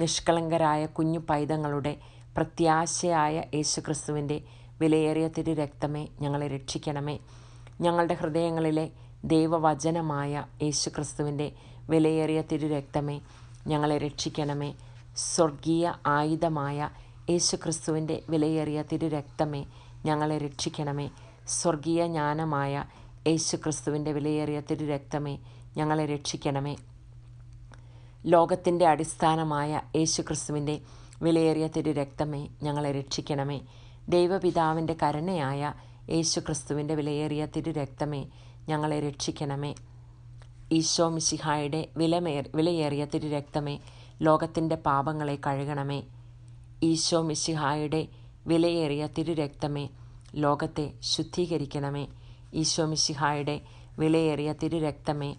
നിഷ്കളങ്കരായ 0.00 0.86
കുഞ്ഞു 0.86 1.18
പൈതങ്ങളുടെ 1.18 1.96
പ്രത്യാശയായ 2.36 3.44
യേശു 3.54 3.80
ക്രിസ്തുവിന്റെ 3.80 4.42
വിലയേറിയ 4.80 5.28
തിരു 5.28 5.52
രക്തമേ 5.52 6.08
ഞങ്ങളെ 6.20 6.48
രക്ഷിക്കണമേ. 6.48 7.18
ഞങ്ങളുടെ 7.80 8.14
ഹൃദയങ്ങളിലെ 8.14 8.90
ദൈവവചനമായ 9.24 10.44
യേശു 10.62 10.88
ക്രിസ്തുവിന്റെ 10.88 11.52
വിലയേറിയ 11.90 12.42
തിരു 12.42 12.66
രക്തമേ 12.66 13.20
ഞങ്ങളെ 13.66 13.98
രക്ഷിക്കണമേ. 13.98 14.74
സ്വർഗീയ 15.16 15.92
ആയുധമായ 16.06 16.90
യേശു 17.30 17.56
ക്രിസ്തുവിന്റെ 17.56 18.22
വിലയേറിയ 18.30 18.82
തിരുരക്തമേ 18.92 19.64
ഞങ്ങളെ 20.04 20.38
രക്ഷിക്കണമേ. 20.38 21.10
സ്വർഗീയ 21.48 22.06
ജ്ഞാനമായ 22.06 22.84
യേശു 23.26 23.56
ക്രിസ്തുവിന്റെ 23.56 24.12
വിലയേറിയ 24.12 24.60
തിരുരക്തമേ 24.60 25.38
ഞങ്ങളെ 25.76 26.06
രക്ഷിക്കണമേ. 26.06 26.76
ലോകത്തിന്റെ 28.26 28.86
അടിസ്ഥാനമായ 28.86 29.80
യേശു 29.96 30.22
ക്രിസ്തുവിന്റെ 30.22 30.80
വിലയേറിയ 31.22 31.66
തിരുരക്തമേ 31.66 32.48
ഞങ്ങളെ 32.62 32.92
രക്ഷിക്കണമേ. 32.92 33.60
ദൈവപിതാവിന്റെ 34.08 34.96
കരുണയായ 35.02 35.72
യേശു 36.10 36.40
ക്രിസ്തുവിന്റെ 36.40 36.94
വിലയേറിയ 36.94 37.46
തിരുരക്തമേ 37.46 38.26
ഞങ്ങളെ 38.68 39.00
രക്ഷിക്കണമേ. 39.00 39.74
ഈശോ 40.72 41.08
മിശിഹായുടെ 41.08 41.88
വിലമേ 41.96 42.42
വിലയേറിയ 42.54 43.04
തിരുരക്തമേ 43.04 43.78
ലോകത്തിന്റെ 44.22 44.74
പാപങ്ങളെ 44.74 45.38
കഴുകണമേ. 45.46 46.02
ഈശോ 46.82 47.22
മിശിഹായുടെ 47.22 48.08
വിലയേറിയ 48.46 49.06
തിരുരക്തമേ 49.06 49.88
ലോകത്തെ 50.34 50.92
ശുദ്ധീകരിക്കണമേ. 51.02 52.06
ഈശോ 52.54 52.84
മിശിഹായുടെ 52.84 53.60
വിലയേറിയ 53.98 54.52
തിരുരക്തമേ 54.52 55.36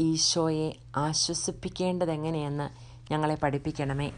ഈശോയെ 0.00 0.72
ആശ്വസിപ്പിക്കേണ്ടതെങ്ങനെയെന്ന് 0.96 2.68
ഞങ്ങളെ 3.12 3.34
പഠിപ്പിക്കണമേ. 3.34 4.12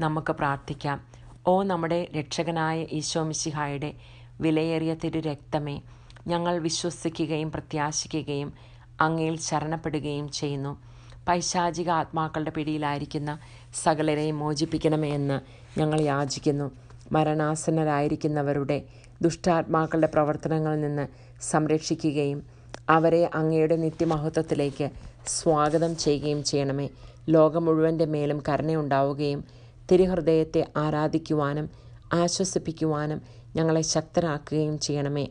നമുക്ക് 0.00 0.32
പ്രാർത്ഥിക്കാം. 0.32 1.06
ഓ 1.46 1.62
നമ്മുടെ 1.62 2.08
രക്ഷകനായ 2.16 2.86
ഈശോ 2.92 3.22
മിശിഹായുടെ 3.22 3.94
വിലയേറിയ 4.40 4.94
തിരുരക്തമേ 4.94 5.80
ഞങ്ങൾ 6.26 6.58
വിശ്വസിക്കുകയും 6.58 7.52
പ്രത്യാശിക്കുകയും 7.52 8.54
അങ്ങയിൽ 9.00 9.36
ശരണപ്പെടുകയും 9.38 10.28
ചെയ്യുന്നു. 10.28 10.82
പൈശാചിക 11.28 11.90
ആത്മാക്കളുടെ 11.90 12.50
പിടിയിലായിരിക്കുന്ന 12.50 13.38
സകലരെയും 13.84 14.38
മോചിപ്പിക്കണമേ 14.38 15.08
എന്ന് 15.08 15.59
ഞങ്ങൾ 15.78 16.00
യാചിക്കുന്നു. 16.00 16.70
മരണാസന്നരായിരിക്കുന്നവരുടെ 17.12 18.82
ദുഷ്ടാത്മാക്കളുടെ 19.22 20.06
പ്രവർത്തനങ്ങളിൽ 20.06 20.80
നിന്ന് 20.80 21.08
സംരക്ഷിക്കുകയും 21.42 22.46
അവരെ 22.88 23.30
അങ്ങയുടെ 23.34 23.76
നിത്യമഹത്വത്തിലേക്ക് 23.76 24.90
സ്വാഗതം 25.26 25.96
ചെയ്യുകയും 25.96 26.44
ചെയ്യണമേ. 26.44 26.88
ലോകം 27.28 27.64
മുഴുവന്റെ 27.64 28.04
മേലും 28.04 28.42
കരുണയുണ്ടാവുകയും 28.48 29.44
തിരുഹൃദയത്തെ 29.92 30.66
ആരാധിക്കുവാനും 30.76 31.70
ആശ്വസിപ്പിക്കുവാനും 32.12 33.22
ഞങ്ങളെ 33.56 33.80
ശക്തരാക്കുകയും 33.80 34.78
ചെയ്യണമേ. 34.78 35.28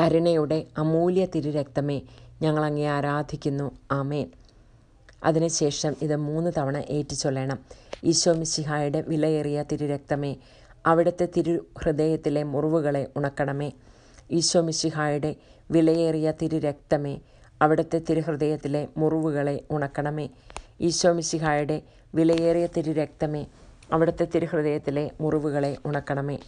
കരുണയുടെ 0.00 0.66
അമൂല്യ 0.78 1.26
തിരുരക്തമേ 1.26 2.02
ഞങ്ങളങ്ങേ 2.42 2.86
ആരാധിക്കുന്നു. 2.86 3.70
ആമേൻ. 3.92 4.30
അതിനുശേഷം 5.24 5.94
ഇത് 6.02 6.16
മൂന്ന് 6.16 6.50
തവണ 6.56 6.76
ഏറ്റുചൊല്ലണം 6.78 7.58
ഈശോ 8.04 8.32
മിശിഹായുടെ 8.32 9.00
വിലയേറിയ 9.00 9.64
തിരുരക്തമേ 9.72 10.36
അവിടുത്തെ 10.86 11.28
തിരു 11.36 11.66
ഹൃദയത്തിലെ 11.78 12.42
മുറിവുകളെ 12.42 13.06
ഉണക്കണമേ. 13.16 13.72
ഈശോ 14.30 14.60
മിശിഹായുടെ 14.60 15.34
വിലയേറിയ 15.70 16.32
തിരുരക്തമേ 16.42 17.20
അവിടുത്തെ 17.62 18.00
തിരുഹൃദയത്തിലെ 18.10 18.88
മുറിവുകളെ 18.96 19.60
ഉണക്കണമേ. 19.70 20.28
ഈശോ 20.80 21.12
മിശിഹായുടെ 21.12 21.82
വിലയേറിയ 22.14 22.66
തിരുരക്തമേ 22.66 23.46
അവിടുത്തെ 23.92 24.24
തിരുഹൃദയത്തിലെ 24.24 25.10
മുറിവുകളെ 25.20 25.76
ഉണക്കണമേ. 25.84 26.38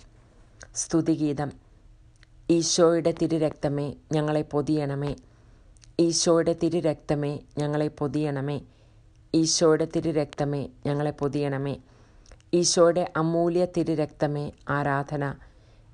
സ്തുതിഗീതം. 0.74 1.52
ഈശോയുടെ 2.50 3.14
തിരുരക്തമേ 3.22 3.94
ഞങ്ങളെ 4.12 4.42
പൊതിയണമേ. 4.42 5.16
ഈശോയുടെ 6.00 6.52
തിരു 6.52 6.78
രക്തമേ 6.78 7.40
ഞങ്ങളെ 7.58 7.88
പൊതിയണമേ. 7.88 8.60
ഈശോയുടെ 9.34 9.88
തിരു 9.96 10.10
രക്തമേ 10.10 10.68
ഞങ്ങളെ 10.86 11.10
പൊതിയണമേ. 11.10 11.76
ഈശോയുടെ 12.54 13.12
അമൂല്യ 13.16 13.64
തിരു 13.64 13.92
രക്തമേ 13.92 14.52
ആരാധന. 14.68 15.34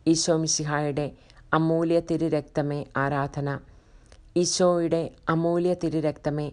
ഈശോ 0.07 0.37
മിശിഹായുടെ 0.37 1.13
അമൂല്യ 1.55 2.01
തിരു 2.01 2.27
രക്തമേ 2.27 2.87
ആരാധന. 2.97 3.59
ഈശോയുടെ 4.37 5.11
അമൂല്യ 5.29 5.75
തിരു 5.75 5.99
രക്തമേ 5.99 6.53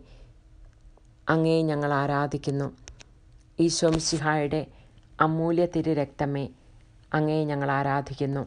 അങ്ങേ 1.30 1.62
ഞങ്ങൾ 1.62 1.94
ആരാധിക്കുന്നു. 1.94 2.78
ഈശോ 3.60 3.90
മിശിഹായുടെ 3.90 4.68
അമൂല്യ 5.22 5.66
തിരു 5.66 5.92
രക്തമേ 5.92 6.50
അങ്ങേ 7.14 7.46
ഞങ്ങൾ 7.46 7.72
ആരാധിക്കുന്നു. 7.72 8.46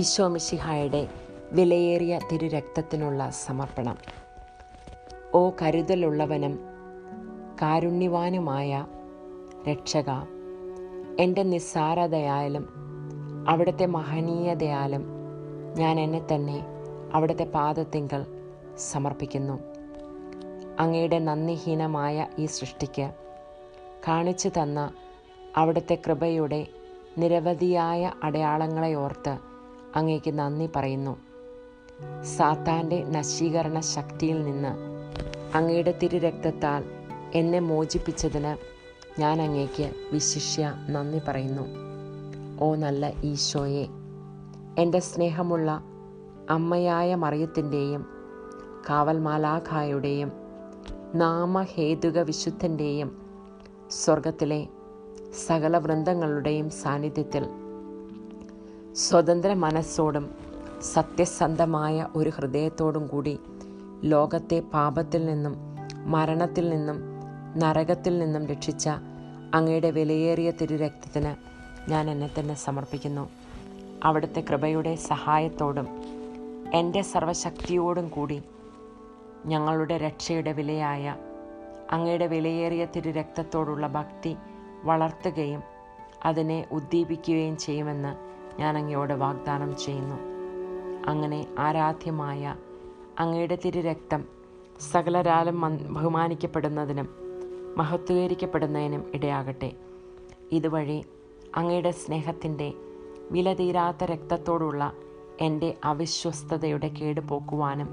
ഈശോ 0.00 0.28
മിശിഹായുടെ 0.28 1.08
വിലയേറിയ 1.52 2.18
തിരുരക്തത്തിനുള്ള 2.30 3.30
സമർപ്പണം. 3.30 3.96
ഓ 5.34 5.50
കരുതലുള്ളവനും 5.62 6.54
കാരുണ്യവാനുമായ 7.62 8.86
രക്ഷക 9.68 10.10
എന്റെ 11.20 11.42
നിസ്സാരതയാലും 11.42 12.66
അവിടുത്തെ 13.48 13.86
മഹനീയതയാലും 13.86 15.04
ഞാൻ 15.76 16.00
എന്നെ 16.00 16.22
തന്നെ 16.34 16.58
അവിടുത്തെ 17.12 17.44
പാദത്തിങ്കൾ 17.44 18.26
സമർപ്പിക്കുന്നു. 18.78 19.58
അങ്ങയുടെ 20.78 21.18
നന്ദിഹീനമായ 21.18 22.26
ഈ 22.38 22.46
സൃഷ്ടിക്ക് 22.46 23.10
കാണിച്ചു 24.08 24.48
തന്ന 24.48 24.90
അവിടുത്തെ 25.56 25.98
കൃപയുടെ 26.06 26.66
നിരവധിയായ 27.18 28.12
അടയാളങ്ങളെ 28.22 28.94
ഓർത്ത് 28.94 29.53
അങ്ങേക്ക് 29.96 30.38
നന്ദി 30.38 30.68
പറയുന്നു. 30.76 31.16
സാത്താന്റെ 32.22 33.04
നശീകരണ 33.04 33.80
ശക്തിയിൽ 33.80 34.44
നിന്ന് 34.44 34.72
അങ്ങയുടെ 35.56 35.98
തിരുരക്തത്താൽ 36.02 36.84
എന്നെ 37.32 37.60
മോചിപ്പിച്ചതിന് 37.60 38.52
ഞാൻ 39.20 39.42
അങ്ങേക്ക് 39.42 39.92
വിശിഷ്യ 40.12 40.74
നന്ദി 40.88 41.20
പറയുന്നു. 41.28 41.66
ഓ 42.60 42.74
നല്ല 42.74 43.12
ഈശോയെ 43.24 43.86
എന്റെ 44.78 45.00
സ്നേഹമുള്ള 45.00 45.70
അമ്മയായ 46.50 47.14
മറിയത്തിന്റെയും 47.14 48.06
കാവൽമാലാഖായുടെയും 48.90 50.32
നാമഹേതുക 51.14 52.18
വിശുദ്ധന്റെയും 52.18 53.10
സ്വർഗത്തിലെ 53.90 54.66
സകല 55.46 55.78
വൃന്ദങ്ങളുടെയും 55.78 56.70
സാന്നിധ്യത്തിൽ 56.70 57.44
സ്വതന്ത്ര 58.96 59.54
മനസ്സോടും 59.54 60.30
സത്യസന്ധമായ 60.82 62.06
ഒരു 62.16 62.30
ഹൃദയത്തോടും 62.30 63.06
കൂടി 63.06 63.40
ലോകത്തെ 64.04 64.62
പാപത്തിൽ 64.74 65.26
നിന്നും 65.26 65.54
മരണത്തിൽ 66.06 66.68
നിന്നും 66.68 66.98
നരകത്തിൽ 67.56 68.18
നിന്നും 68.18 68.46
രക്ഷിച്ച 68.46 68.88
അങ്ങയുടെ 69.54 69.90
വിലയേറിയ 69.90 70.50
തിരുരക്തത്തിന് 70.50 71.32
ഞാൻ 71.90 72.10
എന്നെ 72.10 72.30
തന്നെ 72.38 72.54
സമർപ്പിക്കുന്നു. 72.54 73.30
അവിടുത്തെ 74.02 74.40
കൃപയുടെ 74.40 74.94
സഹായത്തോടും 74.94 75.88
എന്റെ 76.74 77.02
സർവശക്തിയോടും 77.02 78.08
കൂടി 78.08 78.42
ഞങ്ങളുടെ 79.46 79.96
രക്ഷയുടെ 79.96 80.52
വിലയായ 80.52 81.16
അങ്ങയുടെ 81.90 82.26
വിലയേറിയ 82.26 82.84
തിരുരക്തത്തോടുള്ള 82.84 83.86
ഭക്തി 83.86 84.36
വളർത്തുകയും 84.84 85.62
അതിനെ 86.24 86.68
ഉദ്ദീപിക്കുകയും 86.72 87.56
ചെയ്യുമെന്ന് 87.56 88.33
ഞാൻ 88.58 88.78
അങ്ങയോട് 88.78 89.12
വാഗ്ദാനം 89.12 89.76
ചെയ്യുന്നു. 89.76 90.18
അങ്ങനെ 91.06 91.46
ആരാധ്യമായ 91.58 92.56
അങ്ങയുടെ 93.18 93.58
തിരുരക്തം 93.64 94.24
സകലരാലും 94.92 95.60
മന് 95.60 95.78
ബഹുമാനിക്കപ്പെടുന്നതിനും 95.78 97.08
മഹത്വീകരിക്കപ്പെടുന്നതിനും 97.76 99.12
ഇടയാകട്ടെ. 99.14 99.72
ഇതുവഴി 100.52 101.04
അങ്ങയുടെ 101.56 101.90
സ്നേഹത്തിന്റെ 101.90 102.72
വിലതീരാത്ത 103.30 104.04
രക്തത്തോടുള്ള 104.04 104.92
എന്റെ 105.40 105.74
അവിശ്വസ്തതയുടെ 105.84 106.88
കേട് 106.88 107.20
പോക്കുവാനും 107.20 107.88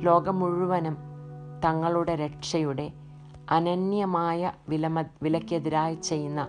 ലോകം 0.00 0.38
മുഴുവനും 0.38 0.96
തങ്ങളുടെ 1.64 2.14
രക്ഷയുടെ 2.14 2.92
അനന്യമായ 3.50 4.52
വിലമ 4.68 5.04
വിലക്കെതിരായി 5.22 5.94
ചെയ്യുന്ന 5.94 6.48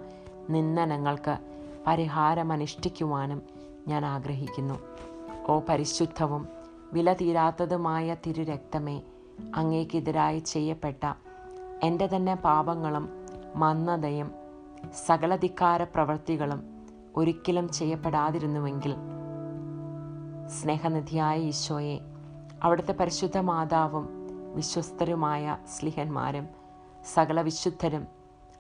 നിന്ദനങ്ങൾക്ക് 0.50 1.47
പരിഹാരമനുഷ്ഠിക്കുവാനും 1.88 3.40
ഞാൻ 3.88 4.04
ആഗ്രഹിക്കുന്നു. 4.06 4.78
ഓ 5.50 5.54
പരിശുദ്ധവും 5.70 6.44
വില 6.94 7.14
തീരാത്തതുമായ 7.14 8.16
തിരുരക്തമേ 8.26 8.98
അങ്ങേക്കെതിരായി 9.56 10.40
ചെയ്യപ്പെട്ട 10.52 11.04
എന്റെ 11.84 12.08
തന്നെ 12.08 12.36
പാപങ്ങളും 12.48 13.06
മന്ദതയും 13.56 14.30
സകലധിക്കാര 15.08 15.84
പ്രവൃത്തികളും 15.94 16.62
ഒരിക്കലും 17.16 17.68
ചെയ്യപ്പെടാതിരുന്നുവെങ്കിൽ 17.70 18.94
സ്നേഹനിധിയായ 20.58 21.38
ഈശോയെ 21.54 21.98
അവിടുത്തെ 22.64 22.94
പരിശുദ്ധ 22.94 23.38
മാതാവും 23.50 24.06
വിശ്വസ്തരുമായ 24.56 25.58
സ്ലിഹന്മാരും 25.74 26.46
സകല 27.16 27.42
വിശുദ്ധരും 27.42 28.04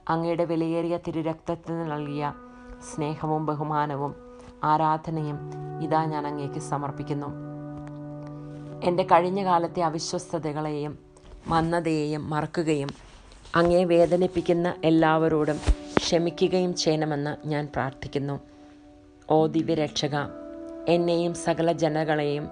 അങ്ങയുടെ 0.09 0.45
വിലയേറിയ 0.45 0.97
തിരുരക്തത്തിന് 1.05 1.85
നൽകിയ 1.91 2.25
സ്നേഹവും 2.83 3.45
ബഹുമാനവും 3.45 4.15
ആരാധനയും 4.63 5.37
ഇതാ 5.81 6.05
ഞാൻ 6.05 6.27
അങ്ങേക്ക് 6.27 6.59
സമർപ്പിക്കുന്നു. 6.59 7.27
എന്റെ 8.83 9.03
കഴിഞ്ഞ 9.03 9.43
കാലത്തെ 9.43 9.81
അവിശ്വസ്തതകളെയും 9.83 10.99
മന്ദതയെയും 11.47 12.29
മറക്കുകയും 12.29 12.89
അങ്ങേ 13.55 13.83
വേദനിപ്പിക്കുന്ന 13.83 14.73
എല്ലാവരോടും 14.83 15.59
ക്ഷമിക്കുകയും 15.97 16.75
ചെയ്യണമെന്ന് 16.75 17.47
ഞാൻ 17.47 17.67
പ്രാർത്ഥിക്കുന്നു. 17.75 18.39
ഓ 19.29 19.47
ദിവ്യരക്ഷക 19.47 20.15
എന്നെയും 20.87 21.33
സകല 21.33 21.71
ജനകളെയും 21.71 22.49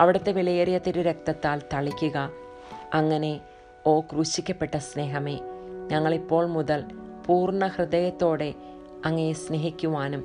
അവിടുത്തെ 0.00 0.32
വിലയേറിയ 0.32 0.78
തിരു 0.78 1.00
രക്തത്താൽ 1.00 1.62
തളിക്കുക. 1.72 2.30
അങ്ങനെ 2.94 3.40
ഓ 3.86 4.00
ക്രൂശിക്കപ്പെട്ട 4.00 4.76
സ്നേഹമേ 4.76 5.40
ഞങ്ങളിപ്പോൾ 5.88 6.46
മുതൽ 6.46 6.84
പൂർണ 7.26 7.66
ഹൃദയത്തോടെ 7.66 8.54
അങ്ങയെ 9.04 9.32
സ്നേഹിക്കുവാനും 9.32 10.24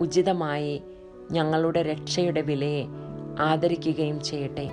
ഉചിതമായി 0.00 0.82
ഞങ്ങളുടെ 1.30 1.82
രക്ഷയുടെ 1.82 2.40
വിലയെ 2.40 2.84
ആദരിക്കുകയും 3.38 4.22
ചെയ്യട്ടെ. 4.22 4.70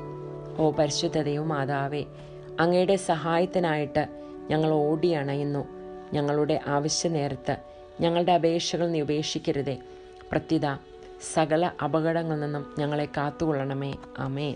ഓ 0.58 0.72
പരിശുദ്ധതയോ 0.72 1.44
മാതാവേ 1.44 2.06
അങ്ങയുടെ 2.60 2.96
സഹായത്തിനായിട്ട് 2.96 4.08
ഞങ്ങൾ 4.50 4.72
ഓടിയണയുന്നു. 4.72 5.68
ഞങ്ങളുടെ 6.14 6.60
ആവശ്യ 6.68 7.10
നേരത്ത് 7.10 7.58
ഞങ്ങളുടെ 8.02 8.32
അപേക്ഷകൾ 8.32 8.88
നീ 8.88 9.02
ഉപേക്ഷിക്കരുതേ. 9.02 9.78
പ്രത്യുത 10.32 10.78
സകല 11.34 11.72
അപകടങ്ങളിൽ 11.84 12.42
നിന്നും 12.42 12.66
ഞങ്ങളെ 12.80 13.06
കാത്തുകൊള്ളണമേ. 13.06 13.94
അമേ 14.18 14.56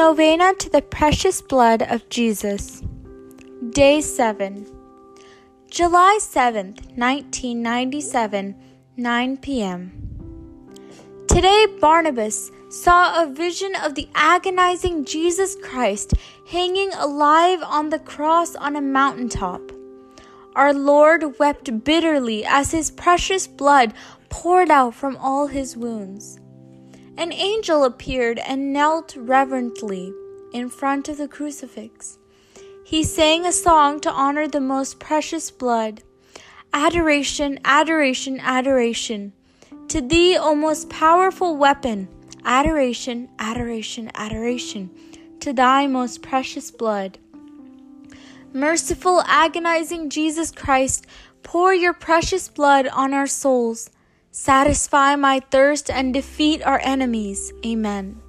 Novena 0.00 0.54
to 0.54 0.70
the 0.70 0.80
Precious 0.80 1.42
Blood 1.42 1.82
of 1.82 2.08
Jesus. 2.08 2.82
Day 3.68 4.00
7. 4.00 4.64
July 5.70 6.18
7th, 6.22 6.96
1997, 6.96 8.54
9 8.96 9.36
p.m. 9.36 9.92
Today, 11.28 11.66
Barnabas 11.82 12.50
saw 12.70 13.22
a 13.22 13.30
vision 13.30 13.74
of 13.84 13.94
the 13.94 14.08
agonizing 14.14 15.04
Jesus 15.04 15.54
Christ 15.62 16.14
hanging 16.48 16.94
alive 16.94 17.60
on 17.62 17.90
the 17.90 17.98
cross 17.98 18.56
on 18.56 18.76
a 18.76 18.80
mountaintop. 18.80 19.60
Our 20.56 20.72
Lord 20.72 21.38
wept 21.38 21.84
bitterly 21.84 22.46
as 22.46 22.70
his 22.70 22.90
precious 22.90 23.46
blood 23.46 23.92
poured 24.30 24.70
out 24.70 24.94
from 24.94 25.18
all 25.18 25.48
his 25.48 25.76
wounds. 25.76 26.39
An 27.20 27.34
angel 27.34 27.84
appeared 27.84 28.38
and 28.38 28.72
knelt 28.72 29.14
reverently 29.14 30.10
in 30.54 30.70
front 30.70 31.06
of 31.06 31.18
the 31.18 31.28
crucifix. 31.28 32.16
He 32.82 33.04
sang 33.04 33.44
a 33.44 33.52
song 33.52 34.00
to 34.00 34.10
honor 34.10 34.48
the 34.48 34.58
most 34.58 34.98
precious 34.98 35.50
blood. 35.50 36.02
Adoration, 36.72 37.58
adoration, 37.62 38.40
adoration. 38.40 39.34
To 39.88 40.00
thee, 40.00 40.38
O 40.38 40.54
most 40.54 40.88
powerful 40.88 41.58
weapon. 41.58 42.08
Adoration, 42.46 43.28
adoration, 43.38 44.10
adoration. 44.14 44.88
To 45.40 45.52
thy 45.52 45.86
most 45.86 46.22
precious 46.22 46.70
blood. 46.70 47.18
Merciful, 48.54 49.20
agonizing 49.26 50.08
Jesus 50.08 50.50
Christ, 50.50 51.04
pour 51.42 51.74
your 51.74 51.92
precious 51.92 52.48
blood 52.48 52.88
on 52.88 53.12
our 53.12 53.26
souls. 53.26 53.90
Satisfy 54.42 55.16
my 55.16 55.40
thirst 55.50 55.90
and 55.90 56.14
defeat 56.14 56.62
our 56.62 56.80
enemies. 56.82 57.52
Amen. 57.62 58.22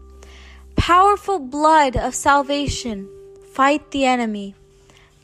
Powerful 0.75 1.39
blood 1.39 1.95
of 1.95 2.13
salvation, 2.13 3.07
fight 3.53 3.91
the 3.91 4.03
enemy. 4.03 4.53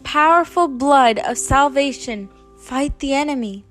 Powerful 0.06 0.70
blood 0.70 1.20
of 1.20 1.38
salvation, 1.38 2.30
fight 2.58 3.00
the 3.00 3.14
enemy. 3.14 3.66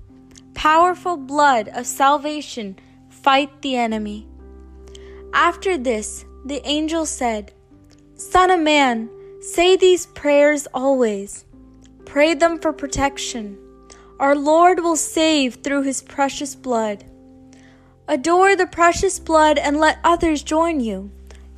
Powerful 0.53 1.17
blood 1.17 1.69
of 1.69 1.87
salvation, 1.87 2.79
fight 3.09 3.63
the 3.63 3.77
enemy. 3.77 4.27
After 5.33 5.79
this, 5.79 6.27
the 6.45 6.61
angel 6.69 7.07
said, 7.07 7.51
Son 8.17 8.51
of 8.51 8.61
man, 8.61 9.09
say 9.41 9.75
these 9.75 10.05
prayers 10.05 10.69
always. 10.75 11.47
Pray 12.05 12.35
them 12.35 12.59
for 12.59 12.75
protection. 12.75 13.57
Our 14.19 14.35
Lord 14.35 14.81
will 14.81 14.97
save 14.97 15.57
through 15.57 15.83
his 15.83 16.03
precious 16.03 16.55
blood. 16.55 17.05
Adore 18.09 18.57
the 18.57 18.67
precious 18.67 19.19
blood 19.19 19.59
and 19.59 19.79
let 19.79 19.99
others 20.03 20.43
join 20.43 20.81
you. 20.81 21.11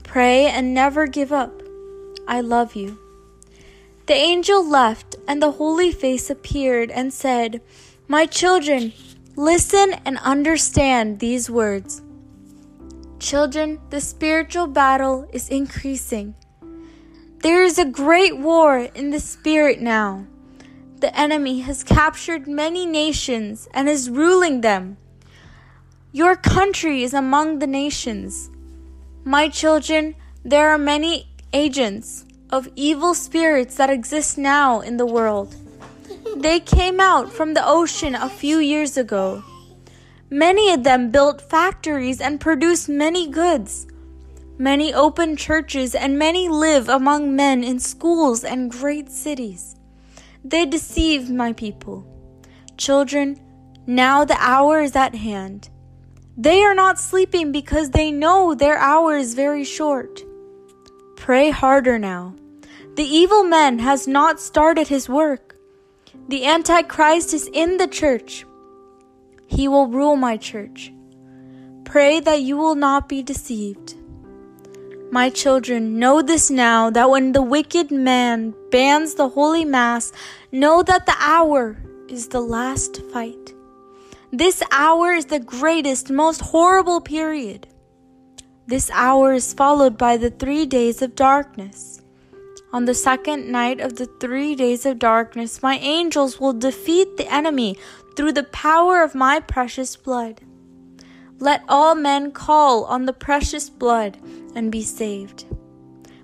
Pray 0.03 0.47
and 0.47 0.75
never 0.75 1.07
give 1.07 1.33
up. 1.33 1.63
I 2.27 2.41
love 2.41 2.75
you. 2.75 2.99
The 4.07 4.15
angel 4.15 4.67
left, 4.67 5.17
and 5.29 5.43
the 5.43 5.53
holy 5.53 5.93
face 5.93 6.31
appeared 6.31 6.91
and 6.91 7.13
said, 7.13 7.61
My 8.09 8.25
children, 8.25 8.95
listen 9.37 9.93
and 10.05 10.19
understand 10.19 11.19
these 11.19 11.51
words. 11.51 12.01
Children, 13.19 13.79
the 13.91 14.01
spiritual 14.01 14.67
battle 14.67 15.29
is 15.33 15.51
increasing. 15.51 16.35
There 17.43 17.63
is 17.63 17.79
a 17.79 17.85
great 17.85 18.39
war 18.39 18.79
in 18.79 19.11
the 19.11 19.21
spirit 19.21 19.81
now. 19.81 20.27
The 21.01 21.16
enemy 21.16 21.61
has 21.61 21.84
captured 21.84 22.49
many 22.49 22.84
nations 22.84 23.68
and 23.72 23.88
is 23.88 24.11
ruling 24.11 24.62
them. 24.62 24.96
Your 26.11 26.34
country 26.34 27.05
is 27.05 27.14
among 27.14 27.61
the 27.61 27.68
nations. 27.68 28.51
My 29.22 29.49
children, 29.49 30.16
there 30.44 30.70
are 30.70 30.78
many 30.78 31.28
agents 31.53 32.24
of 32.51 32.68
evil 32.74 33.14
spirits 33.14 33.76
that 33.76 33.90
exist 33.90 34.38
now 34.38 34.80
in 34.80 34.96
the 34.96 35.07
world. 35.07 35.55
They 36.36 36.59
came 36.59 36.99
out 36.99 37.30
from 37.32 37.55
the 37.55 37.64
ocean 37.64 38.16
a 38.16 38.28
few 38.28 38.59
years 38.59 38.96
ago. 38.96 39.44
Many 40.30 40.72
of 40.72 40.82
them 40.82 41.12
built 41.12 41.40
factories 41.40 42.20
and 42.20 42.40
produced 42.40 42.88
many 42.88 43.28
goods. 43.28 43.86
Many 44.59 44.92
open 44.92 45.36
churches 45.36 45.94
and 45.94 46.18
many 46.18 46.49
live 46.49 46.88
among 46.88 47.36
men 47.36 47.62
in 47.62 47.78
schools 47.78 48.42
and 48.42 48.68
great 48.68 49.11
cities. 49.11 49.78
They 50.49 50.64
deceive 50.64 51.30
my 51.30 51.53
people. 51.53 52.07
Children, 52.78 53.38
now 53.86 54.24
the 54.24 54.36
hour 54.38 54.80
is 54.80 54.96
at 54.96 55.14
hand. 55.14 55.68
They 56.38 56.62
are 56.62 56.74
not 56.74 56.99
sleeping 56.99 57.53
because 57.53 57.90
they 57.90 58.11
know 58.11 58.55
their 58.55 58.78
hour 58.78 59.14
is 59.14 59.34
very 59.34 59.62
short. 59.62 60.22
Pray 61.16 61.51
harder 61.51 61.99
now. 61.99 62.34
The 62.94 63.05
evil 63.05 63.44
man 63.44 63.78
has 63.80 64.09
not 64.09 64.40
started 64.40 64.88
his 64.88 65.07
work. 65.07 65.55
The 66.28 66.46
Antichrist 66.46 67.34
is 67.34 67.51
in 67.53 67.76
the 67.76 67.86
church. 67.86 68.46
He 69.49 69.68
will 69.68 69.88
rule 69.88 70.16
my 70.16 70.38
church. 70.38 70.90
Pray 71.84 72.20
that 72.20 72.40
you 72.40 72.57
will 72.57 72.74
not 72.74 73.07
be 73.07 73.22
deceived. 73.22 73.96
My 75.11 75.30
children, 75.30 75.99
know 75.99 76.20
this 76.20 76.51
now 76.51 76.90
that 76.90 77.09
when 77.09 77.32
the 77.32 77.40
wicked 77.40 77.90
man 77.90 78.53
bans 78.70 79.14
the 79.14 79.30
holy 79.30 79.64
mass, 79.64 80.12
know 80.53 80.82
that 80.82 81.07
the 81.07 81.16
hour 81.20 81.76
is 82.09 82.28
the 82.28 82.40
last 82.40 83.03
fight. 83.12 83.55
This 84.32 84.62
hour 84.70 85.12
is 85.12 85.26
the 85.26 85.40
greatest, 85.40 86.11
most 86.11 86.40
horrible 86.40 87.01
period. 87.01 87.66
This 88.66 88.90
hour 88.90 89.32
is 89.34 89.55
followed 89.55 89.96
by 89.96 90.16
the 90.16 90.30
three 90.30 90.66
days 90.66 91.01
of 91.03 91.14
darkness. 91.14 92.03
On 92.72 92.84
the 92.84 92.94
second 92.94 93.51
night 93.51 93.80
of 93.80 93.96
the 93.96 94.07
three 94.20 94.55
days 94.55 94.84
of 94.84 94.99
darkness, 94.99 95.62
my 95.62 95.78
angels 95.78 96.38
will 96.38 96.53
defeat 96.53 97.16
the 97.16 97.32
enemy 97.32 97.78
through 98.14 98.32
the 98.32 98.44
power 98.44 99.03
of 99.03 99.14
my 99.14 99.40
precious 99.40 99.96
blood. 99.96 100.42
Let 101.38 101.62
all 101.68 101.94
men 101.94 102.32
call 102.32 102.84
on 102.84 103.07
the 103.07 103.12
precious 103.12 103.70
blood 103.70 104.18
and 104.55 104.72
be 104.72 104.82
saved. 104.82 105.46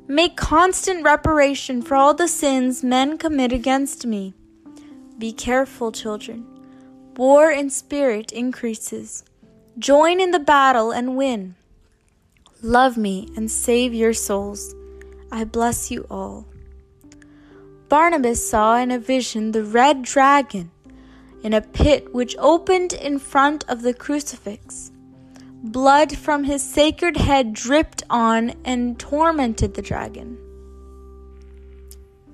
Make 0.07 0.37
constant 0.37 1.03
reparation 1.03 1.81
for 1.81 1.95
all 1.95 2.13
the 2.13 2.29
sins 2.29 2.85
men 2.85 3.17
commit 3.17 3.53
against 3.53 4.05
me. 4.05 4.35
Be 5.17 5.33
careful, 5.33 5.93
children. 5.93 6.47
War 7.17 7.51
in 7.51 7.71
spirit 7.71 8.31
increases. 8.31 9.25
Join 9.79 10.21
in 10.21 10.31
the 10.31 10.39
battle 10.39 10.91
and 10.91 11.17
win. 11.17 11.55
Love 12.61 12.99
me 12.99 13.31
and 13.35 13.51
save 13.51 13.95
your 13.95 14.13
souls. 14.13 14.75
I 15.33 15.45
bless 15.45 15.91
you 15.91 16.07
all. 16.11 16.47
Barnabas 17.89 18.47
saw 18.47 18.77
in 18.77 18.91
a 18.91 18.99
vision 18.99 19.53
the 19.53 19.65
red 19.65 20.03
dragon 20.03 20.71
in 21.43 21.55
a 21.55 21.61
pit 21.61 22.13
which 22.15 22.37
opened 22.39 22.93
in 22.93 23.19
front 23.19 23.65
of 23.69 23.83
the 23.83 23.95
crucifix. 23.95 24.91
Blood 25.65 26.15
from 26.15 26.45
his 26.45 26.63
sacred 26.63 27.17
head 27.17 27.55
dripped 27.55 28.03
on 28.11 28.53
and 28.67 28.99
tormented 28.99 29.73
the 29.73 29.81
dragon. 29.81 30.37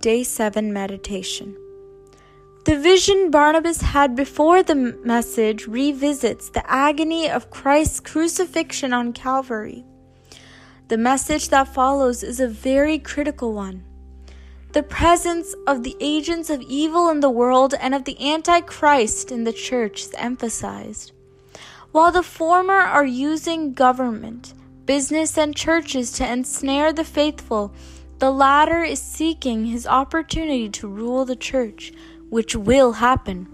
Day 0.00 0.24
7 0.24 0.72
Meditation 0.72 1.56
The 2.64 2.76
vision 2.76 3.30
Barnabas 3.30 3.82
had 3.82 4.16
before 4.16 4.64
the 4.64 4.74
message 4.74 5.68
revisits 5.68 6.50
the 6.50 6.68
agony 6.68 7.30
of 7.30 7.50
Christ's 7.50 8.00
crucifixion 8.00 8.92
on 8.92 9.12
Calvary. 9.12 9.84
The 10.88 10.98
message 10.98 11.50
that 11.50 11.72
follows 11.72 12.24
is 12.24 12.40
a 12.40 12.48
very 12.48 12.98
critical 12.98 13.52
one. 13.52 13.84
The 14.72 14.82
presence 14.82 15.54
of 15.68 15.84
the 15.84 15.96
agents 16.00 16.50
of 16.50 16.62
evil 16.62 17.08
in 17.08 17.20
the 17.20 17.30
world 17.30 17.74
and 17.80 17.94
of 17.94 18.06
the 18.06 18.32
Antichrist 18.32 19.30
in 19.30 19.44
the 19.44 19.52
church 19.52 20.00
is 20.02 20.14
emphasized. 20.16 21.12
While 21.92 22.12
the 22.12 22.22
former 22.22 22.78
are 22.78 23.04
using 23.04 23.72
government, 23.72 24.54
business, 24.86 25.36
and 25.36 25.56
churches 25.56 26.12
to 26.12 26.32
ensnare 26.32 26.92
the 26.92 27.04
faithful, 27.04 27.74
the 28.20 28.30
latter 28.30 28.84
is 28.84 29.02
seeking 29.02 29.66
his 29.66 29.88
opportunity 29.88 30.68
to 30.68 30.86
rule 30.86 31.24
the 31.24 31.34
church, 31.34 31.92
which 32.28 32.54
will 32.54 32.92
happen. 32.92 33.48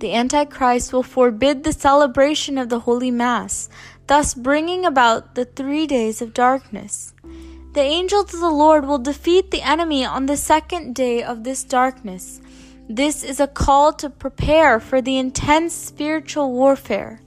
The 0.00 0.12
Antichrist 0.14 0.92
will 0.92 1.04
forbid 1.04 1.62
the 1.62 1.72
celebration 1.72 2.58
of 2.58 2.68
the 2.68 2.80
Holy 2.80 3.12
Mass, 3.12 3.68
thus 4.08 4.34
bringing 4.34 4.84
about 4.84 5.36
the 5.36 5.44
three 5.44 5.86
days 5.86 6.20
of 6.20 6.34
darkness. 6.34 7.14
The 7.74 7.82
angels 7.82 8.34
of 8.34 8.40
the 8.40 8.50
Lord 8.50 8.86
will 8.86 8.98
defeat 8.98 9.52
the 9.52 9.62
enemy 9.62 10.04
on 10.04 10.26
the 10.26 10.36
second 10.36 10.96
day 10.96 11.22
of 11.22 11.44
this 11.44 11.62
darkness. 11.62 12.40
This 12.92 13.22
is 13.22 13.38
a 13.38 13.46
call 13.46 13.92
to 13.92 14.10
prepare 14.10 14.80
for 14.80 15.00
the 15.00 15.16
intense 15.16 15.72
spiritual 15.72 16.50
warfare. 16.50 17.20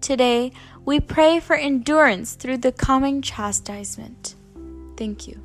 Today, 0.00 0.50
we 0.84 0.98
pray 0.98 1.38
for 1.38 1.54
endurance 1.54 2.34
through 2.34 2.56
the 2.56 2.72
coming 2.72 3.22
chastisement. 3.22 4.34
Thank 4.96 5.28
you. 5.28 5.40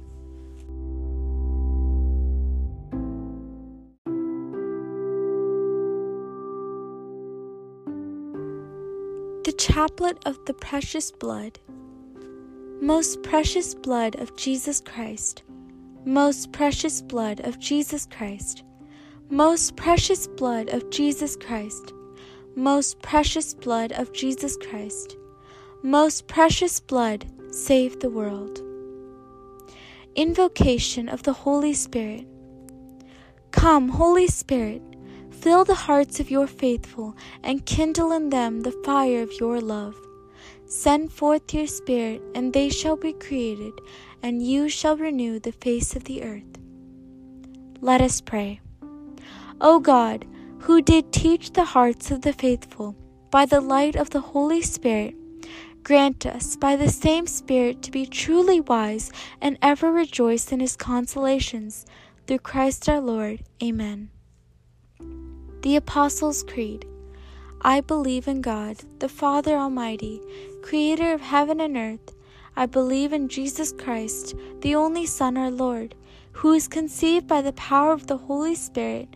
The 9.45 9.53
Chaplet 9.55 10.17
of 10.25 10.43
the 10.47 10.55
Precious 10.55 11.11
Blood. 11.11 11.59
Most 12.81 13.21
precious 13.21 13.75
blood 13.75 14.15
of 14.15 14.35
Jesus 14.35 14.81
Christ, 14.81 15.43
most 16.05 16.51
precious 16.51 17.03
blood 17.03 17.39
of 17.41 17.59
Jesus 17.59 18.07
Christ, 18.07 18.63
most 19.33 19.75
precious 19.75 20.27
blood 20.27 20.69
of 20.69 20.91
Jesus 20.91 21.35
Christ, 21.35 21.91
most 22.55 23.01
precious 23.01 23.55
blood 23.55 23.91
of 23.93 24.13
Jesus 24.13 24.55
Christ, 24.57 25.17
most 25.81 26.27
precious 26.27 26.79
blood, 26.79 27.25
save 27.49 27.99
the 27.99 28.11
world. 28.11 28.61
Invocation 30.13 31.09
of 31.09 31.23
the 31.23 31.33
Holy 31.33 31.73
Spirit. 31.73 32.27
Come, 33.49 33.89
Holy 33.89 34.27
Spirit, 34.27 34.83
fill 35.31 35.65
the 35.65 35.81
hearts 35.89 36.19
of 36.19 36.29
your 36.29 36.45
faithful 36.45 37.17
and 37.41 37.65
kindle 37.65 38.11
in 38.11 38.29
them 38.29 38.61
the 38.61 38.79
fire 38.85 39.23
of 39.23 39.33
your 39.39 39.59
love. 39.59 39.95
Send 40.67 41.11
forth 41.11 41.51
your 41.55 41.65
Spirit, 41.65 42.21
and 42.35 42.53
they 42.53 42.69
shall 42.69 42.97
be 42.97 43.13
created, 43.13 43.73
and 44.21 44.45
you 44.45 44.69
shall 44.69 44.95
renew 44.95 45.39
the 45.39 45.53
face 45.53 45.95
of 45.95 46.03
the 46.03 46.21
earth. 46.21 46.59
Let 47.81 47.99
us 47.99 48.21
pray. 48.21 48.59
O 49.65 49.79
God, 49.79 50.25
who 50.59 50.81
did 50.81 51.13
teach 51.13 51.53
the 51.53 51.63
hearts 51.63 52.11
of 52.11 52.21
the 52.21 52.33
faithful 52.33 52.97
by 53.31 53.45
the 53.45 53.61
light 53.61 53.95
of 53.95 54.09
the 54.09 54.19
Holy 54.19 54.61
Spirit, 54.61 55.15
grant 55.83 56.25
us 56.25 56.57
by 56.57 56.75
the 56.75 56.89
same 56.89 57.25
Spirit 57.27 57.81
to 57.83 57.89
be 57.89 58.05
truly 58.05 58.59
wise 58.59 59.09
and 59.39 59.57
ever 59.61 59.89
rejoice 59.89 60.51
in 60.51 60.59
his 60.59 60.75
consolations. 60.75 61.85
Through 62.27 62.39
Christ 62.39 62.89
our 62.89 62.99
Lord. 62.99 63.43
Amen. 63.63 64.09
The 65.61 65.77
Apostles' 65.77 66.43
Creed. 66.43 66.85
I 67.61 67.79
believe 67.79 68.27
in 68.27 68.41
God, 68.41 68.81
the 68.99 69.07
Father 69.07 69.55
Almighty, 69.55 70.19
creator 70.61 71.13
of 71.13 71.21
heaven 71.21 71.61
and 71.61 71.77
earth. 71.77 72.13
I 72.57 72.65
believe 72.65 73.13
in 73.13 73.29
Jesus 73.29 73.71
Christ, 73.71 74.35
the 74.59 74.75
only 74.75 75.05
Son, 75.05 75.37
our 75.37 75.51
Lord, 75.51 75.95
who 76.33 76.49
was 76.49 76.67
conceived 76.67 77.27
by 77.27 77.41
the 77.41 77.53
power 77.53 77.93
of 77.93 78.07
the 78.07 78.17
Holy 78.17 78.55
Spirit, 78.55 79.15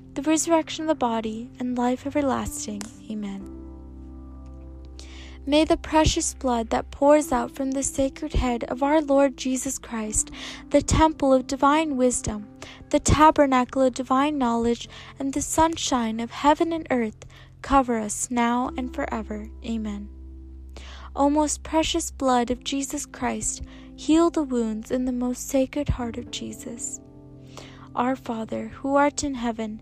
the 0.13 0.21
resurrection 0.23 0.83
of 0.83 0.89
the 0.89 0.95
body, 0.95 1.49
and 1.59 1.77
life 1.77 2.05
everlasting. 2.05 2.81
Amen. 3.09 3.51
May 5.45 5.65
the 5.65 5.77
precious 5.77 6.35
blood 6.35 6.69
that 6.69 6.91
pours 6.91 7.31
out 7.31 7.55
from 7.55 7.71
the 7.71 7.81
sacred 7.81 8.33
head 8.33 8.63
of 8.65 8.83
our 8.83 9.01
Lord 9.01 9.37
Jesus 9.37 9.79
Christ, 9.79 10.29
the 10.69 10.83
temple 10.83 11.33
of 11.33 11.47
divine 11.47 11.97
wisdom, 11.97 12.47
the 12.91 12.99
tabernacle 12.99 13.81
of 13.81 13.95
divine 13.95 14.37
knowledge, 14.37 14.87
and 15.17 15.33
the 15.33 15.41
sunshine 15.41 16.19
of 16.19 16.29
heaven 16.29 16.71
and 16.71 16.85
earth, 16.91 17.25
cover 17.63 17.97
us 17.97 18.29
now 18.29 18.69
and 18.77 18.93
forever. 18.93 19.49
Amen. 19.65 20.09
O 21.15 21.29
most 21.29 21.63
precious 21.63 22.11
blood 22.11 22.51
of 22.51 22.63
Jesus 22.63 23.05
Christ, 23.05 23.63
heal 23.95 24.29
the 24.29 24.43
wounds 24.43 24.91
in 24.91 25.05
the 25.05 25.11
most 25.11 25.47
sacred 25.49 25.89
heart 25.89 26.17
of 26.17 26.31
Jesus. 26.31 27.01
Our 27.95 28.15
Father, 28.15 28.67
who 28.67 28.95
art 28.95 29.23
in 29.23 29.35
heaven, 29.35 29.81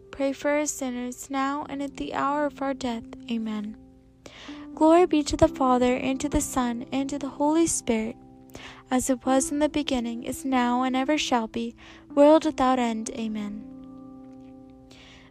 pray 0.11 0.33
for 0.33 0.57
us 0.57 0.71
sinners, 0.71 1.29
now 1.29 1.65
and 1.69 1.81
at 1.81 1.97
the 1.97 2.13
hour 2.13 2.45
of 2.45 2.61
our 2.61 2.73
death. 2.73 3.03
Amen. 3.29 3.77
Glory 4.75 5.05
be 5.05 5.23
to 5.23 5.37
the 5.37 5.47
Father, 5.47 5.95
and 5.95 6.19
to 6.19 6.29
the 6.29 6.41
Son, 6.41 6.85
and 6.91 7.09
to 7.09 7.17
the 7.17 7.29
Holy 7.29 7.67
Spirit, 7.67 8.15
as 8.89 9.09
it 9.09 9.25
was 9.25 9.51
in 9.51 9.59
the 9.59 9.69
beginning, 9.69 10.23
is 10.23 10.45
now, 10.45 10.83
and 10.83 10.95
ever 10.95 11.17
shall 11.17 11.47
be, 11.47 11.75
world 12.13 12.45
without 12.45 12.79
end. 12.79 13.09
Amen. 13.11 13.67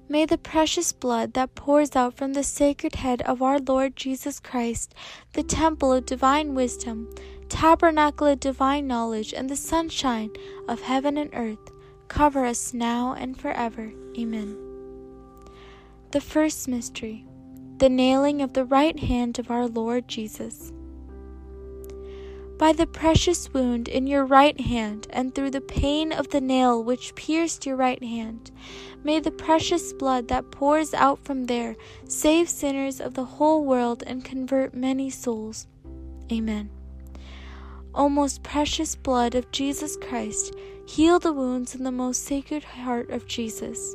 May 0.09 0.27
the 0.27 0.39
precious 0.39 0.93
blood 0.93 1.35
that 1.35 1.55
pours 1.55 1.95
out 1.95 2.17
from 2.17 2.33
the 2.33 2.43
sacred 2.43 2.97
head 2.97 3.23
of 3.23 3.41
our 3.41 3.61
Lord 3.61 3.95
Jesus 3.95 4.41
Christ, 4.41 4.95
the 5.35 5.45
temple 5.45 5.93
of 5.93 6.05
divine 6.05 6.55
wisdom, 6.55 7.15
tabernacle 7.49 8.27
of 8.27 8.41
divine 8.41 8.87
knowledge, 8.87 9.33
and 9.33 9.49
the 9.49 9.57
sunshine 9.57 10.31
of 10.69 10.83
heaven 10.83 11.17
and 11.17 11.31
earth, 11.33 11.71
cover 12.09 12.45
us 12.45 12.75
now 12.75 13.15
and 13.15 13.39
forever. 13.39 13.93
Amen. 14.19 14.70
The 16.13 16.21
first 16.21 16.67
mystery, 16.67 17.25
the 17.79 17.89
nailing 17.89 18.43
of 18.43 18.53
the 18.53 18.65
right 18.65 18.99
hand 18.99 19.39
of 19.39 19.49
our 19.49 19.69
Lord 19.69 20.09
Jesus. 20.09 20.73
By 22.59 22.73
the 22.73 22.89
precious 22.89 23.55
wound 23.55 23.87
in 23.87 24.09
your 24.09 24.25
right 24.25 24.61
hand, 24.61 25.07
and 25.11 25.33
through 25.33 25.53
the 25.53 25.61
pain 25.61 26.11
of 26.11 26.31
the 26.31 26.41
nail 26.41 26.83
which 26.83 27.15
pierced 27.15 27.65
your 27.65 27.77
right 27.77 28.03
hand, 28.03 28.51
may 29.05 29.21
the 29.21 29.31
precious 29.31 29.93
blood 29.93 30.27
that 30.27 30.51
pours 30.51 30.95
out 30.95 31.25
from 31.25 31.47
there 31.47 31.77
save 32.09 32.49
sinners 32.49 33.01
of 33.01 33.15
the 33.15 33.25
whole 33.25 33.65
world 33.65 34.03
and 34.05 34.25
convert 34.25 34.75
many 34.75 35.11
souls. 35.11 35.69
Amen. 36.33 36.71
O 37.95 38.09
most 38.09 38.43
precious 38.43 38.97
blood 38.97 39.37
of 39.37 39.53
Jesus 39.53 39.97
Christ, 39.97 40.57
heal 40.89 41.21
the 41.21 41.33
wounds 41.33 41.77
in 41.77 41.85
the 41.85 41.93
most 41.93 42.25
sacred 42.25 42.65
heart 42.65 43.11
of 43.11 43.29
Jesus. 43.29 43.95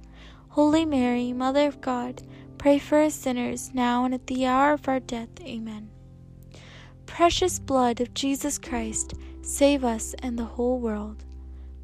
Holy 0.51 0.83
Mary, 0.83 1.31
Mother 1.31 1.65
of 1.65 1.79
God, 1.79 2.23
pray 2.57 2.77
for 2.77 3.01
us 3.01 3.15
sinners, 3.15 3.71
now 3.73 4.03
and 4.03 4.13
at 4.13 4.27
the 4.27 4.45
hour 4.45 4.73
of 4.73 4.85
our 4.85 4.99
death. 4.99 5.29
Amen. 5.39 5.89
Precious 7.05 7.57
blood 7.57 8.01
of 8.01 8.13
Jesus 8.13 8.57
Christ, 8.57 9.13
save 9.41 9.85
us 9.85 10.13
and 10.21 10.37
the 10.37 10.43
whole 10.43 10.77
world. 10.77 11.23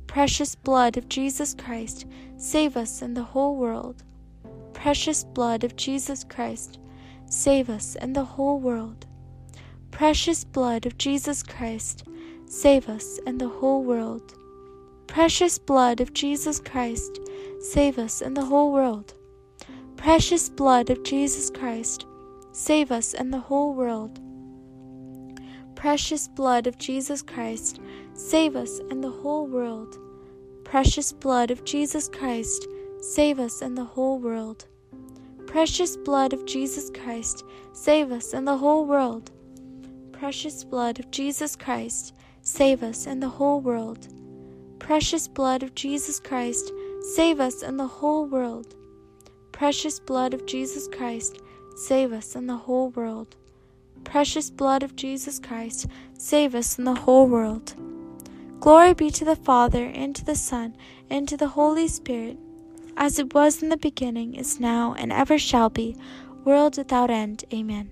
Precious 0.05 0.53
blood 0.53 0.97
of 0.97 1.07
Jesus 1.07 1.55
Christ, 1.57 2.07
save 2.36 2.76
us 2.76 3.01
and 3.01 3.15
the 3.15 3.24
whole 3.24 3.55
world. 3.55 4.03
Precious 4.74 5.24
blood 5.24 5.63
of 5.63 5.78
Jesus 5.78 6.26
Christ, 6.26 6.78
save 7.30 7.70
us 7.70 7.95
and 7.95 8.13
the 8.13 8.26
whole 8.26 8.59
world. 8.59 9.05
Precious 9.91 10.43
blood 10.43 10.86
of 10.86 10.97
Jesus 10.97 11.41
Christ, 11.41 12.03
save 12.47 12.89
us 12.89 13.18
and 13.26 13.39
the 13.39 13.47
whole 13.47 13.82
world. 13.82 14.34
Precious 15.07 15.57
blood 15.57 16.01
of 16.01 16.13
Jesus 16.13 16.59
Christ, 16.59 17.22
save 17.60 17.97
us 17.99 18.22
and 18.22 18.36
the 18.36 18.45
whole 18.45 18.72
world. 18.72 19.14
Precious 19.95 20.49
blood 20.49 20.89
of 20.89 21.03
Jesus 21.03 21.49
Christ, 21.49 22.05
save 22.51 22.91
us 22.91 23.14
and 23.14 23.34
the 23.34 23.39
whole 23.39 23.74
world 23.74 24.20
precious 25.78 26.28
blood 26.28 26.66
of 26.66 26.80
Jesus 26.80 27.22
Christ, 27.22 27.80
save 28.14 28.55
us 28.55 28.82
and 28.89 29.03
the 29.03 29.12
whole 29.12 29.45
world. 29.45 29.99
Precious 30.66 31.14
blood 31.14 31.51
of 31.51 31.64
Jesus 31.66 32.10
Christ, 32.10 32.68
save 32.99 33.39
us 33.39 33.62
and 33.62 33.78
the 33.78 33.86
whole 33.86 34.18
world. 34.18 34.66
Precious 35.45 35.95
blood 35.95 36.34
of 36.34 36.45
Jesus 36.47 36.89
Christ, 36.89 37.45
save 37.74 38.12
us 38.12 38.34
and 38.34 38.47
the 38.47 38.58
whole 38.58 38.86
world. 38.88 39.30
Precious 40.12 40.64
blood 40.64 40.97
of 40.97 41.12
Jesus 41.12 41.55
Christ, 41.55 42.16
save 42.41 42.82
us 42.82 43.05
and 43.05 43.22
the 43.22 43.30
whole 43.30 43.62
world. 43.62 44.08
Precious 44.80 45.28
blood 45.28 45.62
of 45.62 45.76
Jesus 45.76 46.20
Christ, 46.20 46.72
save 47.02 47.39
us 47.39 47.62
and 47.62 47.80
the 47.80 47.88
whole 47.88 48.26
world. 48.26 48.76
Precious 49.52 50.00
blood 50.00 50.34
of 50.34 50.45
Jesus 50.45 50.88
Christ, 50.88 51.39
save 51.76 52.12
us 52.14 52.36
and 52.36 52.48
the 52.48 52.58
whole 52.58 52.89
world 52.89 53.36
precious 54.08 54.50
blood 54.50 54.84
of 54.84 54.95
Jesus 54.95 55.38
Christ, 55.38 55.88
save 56.18 56.56
us 56.56 56.78
and 56.78 56.88
the 56.88 56.95
whole 56.95 57.28
world. 57.28 57.76
Glory 58.62 58.93
be 58.93 59.12
to 59.12 59.26
the 59.26 59.36
Father, 59.36 59.84
and 59.84 60.16
to 60.16 60.26
the 60.26 60.36
Son, 60.36 60.76
and 61.10 61.28
to 61.28 61.36
the 61.36 61.50
Holy 61.50 61.88
Spirit, 61.89 62.38
as 62.95 63.20
it 63.20 63.34
was 63.34 63.62
in 63.62 63.70
the 63.70 63.78
beginning, 63.78 64.34
is 64.34 64.60
now, 64.60 64.95
and 64.98 65.12
ever 65.12 65.38
shall 65.38 65.70
be, 65.70 65.95
world 66.45 66.78
without 66.78 67.12
end. 67.12 67.43
Amen. 67.54 67.89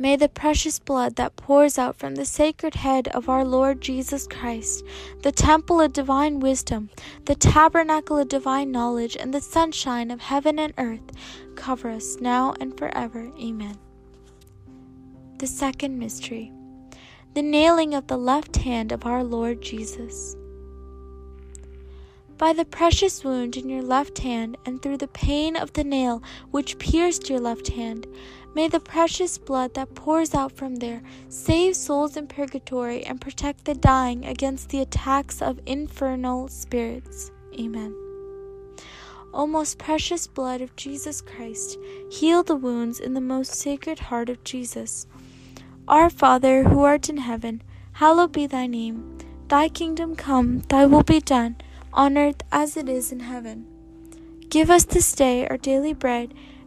May 0.00 0.16
the 0.16 0.30
precious 0.30 0.78
blood 0.78 1.16
that 1.16 1.36
pours 1.36 1.76
out 1.76 1.98
from 1.98 2.14
the 2.14 2.24
sacred 2.24 2.74
head 2.74 3.08
of 3.08 3.28
our 3.28 3.44
Lord 3.44 3.82
Jesus 3.82 4.26
Christ, 4.26 4.82
the 5.22 5.30
temple 5.30 5.78
of 5.78 5.92
divine 5.92 6.40
wisdom, 6.40 6.88
the 7.26 7.34
tabernacle 7.34 8.16
of 8.16 8.28
divine 8.28 8.72
knowledge, 8.72 9.14
and 9.14 9.34
the 9.34 9.42
sunshine 9.42 10.10
of 10.10 10.22
heaven 10.22 10.58
and 10.58 10.72
earth 10.78 11.12
cover 11.54 11.90
us 11.90 12.16
now 12.18 12.54
and 12.60 12.78
forever. 12.78 13.30
Amen. 13.38 13.76
The 15.36 15.46
second 15.46 15.98
mystery 15.98 16.50
the 17.34 17.42
nailing 17.42 17.92
of 17.92 18.06
the 18.06 18.16
left 18.16 18.56
hand 18.56 18.92
of 18.92 19.04
our 19.04 19.22
Lord 19.22 19.60
Jesus. 19.60 20.34
By 22.38 22.54
the 22.54 22.64
precious 22.64 23.22
wound 23.22 23.58
in 23.58 23.68
your 23.68 23.82
left 23.82 24.20
hand, 24.20 24.56
and 24.64 24.80
through 24.80 24.96
the 24.96 25.08
pain 25.08 25.56
of 25.56 25.74
the 25.74 25.84
nail 25.84 26.22
which 26.50 26.78
pierced 26.78 27.28
your 27.28 27.38
left 27.38 27.68
hand, 27.68 28.06
may 28.54 28.68
the 28.68 28.80
precious 28.80 29.38
blood 29.38 29.74
that 29.74 29.94
pours 29.94 30.34
out 30.34 30.52
from 30.52 30.76
there 30.76 31.02
save 31.28 31.76
souls 31.76 32.16
in 32.16 32.26
purgatory 32.26 33.04
and 33.04 33.20
protect 33.20 33.64
the 33.64 33.74
dying 33.74 34.24
against 34.24 34.68
the 34.68 34.80
attacks 34.80 35.40
of 35.40 35.60
infernal 35.66 36.48
spirits. 36.48 37.30
Amen. 37.58 37.94
O 39.32 39.46
most 39.46 39.78
precious 39.78 40.26
blood 40.26 40.60
of 40.60 40.74
Jesus 40.74 41.20
Christ, 41.20 41.78
heal 42.10 42.42
the 42.42 42.56
wounds 42.56 42.98
in 42.98 43.14
the 43.14 43.20
most 43.20 43.54
sacred 43.54 44.00
heart 44.00 44.28
of 44.28 44.42
Jesus. 44.42 45.06
Our 45.86 46.10
Father, 46.10 46.64
who 46.64 46.82
art 46.82 47.08
in 47.08 47.18
heaven, 47.18 47.62
hallowed 47.92 48.32
be 48.32 48.46
thy 48.46 48.66
name. 48.66 49.18
Thy 49.48 49.68
kingdom 49.68 50.16
come, 50.16 50.60
thy 50.68 50.86
will 50.86 51.02
be 51.02 51.20
done, 51.20 51.56
on 51.92 52.18
earth 52.18 52.42
as 52.50 52.76
it 52.76 52.88
is 52.88 53.12
in 53.12 53.20
heaven. 53.20 53.66
Give 54.48 54.70
us 54.70 54.84
this 54.84 55.12
day 55.12 55.46
our 55.46 55.56
daily 55.56 55.92
bread, 55.92 56.34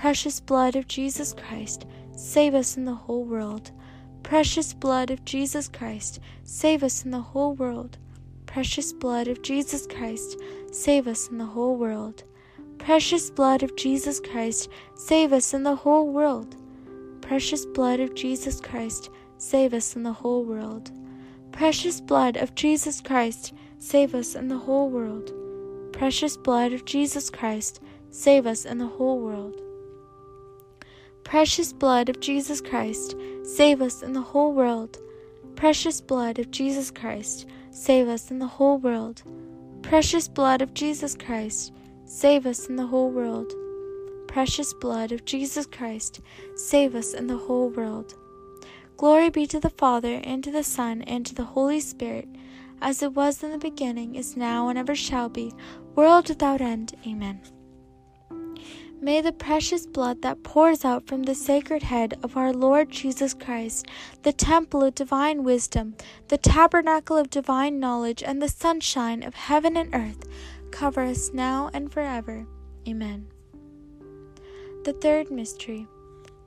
Precious 0.00 0.40
blood 0.40 0.76
of 0.76 0.88
Jesus 0.88 1.34
Christ, 1.34 1.84
save 2.16 2.54
us 2.54 2.76
in 2.76 2.86
the 2.86 2.94
whole 2.94 3.24
world. 3.24 3.70
Precious 4.22 4.72
blood 4.72 5.10
of 5.10 5.24
Jesus 5.26 5.68
Christ, 5.68 6.20
save 6.42 6.82
us 6.82 7.04
in 7.04 7.10
the 7.10 7.20
whole 7.20 7.54
world. 7.54 7.98
Precious 8.46 8.92
blood 8.92 9.28
of 9.28 9.42
Jesus 9.42 9.86
Christ, 9.86 10.40
save 10.72 11.06
us 11.06 11.28
in 11.28 11.36
the 11.36 11.44
whole 11.44 11.76
world. 11.76 12.24
Precious 12.78 13.28
blood 13.28 13.62
of 13.62 13.76
Jesus 13.76 14.20
Christ, 14.20 14.70
save 14.94 15.34
us 15.34 15.52
in 15.52 15.64
the 15.64 15.76
whole 15.76 16.10
world 16.10 16.56
precious 17.30 17.64
blood 17.64 18.00
of 18.00 18.12
Jesus 18.16 18.60
Christ, 18.60 19.08
save 19.38 19.72
us 19.72 19.94
in 19.94 20.02
the 20.02 20.12
whole 20.12 20.44
world. 20.44 20.90
Precious 21.52 22.00
blood 22.00 22.36
of 22.36 22.56
Jesus 22.56 23.00
Christ, 23.00 23.54
save 23.78 24.16
us 24.16 24.34
in 24.34 24.48
the 24.48 24.58
whole 24.58 24.90
world. 24.90 25.32
Precious 25.92 26.36
blood 26.36 26.72
of 26.72 26.84
Jesus 26.84 27.30
Christ, 27.30 27.80
save 28.10 28.48
us 28.48 28.64
in 28.64 28.78
the 28.78 28.86
whole 28.88 29.20
world. 29.20 29.62
Precious 31.24 31.72
blood 31.72 32.08
of 32.08 32.20
Jesus 32.20 32.60
Christ, 32.60 33.14
save 33.42 33.80
us 33.80 34.02
in 34.02 34.12
the 34.12 34.20
whole 34.20 34.52
world. 34.52 34.98
Precious 35.56 36.00
blood 36.00 36.38
of 36.38 36.50
Jesus 36.50 36.90
Christ, 36.90 37.46
save 37.70 38.08
us 38.08 38.30
in 38.30 38.38
the 38.38 38.46
whole 38.46 38.78
world. 38.78 39.22
Precious 39.82 40.28
blood 40.28 40.62
of 40.62 40.74
Jesus 40.74 41.16
Christ, 41.16 41.72
save 42.04 42.46
us 42.46 42.66
in 42.66 42.76
the 42.76 42.86
whole 42.86 43.10
world 43.10 43.52
precious 44.30 44.72
blood 44.72 45.10
of 45.10 45.24
Jesus 45.24 45.66
Christ, 45.66 46.20
save 46.54 46.94
us 46.94 47.14
and 47.14 47.28
the 47.28 47.36
whole 47.36 47.68
world. 47.68 48.14
Glory 48.96 49.28
be 49.28 49.44
to 49.48 49.58
the 49.58 49.70
Father, 49.70 50.20
and 50.22 50.44
to 50.44 50.52
the 50.52 50.62
Son, 50.62 51.02
and 51.02 51.26
to 51.26 51.34
the 51.34 51.44
Holy 51.44 51.80
Spirit, 51.80 52.28
as 52.80 53.02
it 53.02 53.12
was 53.12 53.42
in 53.42 53.50
the 53.50 53.58
beginning, 53.58 54.14
is 54.14 54.36
now, 54.36 54.68
and 54.68 54.78
ever 54.78 54.94
shall 54.94 55.28
be, 55.28 55.52
world 55.96 56.28
without 56.28 56.60
end. 56.60 56.94
Amen. 57.04 57.40
May 59.02 59.22
the 59.22 59.32
precious 59.32 59.86
blood 59.86 60.20
that 60.20 60.42
pours 60.42 60.84
out 60.84 61.06
from 61.06 61.22
the 61.22 61.34
sacred 61.34 61.82
head 61.82 62.18
of 62.22 62.36
our 62.36 62.52
Lord 62.52 62.90
Jesus 62.90 63.32
Christ, 63.32 63.86
the 64.24 64.32
temple 64.32 64.82
of 64.82 64.94
divine 64.94 65.42
wisdom, 65.42 65.94
the 66.28 66.36
tabernacle 66.36 67.16
of 67.16 67.30
divine 67.30 67.80
knowledge, 67.80 68.22
and 68.22 68.42
the 68.42 68.48
sunshine 68.48 69.22
of 69.22 69.34
heaven 69.34 69.78
and 69.78 69.94
earth 69.94 70.28
cover 70.70 71.00
us 71.00 71.32
now 71.32 71.70
and 71.72 71.90
forever. 71.90 72.46
Amen. 72.86 73.26
The 74.84 74.92
third 74.92 75.30
mystery, 75.30 75.86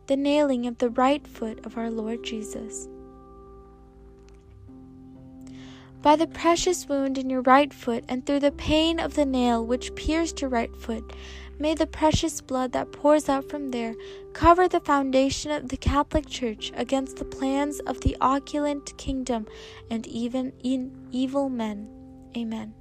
the 0.05 0.15
nailing 0.15 0.67
of 0.67 0.77
the 0.77 0.89
right 0.91 1.25
foot 1.27 1.65
of 1.65 1.75
our 1.75 1.89
Lord 1.89 2.23
Jesus. 2.23 2.87
By 6.03 6.17
the 6.17 6.27
precious 6.27 6.87
wound 6.87 7.17
in 7.17 7.29
your 7.29 7.41
right 7.41 7.73
foot, 7.73 8.03
and 8.09 8.25
through 8.25 8.41
the 8.41 8.51
pain 8.51 8.99
of 8.99 9.15
the 9.15 9.25
nail 9.25 9.65
which 9.65 9.95
pierced 9.95 10.41
your 10.41 10.49
right 10.49 10.75
foot, 10.75 11.13
May 11.59 11.75
the 11.75 11.87
precious 11.87 12.41
blood 12.41 12.71
that 12.73 12.91
pours 12.91 13.29
out 13.29 13.49
from 13.49 13.71
there 13.71 13.95
cover 14.33 14.67
the 14.67 14.79
foundation 14.79 15.51
of 15.51 15.69
the 15.69 15.77
Catholic 15.77 16.27
Church 16.27 16.71
against 16.75 17.17
the 17.17 17.25
plans 17.25 17.79
of 17.81 18.01
the 18.01 18.17
occult 18.19 18.97
kingdom 18.97 19.47
and 19.89 20.05
even 20.07 20.51
in 20.63 20.91
evil 21.11 21.49
men. 21.49 21.87
Amen. 22.35 22.73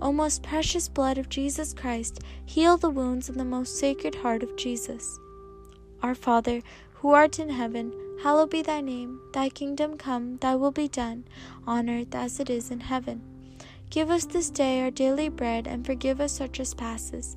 O 0.00 0.12
most 0.12 0.42
precious 0.42 0.88
blood 0.88 1.18
of 1.18 1.28
Jesus 1.28 1.72
Christ, 1.72 2.20
heal 2.44 2.76
the 2.76 2.90
wounds 2.90 3.28
in 3.28 3.38
the 3.38 3.44
most 3.44 3.78
sacred 3.78 4.14
heart 4.16 4.42
of 4.42 4.56
Jesus. 4.56 5.18
Our 6.02 6.14
Father, 6.14 6.62
who 6.94 7.10
art 7.10 7.38
in 7.38 7.48
heaven, 7.48 7.92
hallowed 8.22 8.50
be 8.50 8.62
thy 8.62 8.80
name. 8.80 9.20
Thy 9.32 9.48
kingdom 9.48 9.96
come, 9.96 10.36
thy 10.38 10.54
will 10.54 10.72
be 10.72 10.88
done, 10.88 11.24
on 11.66 11.90
earth 11.90 12.14
as 12.14 12.40
it 12.40 12.50
is 12.50 12.70
in 12.70 12.80
heaven. 12.80 13.22
Give 13.90 14.10
us 14.10 14.24
this 14.24 14.50
day 14.50 14.82
our 14.82 14.90
daily 14.90 15.28
bread, 15.28 15.68
and 15.68 15.86
forgive 15.86 16.20
us 16.20 16.40
our 16.40 16.48
trespasses 16.48 17.36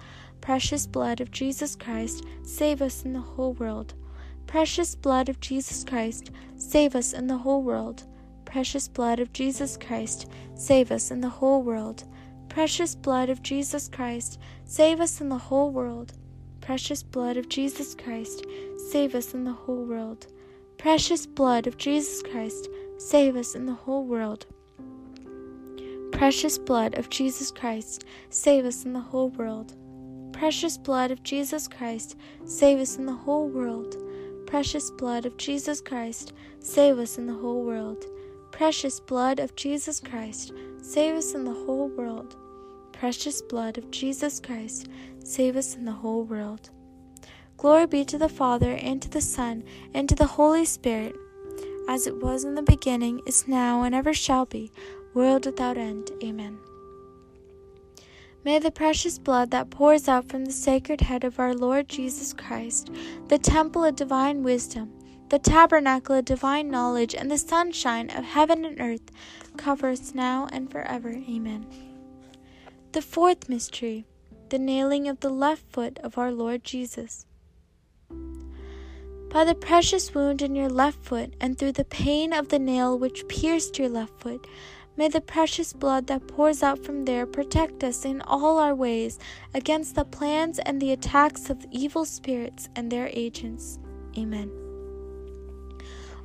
Precious 0.41 0.87
blood 0.87 1.21
of 1.21 1.31
Jesus 1.31 1.75
Christ, 1.75 2.25
save 2.43 2.81
us 2.81 3.05
in 3.05 3.13
the 3.13 3.21
whole 3.21 3.53
world. 3.53 3.93
Precious 4.47 4.95
blood 4.95 5.29
of 5.29 5.39
Jesus 5.39 5.83
Christ, 5.83 6.31
save 6.57 6.95
us 6.95 7.13
in 7.13 7.27
the 7.27 7.37
whole 7.37 7.61
world. 7.61 8.03
Precious 8.43 8.87
blood 8.87 9.19
of 9.19 9.31
Jesus 9.31 9.77
Christ, 9.77 10.29
save 10.55 10.91
us 10.91 11.11
in 11.11 11.21
the 11.21 11.29
whole 11.29 11.61
world. 11.61 12.03
Precious 12.49 12.95
blood 12.95 13.29
of 13.29 13.41
Jesus 13.41 13.87
Christ, 13.87 14.39
save 14.65 14.99
us 14.99 15.21
in 15.21 15.29
the 15.29 15.37
whole 15.37 15.71
world. 15.71 16.13
Precious 16.59 17.01
blood 17.01 17.37
of 17.37 17.47
Jesus 17.47 17.95
Christ, 17.95 18.45
save 18.91 19.15
us 19.15 19.33
in 19.33 19.45
the 19.45 19.53
whole 19.53 19.85
world. 19.85 20.27
Precious 20.77 21.25
blood 21.25 21.67
of 21.67 21.77
Jesus 21.77 22.21
Christ, 22.23 22.67
save 22.97 23.35
us 23.35 23.55
in 23.55 23.67
the 23.67 23.73
whole 23.73 24.05
world. 24.05 24.47
Precious 26.11 26.57
blood 26.57 26.97
of 26.97 27.09
Jesus 27.09 27.51
Christ, 27.51 28.05
save 28.29 28.65
us 28.65 28.83
in 28.83 28.93
the 28.93 28.99
whole 28.99 29.29
world. 29.29 29.75
Precious 30.41 30.75
blood 30.75 31.11
of 31.11 31.21
Jesus 31.21 31.67
Christ, 31.67 32.17
save 32.45 32.79
us 32.79 32.97
in 32.97 33.05
the 33.05 33.13
whole 33.13 33.47
world. 33.47 33.95
Precious 34.47 34.89
blood 34.89 35.27
of 35.27 35.37
Jesus 35.37 35.81
Christ, 35.81 36.33
save 36.59 36.97
us 36.97 37.19
in 37.19 37.27
the 37.27 37.33
whole 37.35 37.63
world. 37.63 38.07
Precious 38.49 38.99
blood 38.99 39.39
of 39.39 39.55
Jesus 39.55 39.99
Christ, 39.99 40.51
save 40.81 41.13
us 41.13 41.35
in 41.35 41.45
the 41.45 41.53
whole 41.53 41.89
world. 41.89 42.35
Precious 42.91 43.43
blood 43.43 43.77
of 43.77 43.91
Jesus 43.91 44.39
Christ, 44.39 44.87
save 45.23 45.55
us 45.55 45.75
in 45.75 45.85
the 45.85 45.91
whole 45.91 46.23
world. 46.23 46.71
Glory 47.57 47.85
be 47.85 48.03
to 48.05 48.17
the 48.17 48.27
Father, 48.27 48.71
and 48.71 48.99
to 48.99 49.09
the 49.09 49.21
Son, 49.21 49.63
and 49.93 50.09
to 50.09 50.15
the 50.15 50.25
Holy 50.25 50.65
Spirit, 50.65 51.15
as 51.87 52.07
it 52.07 52.19
was 52.19 52.45
in 52.45 52.55
the 52.55 52.63
beginning, 52.63 53.21
is 53.27 53.47
now, 53.47 53.83
and 53.83 53.93
ever 53.93 54.11
shall 54.11 54.47
be, 54.47 54.71
world 55.13 55.45
without 55.45 55.77
end. 55.77 56.09
Amen. 56.23 56.57
May 58.43 58.57
the 58.57 58.71
precious 58.71 59.19
blood 59.19 59.51
that 59.51 59.69
pours 59.69 60.07
out 60.07 60.27
from 60.27 60.45
the 60.45 60.51
sacred 60.51 61.01
head 61.01 61.23
of 61.23 61.39
our 61.39 61.53
Lord 61.53 61.87
Jesus 61.87 62.33
Christ, 62.33 62.89
the 63.27 63.37
temple 63.37 63.83
of 63.83 63.95
divine 63.95 64.41
wisdom, 64.41 64.91
the 65.29 65.37
tabernacle 65.37 66.15
of 66.15 66.25
divine 66.25 66.71
knowledge, 66.71 67.13
and 67.13 67.29
the 67.29 67.37
sunshine 67.37 68.09
of 68.09 68.23
heaven 68.23 68.65
and 68.65 68.81
earth 68.81 69.11
cover 69.57 69.89
us 69.89 70.15
now 70.15 70.47
and 70.51 70.71
forever. 70.71 71.09
Amen. 71.09 71.67
The 72.93 73.03
fourth 73.03 73.47
mystery, 73.47 74.05
the 74.49 74.59
nailing 74.59 75.07
of 75.07 75.19
the 75.19 75.29
left 75.29 75.71
foot 75.71 75.99
of 75.99 76.17
our 76.17 76.31
Lord 76.31 76.63
Jesus. 76.63 77.27
By 79.29 79.45
the 79.45 79.55
precious 79.55 80.13
wound 80.15 80.41
in 80.41 80.55
your 80.55 80.67
left 80.67 81.05
foot, 81.05 81.35
and 81.39 81.57
through 81.57 81.73
the 81.73 81.85
pain 81.85 82.33
of 82.33 82.49
the 82.49 82.59
nail 82.59 82.97
which 82.97 83.27
pierced 83.27 83.77
your 83.77 83.87
left 83.87 84.19
foot, 84.19 84.45
May 84.97 85.07
the 85.07 85.21
precious 85.21 85.71
blood 85.71 86.07
that 86.07 86.27
pours 86.27 86.61
out 86.61 86.83
from 86.83 87.05
there 87.05 87.25
protect 87.25 87.83
us 87.83 88.03
in 88.03 88.21
all 88.21 88.57
our 88.57 88.75
ways 88.75 89.19
against 89.53 89.95
the 89.95 90.03
plans 90.03 90.59
and 90.59 90.81
the 90.81 90.91
attacks 90.91 91.49
of 91.49 91.65
evil 91.71 92.03
spirits 92.05 92.67
and 92.75 92.91
their 92.91 93.09
agents. 93.13 93.79
Amen. 94.17 94.51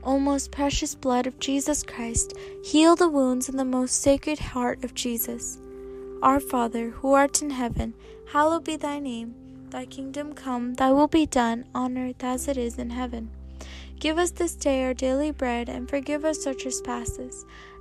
O 0.02 0.18
most 0.18 0.50
precious 0.50 0.94
blood 0.94 1.26
of 1.26 1.38
Jesus 1.38 1.82
Christ, 1.82 2.34
heal 2.64 2.96
the 2.96 3.08
wounds 3.08 3.48
in 3.48 3.56
the 3.56 3.64
most 3.64 4.00
sacred 4.02 4.38
heart 4.38 4.84
of 4.84 4.94
Jesus. 4.94 5.58
Our 6.22 6.40
Father, 6.40 6.90
who 6.90 7.12
art 7.12 7.42
in 7.42 7.50
heaven, 7.50 7.94
hallowed 8.32 8.64
be 8.64 8.76
thy 8.76 8.98
name. 8.98 9.34
Thy 9.70 9.84
kingdom 9.84 10.32
come, 10.32 10.74
thy 10.74 10.92
will 10.92 11.08
be 11.08 11.26
done, 11.26 11.66
on 11.74 11.98
earth 11.98 12.22
as 12.22 12.46
it 12.48 12.56
is 12.56 12.78
in 12.78 12.90
heaven. 12.90 13.30
Give 13.98 14.18
us 14.18 14.30
this 14.30 14.54
day 14.54 14.84
our 14.84 14.94
daily 14.94 15.30
bread, 15.30 15.68
and 15.68 15.88
forgive 15.88 16.24
us 16.24 16.46
our 16.46 16.54
trespasses 16.54 17.44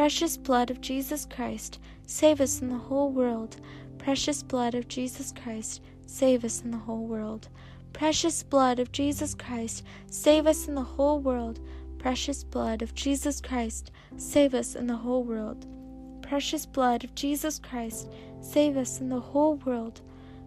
Precious 0.00 0.38
blood 0.38 0.70
of 0.70 0.80
Jesus 0.80 1.26
Christ, 1.26 1.78
save 2.06 2.40
us 2.40 2.62
in 2.62 2.70
the 2.70 2.78
whole 2.78 3.12
world. 3.12 3.58
Precious 3.98 4.42
blood 4.42 4.74
of 4.74 4.88
Jesus 4.88 5.30
Christ, 5.30 5.82
save 6.06 6.42
us 6.42 6.62
in 6.62 6.70
the 6.70 6.78
whole 6.78 7.06
world. 7.06 7.50
Precious 7.92 8.42
blood 8.42 8.78
of 8.78 8.92
Jesus 8.92 9.34
Christ, 9.34 9.84
save 10.06 10.46
us 10.46 10.66
in 10.66 10.74
the 10.74 10.82
whole 10.82 11.20
world. 11.20 11.60
Precious 11.98 12.42
blood 12.44 12.80
of 12.80 12.94
Jesus 12.94 13.42
Christ, 13.42 13.90
save 14.16 14.54
us 14.54 14.74
in 14.74 14.86
the 14.86 14.96
whole 14.96 15.22
world. 15.22 15.66
Precious 16.22 16.64
blood 16.64 17.04
of 17.04 17.14
Jesus 17.14 17.58
Christ, 17.58 18.08
save 18.40 18.78
us 18.78 19.02
in 19.02 19.10
the 19.10 19.20
whole 19.20 19.56
world. 19.56 20.00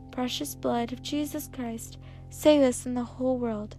Precious 0.10 0.56
blood 0.56 0.92
of 0.92 1.04
Jesus 1.04 1.48
Christ, 1.54 2.00
save 2.32 2.64
us 2.64 2.88
in 2.88 2.96
the 2.96 3.04
whole 3.04 3.38
world. 3.38 3.76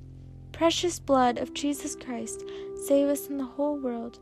Precious 0.52 1.01
blood 1.01 1.36
of 1.36 1.52
Jesus 1.52 1.96
Christ, 1.96 2.44
save 2.86 3.09
us 3.09 3.26
in 3.26 3.38
the 3.38 3.44
whole 3.44 3.76
world. 3.76 4.20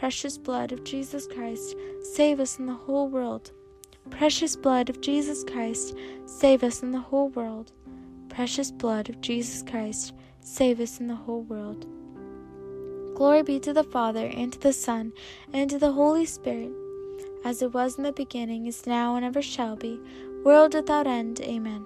Precious 0.00 0.38
blood 0.38 0.72
of 0.72 0.82
Jesus 0.82 1.26
Christ, 1.26 1.76
save 2.00 2.40
us 2.40 2.58
in 2.58 2.64
the 2.64 2.72
whole 2.72 3.06
world. 3.06 3.52
Precious 4.08 4.56
blood 4.56 4.88
of 4.88 5.02
Jesus 5.02 5.44
Christ, 5.44 5.94
save 6.24 6.64
us 6.64 6.82
in 6.82 6.90
the 6.90 6.98
whole 6.98 7.28
world. 7.28 7.70
Precious 8.30 8.70
blood 8.70 9.10
of 9.10 9.20
Jesus 9.20 9.62
Christ, 9.62 10.14
save 10.40 10.80
us 10.80 11.00
in 11.00 11.06
the 11.06 11.14
whole 11.14 11.42
world. 11.42 11.84
Glory 13.14 13.42
be 13.42 13.60
to 13.60 13.74
the 13.74 13.84
Father, 13.84 14.24
and 14.24 14.54
to 14.54 14.58
the 14.58 14.72
Son, 14.72 15.12
and 15.52 15.68
to 15.68 15.78
the 15.78 15.92
Holy 15.92 16.24
Spirit, 16.24 16.72
as 17.44 17.60
it 17.60 17.74
was 17.74 17.98
in 17.98 18.04
the 18.04 18.12
beginning, 18.12 18.66
is 18.68 18.86
now, 18.86 19.16
and 19.16 19.24
ever 19.26 19.42
shall 19.42 19.76
be, 19.76 20.00
world 20.42 20.72
without 20.72 21.06
end. 21.06 21.42
Amen. 21.42 21.84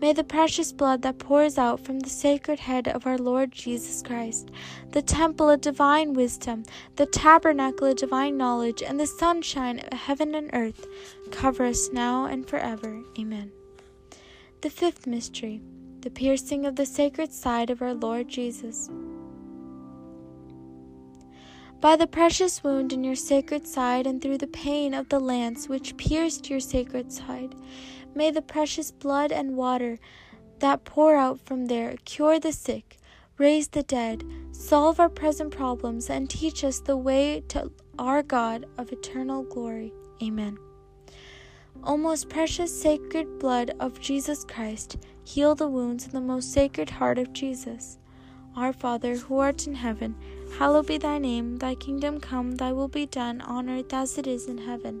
May 0.00 0.12
the 0.12 0.24
precious 0.24 0.72
blood 0.72 1.02
that 1.02 1.18
pours 1.18 1.56
out 1.56 1.80
from 1.80 2.00
the 2.00 2.10
sacred 2.10 2.58
head 2.58 2.88
of 2.88 3.06
our 3.06 3.16
Lord 3.16 3.52
Jesus 3.52 4.02
Christ, 4.02 4.50
the 4.90 5.00
temple 5.00 5.48
of 5.48 5.60
divine 5.60 6.12
wisdom, 6.12 6.64
the 6.96 7.06
tabernacle 7.06 7.88
of 7.88 7.96
divine 7.96 8.36
knowledge, 8.36 8.82
and 8.82 9.00
the 9.00 9.06
sunshine 9.06 9.78
of 9.80 9.98
heaven 9.98 10.34
and 10.34 10.50
earth, 10.52 10.86
cover 11.30 11.64
us 11.64 11.88
now 11.92 12.26
and 12.26 12.46
forever. 12.46 13.02
Amen. 13.18 13.50
The 14.60 14.70
fifth 14.70 15.06
mystery, 15.06 15.62
the 16.00 16.10
piercing 16.10 16.66
of 16.66 16.76
the 16.76 16.86
sacred 16.86 17.32
side 17.32 17.70
of 17.70 17.80
our 17.80 17.94
Lord 17.94 18.28
Jesus. 18.28 18.90
By 21.80 21.96
the 21.96 22.06
precious 22.06 22.64
wound 22.64 22.92
in 22.92 23.04
your 23.04 23.14
sacred 23.14 23.66
side, 23.66 24.06
and 24.06 24.20
through 24.20 24.38
the 24.38 24.46
pain 24.46 24.94
of 24.94 25.08
the 25.08 25.20
lance 25.20 25.68
which 25.68 25.96
pierced 25.96 26.48
your 26.48 26.60
sacred 26.60 27.12
side, 27.12 27.54
may 28.14 28.30
the 28.30 28.42
precious 28.42 28.90
blood 28.90 29.32
and 29.32 29.56
water 29.56 29.98
that 30.60 30.84
pour 30.84 31.16
out 31.16 31.40
from 31.40 31.66
there 31.66 31.96
cure 32.04 32.38
the 32.38 32.52
sick, 32.52 32.98
raise 33.38 33.68
the 33.68 33.82
dead, 33.82 34.24
solve 34.52 35.00
our 35.00 35.08
present 35.08 35.50
problems, 35.50 36.08
and 36.08 36.30
teach 36.30 36.64
us 36.64 36.80
the 36.80 36.96
way 36.96 37.42
to 37.48 37.70
our 37.98 38.22
God 38.22 38.66
of 38.78 38.92
eternal 38.92 39.42
glory. 39.42 39.92
Amen. 40.22 40.56
O 41.82 41.96
most 41.96 42.28
precious 42.28 42.80
sacred 42.80 43.38
blood 43.38 43.72
of 43.80 44.00
Jesus 44.00 44.44
Christ, 44.44 44.96
heal 45.24 45.54
the 45.54 45.68
wounds 45.68 46.06
in 46.06 46.12
the 46.12 46.20
most 46.20 46.52
sacred 46.52 46.88
heart 46.88 47.18
of 47.18 47.32
Jesus. 47.32 47.98
Our 48.56 48.72
Father, 48.72 49.16
who 49.16 49.38
art 49.38 49.66
in 49.66 49.74
heaven, 49.74 50.14
hallowed 50.58 50.86
be 50.86 50.96
thy 50.96 51.18
name. 51.18 51.56
Thy 51.56 51.74
kingdom 51.74 52.20
come, 52.20 52.54
thy 52.54 52.72
will 52.72 52.88
be 52.88 53.06
done 53.06 53.40
on 53.40 53.68
earth 53.68 53.92
as 53.92 54.16
it 54.16 54.26
is 54.26 54.46
in 54.46 54.58
heaven. 54.58 55.00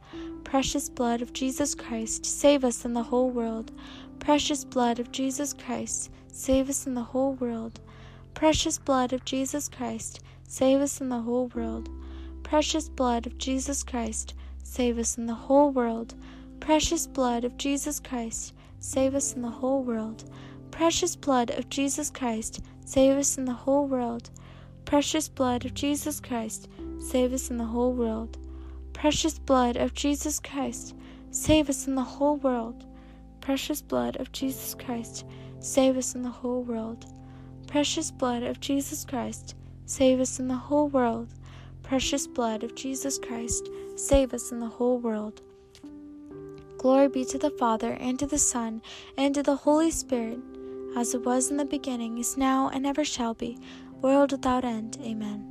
Precious 0.51 0.89
blood 0.89 1.21
of 1.21 1.31
Jesus 1.31 1.73
Christ, 1.73 2.25
save 2.25 2.65
us 2.65 2.83
in 2.83 2.93
the 2.93 3.03
whole 3.03 3.29
world. 3.29 3.71
Precious 4.19 4.65
blood 4.65 4.99
of 4.99 5.09
Jesus 5.13 5.53
Christ, 5.53 6.11
save 6.27 6.69
us 6.69 6.85
in 6.85 6.93
the 6.93 7.01
whole 7.01 7.35
world. 7.35 7.79
Precious 8.33 8.77
blood 8.77 9.13
of 9.13 9.23
Jesus 9.23 9.69
Christ, 9.69 10.19
save 10.43 10.81
us 10.81 10.99
in 10.99 11.07
the 11.07 11.21
whole 11.21 11.47
world. 11.55 11.87
Precious 12.43 12.89
blood 12.89 13.27
of 13.27 13.37
Jesus 13.37 13.81
Christ, 13.81 14.33
save 14.61 14.99
us 14.99 15.17
in 15.17 15.25
the 15.25 15.33
whole 15.33 15.71
world. 15.71 16.15
Precious 16.59 17.07
blood 17.07 17.45
of 17.45 17.57
Jesus 17.57 18.01
Christ, 18.01 18.53
save 18.81 19.15
us 19.15 19.33
in 19.33 19.41
the 19.43 19.49
whole 19.49 19.81
world. 19.85 20.29
Precious 20.69 21.15
blood 21.15 21.51
of 21.51 21.69
Jesus 21.69 22.09
Christ, 22.09 22.59
save 22.83 23.17
us 23.17 23.37
in 23.37 23.45
the 23.45 23.53
whole 23.53 23.87
world. 23.87 24.29
Precious 24.83 25.29
blood 25.29 25.63
of 25.63 25.73
Jesus 25.73 26.19
Christ, 26.19 26.67
save 26.99 27.31
us 27.31 27.49
in 27.49 27.55
the 27.55 27.63
whole 27.63 27.93
world. 27.93 28.37
Precious 29.01 29.39
blood 29.39 29.77
of 29.77 29.95
Jesus 29.95 30.39
Christ, 30.39 30.93
save 31.31 31.71
us 31.71 31.87
in 31.87 31.95
the 31.95 32.03
whole 32.03 32.35
world. 32.35 32.85
Precious 33.39 33.81
blood 33.81 34.17
of 34.17 34.31
Jesus 34.31 34.75
Christ, 34.75 35.25
save 35.59 35.97
us 35.97 36.13
in 36.13 36.21
the 36.21 36.29
whole 36.29 36.61
world. 36.61 37.07
Precious 37.65 38.11
blood 38.11 38.43
of 38.43 38.59
Jesus 38.59 39.03
Christ, 39.03 39.55
save 39.87 40.19
us 40.19 40.37
in 40.37 40.47
the 40.47 40.53
whole 40.53 40.87
world. 40.87 41.33
Precious 41.81 42.27
blood 42.27 42.63
of 42.63 42.75
Jesus 42.75 43.17
Christ, 43.17 43.69
save 43.95 44.35
us 44.35 44.51
in 44.51 44.59
the 44.59 44.67
whole 44.67 44.99
world. 44.99 45.41
Glory 46.77 47.07
be 47.07 47.25
to 47.25 47.39
the 47.39 47.49
Father, 47.49 47.93
and 47.93 48.19
to 48.19 48.27
the 48.27 48.37
Son, 48.37 48.83
and 49.17 49.33
to 49.33 49.41
the 49.41 49.55
Holy 49.55 49.89
Spirit, 49.89 50.37
as 50.95 51.15
it 51.15 51.25
was 51.25 51.49
in 51.49 51.57
the 51.57 51.65
beginning, 51.65 52.19
is 52.19 52.37
now, 52.37 52.69
and 52.69 52.85
ever 52.85 53.03
shall 53.03 53.33
be, 53.33 53.57
world 53.99 54.31
without 54.31 54.63
end. 54.63 54.99
Amen. 55.01 55.50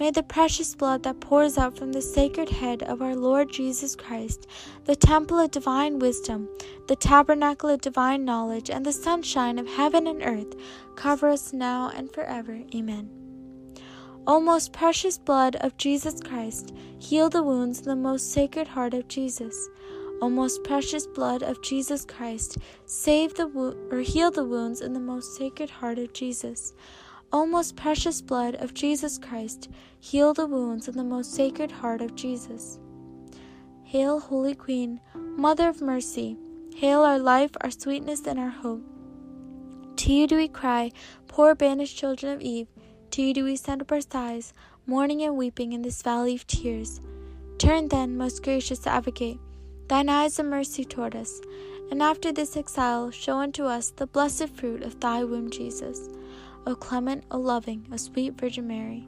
May 0.00 0.10
the 0.10 0.22
precious 0.22 0.74
blood 0.74 1.02
that 1.02 1.20
pours 1.20 1.58
out 1.58 1.76
from 1.76 1.92
the 1.92 2.00
sacred 2.00 2.48
head 2.48 2.82
of 2.82 3.02
our 3.02 3.14
Lord 3.14 3.52
Jesus 3.52 3.94
Christ, 3.94 4.46
the 4.86 4.96
temple 4.96 5.38
of 5.38 5.50
divine 5.50 5.98
wisdom, 5.98 6.48
the 6.88 6.96
tabernacle 6.96 7.68
of 7.68 7.82
divine 7.82 8.24
knowledge, 8.24 8.70
and 8.70 8.86
the 8.86 8.94
sunshine 8.94 9.58
of 9.58 9.68
heaven 9.68 10.06
and 10.06 10.22
earth 10.22 10.54
cover 10.96 11.28
us 11.28 11.52
now 11.52 11.92
and 11.94 12.10
forever. 12.10 12.62
Amen. 12.74 13.10
O 14.26 14.40
most 14.40 14.72
precious 14.72 15.18
blood 15.18 15.56
of 15.56 15.76
Jesus 15.76 16.18
Christ, 16.22 16.72
heal 16.98 17.28
the 17.28 17.42
wounds 17.42 17.80
in 17.80 17.84
the 17.84 17.94
most 17.94 18.32
sacred 18.32 18.68
heart 18.68 18.94
of 18.94 19.06
Jesus. 19.06 19.68
O 20.22 20.30
most 20.30 20.64
precious 20.64 21.06
blood 21.06 21.42
of 21.42 21.60
Jesus 21.60 22.06
Christ, 22.06 22.56
save 22.86 23.34
the 23.34 23.48
wo- 23.48 23.76
or 23.90 23.98
heal 23.98 24.30
the 24.30 24.46
wounds 24.46 24.80
in 24.80 24.94
the 24.94 24.98
most 24.98 25.36
sacred 25.36 25.68
heart 25.68 25.98
of 25.98 26.14
Jesus. 26.14 26.72
O 27.32 27.46
most 27.46 27.76
precious 27.76 28.20
blood 28.20 28.56
of 28.56 28.74
Jesus 28.74 29.16
Christ, 29.16 29.68
heal 30.00 30.34
the 30.34 30.46
wounds 30.46 30.88
in 30.88 30.96
the 30.96 31.04
most 31.04 31.34
sacred 31.34 31.70
heart 31.70 32.00
of 32.00 32.14
Jesus. 32.16 32.78
Hail, 33.84 34.18
Holy 34.18 34.54
Queen, 34.54 35.00
Mother 35.14 35.68
of 35.68 35.80
Mercy, 35.80 36.36
hail 36.74 37.02
our 37.02 37.18
life, 37.18 37.50
our 37.60 37.70
sweetness, 37.70 38.26
and 38.26 38.38
our 38.38 38.48
hope. 38.48 38.82
To 39.96 40.12
you 40.12 40.26
do 40.26 40.36
we 40.36 40.48
cry, 40.48 40.92
poor 41.28 41.54
banished 41.54 41.96
children 41.96 42.32
of 42.32 42.40
Eve. 42.40 42.68
To 43.10 43.22
you 43.22 43.34
do 43.34 43.44
we 43.44 43.56
send 43.56 43.82
up 43.82 43.92
our 43.92 44.00
sighs, 44.00 44.54
mourning 44.86 45.22
and 45.22 45.36
weeping 45.36 45.72
in 45.72 45.82
this 45.82 46.00
valley 46.00 46.34
of 46.34 46.46
tears. 46.46 47.00
Turn 47.58 47.88
then, 47.88 48.16
most 48.16 48.42
gracious 48.42 48.86
Advocate, 48.86 49.38
thine 49.88 50.08
eyes 50.08 50.38
of 50.38 50.46
mercy 50.46 50.84
toward 50.84 51.14
us, 51.14 51.40
and 51.90 52.02
after 52.02 52.32
this 52.32 52.56
exile 52.56 53.10
show 53.10 53.36
unto 53.36 53.64
us 53.64 53.90
the 53.90 54.06
blessed 54.06 54.48
fruit 54.48 54.82
of 54.82 54.98
thy 55.00 55.24
womb, 55.24 55.50
Jesus. 55.50 56.08
O 56.66 56.74
clement, 56.74 57.24
O 57.30 57.38
loving, 57.38 57.86
O 57.92 57.96
sweet 57.96 58.40
Virgin 58.40 58.68
Mary, 58.68 59.06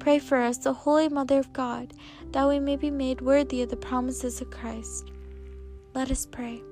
pray 0.00 0.18
for 0.18 0.38
us, 0.38 0.58
the 0.58 0.72
Holy 0.72 1.08
Mother 1.08 1.38
of 1.38 1.52
God, 1.52 1.92
that 2.32 2.48
we 2.48 2.58
may 2.58 2.76
be 2.76 2.90
made 2.90 3.20
worthy 3.20 3.62
of 3.62 3.68
the 3.68 3.76
promises 3.76 4.40
of 4.40 4.50
Christ. 4.50 5.12
Let 5.94 6.10
us 6.10 6.26
pray. 6.26 6.62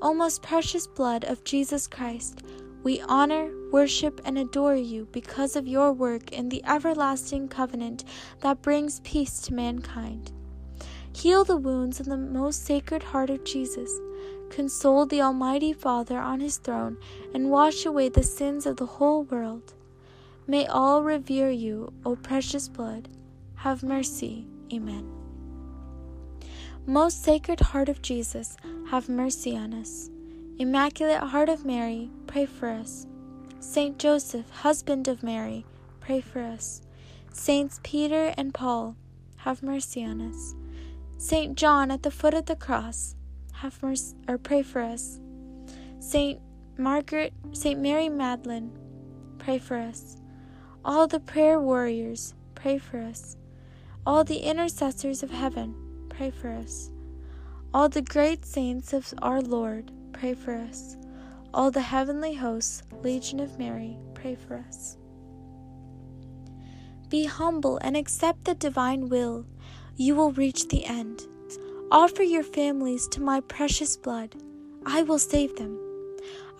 O 0.00 0.14
most 0.14 0.42
precious 0.42 0.86
blood 0.86 1.24
of 1.24 1.44
Jesus 1.44 1.86
Christ, 1.86 2.42
we 2.84 3.00
honor, 3.02 3.50
worship, 3.72 4.20
and 4.24 4.38
adore 4.38 4.76
you 4.76 5.08
because 5.10 5.56
of 5.56 5.66
your 5.66 5.92
work 5.92 6.32
in 6.32 6.48
the 6.48 6.62
everlasting 6.66 7.48
covenant 7.48 8.04
that 8.40 8.62
brings 8.62 9.00
peace 9.00 9.40
to 9.40 9.54
mankind. 9.54 10.30
Heal 11.14 11.44
the 11.44 11.56
wounds 11.56 12.00
in 12.00 12.08
the 12.08 12.16
most 12.16 12.64
sacred 12.64 13.02
heart 13.02 13.30
of 13.30 13.44
Jesus. 13.44 13.90
Console 14.50 15.06
the 15.06 15.22
Almighty 15.22 15.72
Father 15.72 16.18
on 16.18 16.40
his 16.40 16.58
throne 16.58 16.98
and 17.32 17.50
wash 17.50 17.86
away 17.86 18.08
the 18.08 18.22
sins 18.22 18.66
of 18.66 18.76
the 18.76 18.86
whole 18.86 19.24
world. 19.24 19.74
May 20.46 20.66
all 20.66 21.02
revere 21.02 21.50
you, 21.50 21.92
O 22.04 22.16
precious 22.16 22.68
blood. 22.68 23.08
Have 23.56 23.82
mercy. 23.82 24.46
Amen. 24.72 25.10
Most 26.86 27.22
Sacred 27.22 27.60
Heart 27.60 27.88
of 27.88 28.02
Jesus, 28.02 28.56
have 28.90 29.08
mercy 29.08 29.56
on 29.56 29.72
us. 29.72 30.10
Immaculate 30.58 31.22
Heart 31.22 31.48
of 31.48 31.64
Mary, 31.64 32.10
pray 32.26 32.44
for 32.44 32.68
us. 32.68 33.06
Saint 33.58 33.98
Joseph, 33.98 34.50
husband 34.50 35.08
of 35.08 35.22
Mary, 35.22 35.64
pray 36.00 36.20
for 36.20 36.40
us. 36.40 36.82
Saints 37.32 37.80
Peter 37.82 38.34
and 38.36 38.52
Paul, 38.52 38.96
have 39.36 39.62
mercy 39.62 40.04
on 40.04 40.20
us. 40.20 40.54
Saint 41.16 41.56
John 41.56 41.90
at 41.90 42.02
the 42.02 42.10
foot 42.10 42.34
of 42.34 42.44
the 42.44 42.54
cross, 42.54 43.16
have 43.54 43.82
mercy 43.82 44.14
or 44.28 44.36
pray 44.36 44.62
for 44.62 44.82
us. 44.82 45.18
Saint 46.00 46.38
Margaret, 46.76 47.32
Saint 47.52 47.80
Mary 47.80 48.10
Magdalene, 48.10 48.70
pray 49.38 49.58
for 49.58 49.76
us. 49.76 50.18
All 50.86 51.06
the 51.06 51.20
prayer 51.20 51.58
warriors, 51.58 52.34
pray 52.54 52.76
for 52.76 52.98
us. 52.98 53.38
All 54.04 54.22
the 54.22 54.40
intercessors 54.40 55.22
of 55.22 55.30
heaven, 55.30 55.74
pray 56.10 56.30
for 56.30 56.50
us. 56.50 56.90
All 57.72 57.88
the 57.88 58.02
great 58.02 58.44
saints 58.44 58.92
of 58.92 59.14
our 59.22 59.40
Lord, 59.40 59.90
pray 60.12 60.34
for 60.34 60.54
us. 60.54 60.98
All 61.54 61.70
the 61.70 61.80
heavenly 61.80 62.34
hosts, 62.34 62.82
Legion 63.02 63.40
of 63.40 63.58
Mary, 63.58 63.96
pray 64.12 64.34
for 64.34 64.62
us. 64.68 64.98
Be 67.08 67.24
humble 67.24 67.78
and 67.78 67.96
accept 67.96 68.44
the 68.44 68.54
divine 68.54 69.08
will. 69.08 69.46
You 69.96 70.14
will 70.16 70.32
reach 70.32 70.68
the 70.68 70.84
end. 70.84 71.22
Offer 71.90 72.24
your 72.24 72.42
families 72.42 73.08
to 73.08 73.22
my 73.22 73.40
precious 73.40 73.96
blood. 73.96 74.34
I 74.84 75.02
will 75.02 75.18
save 75.18 75.56
them. 75.56 75.78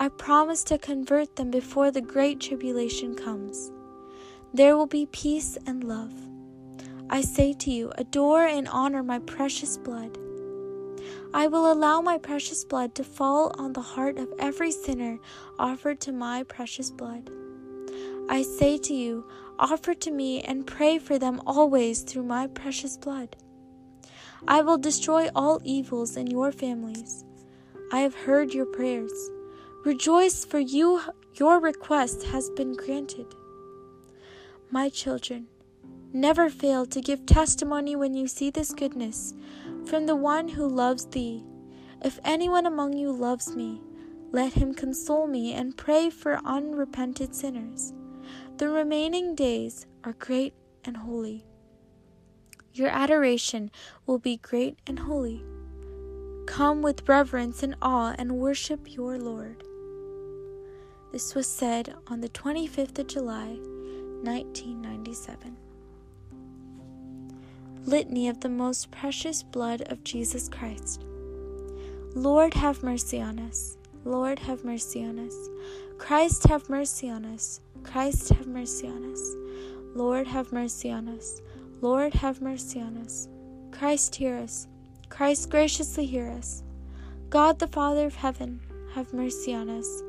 I 0.01 0.09
promise 0.09 0.65
to 0.65 0.79
convert 0.79 1.37
them 1.37 1.51
before 1.51 1.91
the 1.91 2.01
great 2.01 2.41
tribulation 2.41 3.15
comes. 3.15 3.71
There 4.55 4.77
will 4.77 4.87
be 4.87 5.07
peace 5.07 5.59
and 5.67 5.83
love. 5.83 6.13
I 7.11 7.23
say 7.23 7.55
to 7.55 7.73
you, 7.73 7.91
adore 7.99 8.47
and 8.47 8.69
honor 8.69 9.03
my 9.03 9.19
precious 9.19 9.77
blood. 9.77 10.17
I 11.35 11.49
will 11.49 11.73
allow 11.73 12.01
my 12.01 12.19
precious 12.19 12.65
blood 12.65 12.95
to 12.95 13.03
fall 13.03 13.53
on 13.59 13.73
the 13.73 13.83
heart 13.83 14.17
of 14.17 14.33
every 14.39 14.71
sinner 14.71 15.19
offered 15.59 15.99
to 16.03 16.13
my 16.13 16.45
precious 16.45 16.93
blood. 16.93 17.31
I 18.29 18.43
say 18.43 18.79
to 18.79 18.95
you, 18.95 19.29
offer 19.59 19.93
to 19.93 20.13
me 20.13 20.43
and 20.43 20.65
pray 20.65 20.99
for 21.01 21.19
them 21.19 21.43
always 21.49 22.03
through 22.03 22.23
my 22.23 22.47
precious 22.47 22.97
blood. 22.97 23.35
I 24.47 24.63
will 24.63 24.79
destroy 24.79 25.31
all 25.35 25.61
evils 25.65 26.17
in 26.17 26.29
your 26.29 26.53
families. 26.53 27.25
I 27.91 27.99
have 28.03 28.15
heard 28.15 28.55
your 28.55 28.67
prayers. 28.67 29.31
Rejoice, 29.85 30.45
for 30.45 30.61
you 30.61 31.01
your 31.35 31.59
request 31.59 32.23
has 32.27 32.51
been 32.51 32.75
granted. 32.75 33.35
My 34.75 34.89
children, 34.89 35.47
never 36.13 36.51
fail 36.51 36.85
to 36.85 37.01
give 37.01 37.27
testimony 37.27 37.95
when 37.95 38.13
you 38.13 38.27
see 38.27 38.51
this 38.51 38.73
goodness 38.73 39.33
from 39.87 40.07
the 40.07 40.17
one 40.17 40.49
who 40.49 40.67
loves 40.67 41.07
thee. 41.07 41.45
If 42.03 42.19
anyone 42.25 42.67
among 42.67 42.95
you 42.95 43.13
loves 43.13 43.55
me, 43.55 43.81
let 44.33 44.55
him 44.55 44.75
console 44.75 45.29
me 45.29 45.53
and 45.53 45.77
pray 45.77 46.11
for 46.11 46.41
unrepented 46.45 47.37
sinners. 47.37 47.93
The 48.57 48.69
remaining 48.69 49.37
days 49.37 49.87
are 50.03 50.15
great 50.15 50.55
and 50.85 50.97
holy. 50.97 51.47
Your 52.73 52.89
adoration 52.89 53.71
will 54.07 54.19
be 54.19 54.39
great 54.39 54.81
and 54.89 54.99
holy. 54.99 55.45
Come 56.49 56.83
with 56.83 57.09
reverence 57.09 57.63
and 57.63 57.77
awe 57.81 58.17
and 58.19 58.41
worship 58.41 58.93
your 58.93 59.19
Lord. 59.19 59.63
This 61.13 61.33
was 61.37 61.47
said 61.47 61.95
on 62.09 62.23
the 62.23 62.29
25th 62.29 62.99
of 62.99 63.07
July, 63.07 63.57
1997. 64.25 65.57
Litany 67.85 68.29
of 68.29 68.41
the 68.41 68.49
Most 68.49 68.91
Precious 68.91 69.43
Blood 69.43 69.83
of 69.91 70.03
Jesus 70.05 70.49
Christ. 70.49 71.05
Lord, 72.15 72.55
have 72.55 72.83
mercy 72.83 73.21
on 73.21 73.39
us. 73.39 73.77
Lord, 74.05 74.39
have 74.39 74.65
mercy 74.65 75.05
on 75.05 75.19
us. 75.19 75.35
Christ, 75.99 76.45
have 76.45 76.71
mercy 76.71 77.11
on 77.11 77.25
us. 77.25 77.61
Christ, 77.83 78.31
have 78.31 78.47
mercy 78.47 78.89
on 78.89 79.13
us. 79.13 79.35
Lord, 79.95 80.27
have 80.27 80.53
mercy 80.53 80.91
on 80.91 81.09
us. 81.09 81.43
Lord, 81.81 82.15
have 82.15 82.41
mercy 82.41 82.81
on 82.81 82.97
us. 82.97 83.29
Christ, 83.71 84.15
hear 84.15 84.37
us. 84.37 84.67
Christ, 85.11 85.51
graciously 85.51 86.07
hear 86.07 86.31
us. 86.31 86.63
God, 87.29 87.59
the 87.59 87.67
Father 87.67 88.07
of 88.07 88.15
heaven, 88.15 88.61
have 88.95 89.13
mercy 89.13 89.55
on 89.55 89.69
us. 89.69 90.03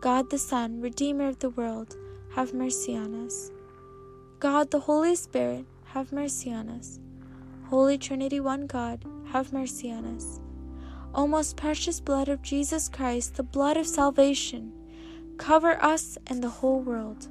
God, 0.00 0.28
the 0.28 0.38
Son, 0.38 0.80
Redeemer 0.80 1.28
of 1.28 1.38
the 1.38 1.50
world, 1.50 1.96
have 2.34 2.52
mercy 2.52 2.96
on 2.96 3.26
us. 3.26 3.50
God, 4.40 4.70
the 4.70 4.80
Holy 4.80 5.14
Spirit, 5.16 5.64
have 5.86 6.12
mercy 6.12 6.52
on 6.52 6.68
us. 6.68 6.98
Holy 7.68 7.96
Trinity, 7.96 8.40
one 8.40 8.66
God, 8.66 9.04
have 9.32 9.52
mercy 9.52 9.90
on 9.90 10.04
us. 10.04 10.40
O 11.14 11.26
most 11.26 11.56
precious 11.56 12.00
blood 12.00 12.28
of 12.28 12.42
Jesus 12.42 12.88
Christ, 12.88 13.36
the 13.36 13.42
blood 13.42 13.76
of 13.76 13.86
salvation, 13.86 14.72
cover 15.38 15.82
us 15.82 16.18
and 16.26 16.42
the 16.42 16.48
whole 16.48 16.80
world. 16.80 17.28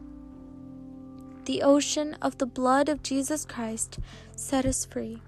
The 1.46 1.62
ocean 1.62 2.16
of 2.22 2.38
the 2.38 2.46
blood 2.46 2.88
of 2.88 3.04
Jesus 3.04 3.44
Christ 3.46 4.00
set 4.36 4.66
us 4.66 4.86
free. 4.86 5.22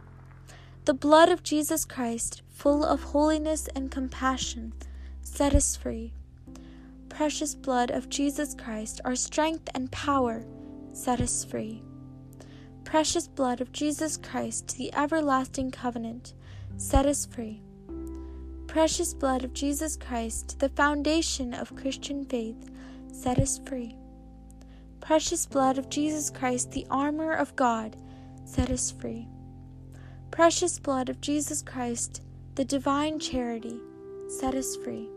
The 0.86 0.94
blood 0.94 1.30
of 1.30 1.44
Jesus 1.44 1.84
Christ, 1.84 2.42
full 2.50 2.86
of 2.86 3.04
holiness 3.04 3.68
and 3.76 3.92
compassion, 3.92 4.74
set 5.22 5.54
us 5.54 5.76
free. 5.76 6.14
Precious 7.10 7.56
blood 7.56 7.92
of 7.92 8.10
Jesus 8.10 8.56
Christ, 8.56 9.02
our 9.04 9.16
strength 9.16 9.70
and 9.74 9.92
power, 9.92 10.46
set 10.96 11.20
us 11.20 11.44
free. 11.44 11.84
Precious 12.86 13.28
blood 13.28 13.60
of 13.60 13.72
Jesus 13.72 14.16
Christ, 14.16 14.78
the 14.78 14.94
everlasting 14.96 15.70
covenant, 15.70 16.34
set 16.78 17.06
us 17.06 17.26
free. 17.26 17.62
Precious 18.68 19.14
blood 19.14 19.44
of 19.44 19.54
Jesus 19.54 19.98
Christ, 19.98 20.60
the 20.60 20.70
foundation 20.70 21.54
of 21.54 21.76
Christian 21.76 22.24
faith, 22.26 22.70
set 23.12 23.40
us 23.40 23.60
free. 23.68 23.96
Precious 25.02 25.46
blood 25.46 25.78
of 25.78 25.90
Jesus 25.90 26.30
Christ, 26.30 26.72
the 26.72 26.88
armor 26.90 27.34
of 27.34 27.56
God, 27.56 27.98
set 28.46 28.70
us 28.70 28.92
free. 28.92 29.28
Precious 30.32 30.80
blood 30.80 31.10
of 31.10 31.20
Jesus 31.20 31.62
Christ, 31.62 32.22
the 32.56 32.66
divine 32.66 33.20
charity, 33.20 33.80
set 34.30 34.56
us 34.56 34.78
free. 34.78 35.10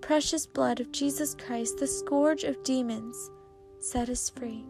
Precious 0.00 0.46
blood 0.46 0.80
of 0.80 0.92
Jesus 0.92 1.34
Christ, 1.34 1.78
the 1.78 1.86
scourge 1.86 2.44
of 2.44 2.62
demons, 2.62 3.30
set 3.80 4.08
us 4.08 4.30
free. 4.30 4.64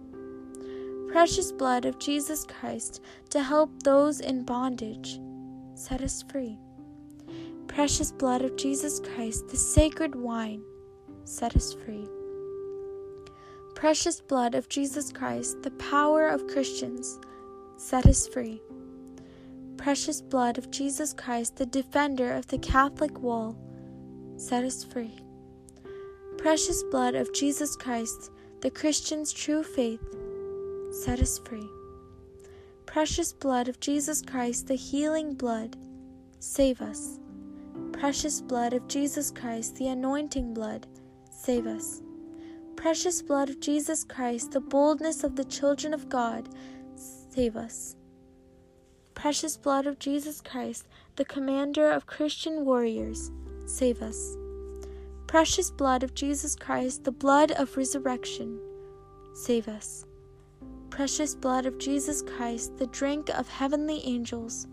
Precious 1.10 1.52
blood 1.52 1.84
of 1.84 1.98
Jesus 1.98 2.44
Christ, 2.44 3.00
to 3.30 3.42
help 3.42 3.82
those 3.82 4.20
in 4.20 4.44
bondage, 4.44 5.20
set 5.74 6.02
us 6.02 6.24
free. 6.30 6.58
Precious 7.68 8.12
blood 8.12 8.42
of 8.42 8.56
Jesus 8.56 9.00
Christ, 9.00 9.48
the 9.48 9.56
sacred 9.56 10.14
wine, 10.14 10.62
set 11.24 11.56
us 11.56 11.72
free 11.72 12.06
precious 13.76 14.22
blood 14.22 14.54
of 14.54 14.70
Jesus 14.70 15.12
Christ, 15.12 15.62
the 15.62 15.70
power 15.72 16.28
of 16.28 16.48
Christians, 16.48 17.20
set 17.76 18.06
us 18.06 18.26
free. 18.26 18.62
Precious 19.76 20.22
blood 20.22 20.56
of 20.56 20.70
Jesus 20.70 21.12
Christ, 21.12 21.56
the 21.56 21.66
defender 21.66 22.32
of 22.32 22.46
the 22.46 22.58
Catholic 22.58 23.20
wall, 23.20 23.54
set 24.38 24.64
us 24.64 24.82
free. 24.82 25.14
Precious 26.38 26.82
blood 26.84 27.14
of 27.14 27.32
Jesus 27.34 27.76
Christ, 27.76 28.30
the 28.60 28.70
Christian's 28.70 29.32
true 29.32 29.62
faith, 29.62 30.02
set 30.90 31.20
us 31.20 31.38
free. 31.38 31.68
Precious 32.86 33.32
blood 33.32 33.68
of 33.68 33.80
Jesus 33.80 34.22
Christ, 34.22 34.66
the 34.68 34.76
healing 34.76 35.34
blood, 35.34 35.76
save 36.38 36.80
us. 36.80 37.18
Precious 37.92 38.40
blood 38.40 38.72
of 38.72 38.88
Jesus 38.88 39.30
Christ, 39.30 39.76
the 39.76 39.88
anointing 39.88 40.54
blood, 40.54 40.86
save 41.30 41.66
us 41.66 42.02
precious 42.76 43.22
blood 43.22 43.48
of 43.48 43.58
Jesus 43.58 44.04
Christ, 44.04 44.52
the 44.52 44.60
boldness 44.60 45.24
of 45.24 45.34
the 45.34 45.44
children 45.44 45.92
of 45.92 46.08
God, 46.08 46.48
save 46.94 47.56
us. 47.56 47.96
Precious 49.14 49.56
blood 49.56 49.86
of 49.86 49.98
Jesus 49.98 50.40
Christ, 50.40 50.86
the 51.16 51.24
commander 51.24 51.90
of 51.90 52.06
Christian 52.06 52.64
warriors, 52.64 53.32
save 53.64 54.02
us. 54.02 54.36
Precious 55.26 55.70
blood 55.70 56.02
of 56.02 56.14
Jesus 56.14 56.54
Christ, 56.54 57.04
the 57.04 57.12
blood 57.12 57.52
of 57.52 57.76
resurrection, 57.76 58.58
save 59.34 59.68
us. 59.68 60.04
Precious 60.90 61.34
blood 61.34 61.66
of 61.66 61.78
Jesus 61.78 62.22
Christ, 62.22 62.76
the 62.76 62.86
drink 62.86 63.28
of 63.30 63.48
heavenly 63.48 64.00
angels, 64.04 64.66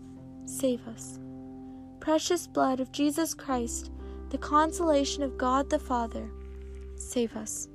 save 0.46 0.86
us. 0.88 1.18
Precious 2.00 2.46
blood 2.46 2.80
of 2.80 2.92
Jesus 2.92 3.34
Christ, 3.34 3.90
the 4.30 4.38
consolation 4.38 5.22
of 5.22 5.38
God 5.38 5.70
the 5.70 5.78
Father, 5.78 6.30
save 6.96 7.36
us 7.36 7.68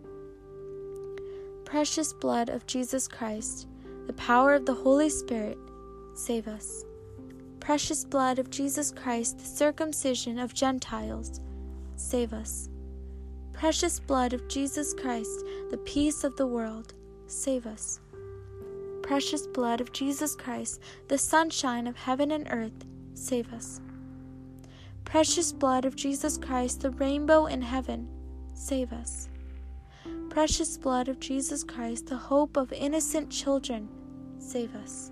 precious 1.69 2.13
blood 2.13 2.49
of 2.49 2.65
Jesus 2.65 3.07
Christ, 3.07 3.67
the 4.07 4.13
power 4.13 4.55
of 4.55 4.65
the 4.65 4.73
Holy 4.73 5.07
Spirit, 5.07 5.55
save 6.15 6.47
us. 6.47 6.83
Precious 7.59 8.03
blood 8.03 8.39
of 8.39 8.49
Jesus 8.49 8.91
Christ, 8.91 9.37
the 9.37 9.45
circumcision 9.45 10.39
of 10.39 10.55
Gentiles, 10.55 11.39
save 12.09 12.33
us. 12.33 12.69
Precious 13.53 13.99
blood 13.99 14.33
of 14.33 14.47
Jesus 14.47 14.93
Christ, 14.93 15.45
the 15.69 15.77
peace 15.85 16.23
of 16.23 16.35
the 16.35 16.47
world, 16.47 16.93
save 17.27 17.65
us. 17.65 17.99
Precious 19.01 19.47
blood 19.47 19.81
of 19.81 19.91
Jesus 19.91 20.35
Christ, 20.35 20.81
the 21.07 21.17
sunshine 21.17 21.87
of 21.87 21.95
heaven 21.95 22.31
and 22.31 22.47
earth, 22.51 22.85
save 23.13 23.51
us. 23.53 23.81
Precious 25.05 25.51
blood 25.51 25.85
of 25.85 25.95
Jesus 25.95 26.37
Christ, 26.37 26.81
the 26.81 26.91
rainbow 26.91 27.45
in 27.47 27.61
heaven, 27.61 28.07
save 28.53 28.93
us 28.93 29.29
precious 30.29 30.77
blood 30.77 31.09
of 31.09 31.19
Jesus 31.19 31.63
Christ, 31.63 32.07
the 32.07 32.15
hope 32.15 32.55
of 32.55 32.71
innocent 32.71 33.29
children, 33.29 33.89
save 34.37 34.73
us. 34.75 35.11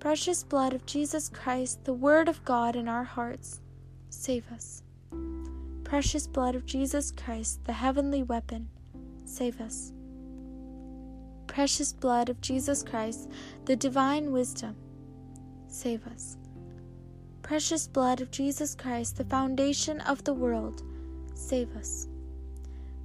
Precious 0.00 0.42
blood 0.42 0.74
of 0.74 0.84
Jesus 0.84 1.28
Christ, 1.28 1.84
the 1.84 1.94
Word 1.94 2.28
of 2.28 2.44
God 2.44 2.76
in 2.76 2.88
our 2.88 3.04
hearts, 3.04 3.60
save 4.10 4.50
us. 4.52 4.82
Precious 5.94 6.26
blood 6.26 6.56
of 6.56 6.66
Jesus 6.66 7.12
Christ, 7.12 7.64
the 7.66 7.72
heavenly 7.72 8.24
weapon, 8.24 8.68
save 9.24 9.60
us. 9.60 9.92
Precious 11.46 11.92
blood 11.92 12.28
of 12.28 12.40
Jesus 12.40 12.82
Christ, 12.82 13.30
the 13.64 13.76
divine 13.76 14.32
wisdom, 14.32 14.74
save 15.68 16.04
us. 16.08 16.36
Precious 17.42 17.86
blood 17.86 18.20
of 18.20 18.32
Jesus 18.32 18.74
Christ, 18.74 19.18
the 19.18 19.24
foundation 19.24 20.00
of 20.00 20.24
the 20.24 20.34
world, 20.34 20.82
save 21.36 21.76
us 21.76 22.08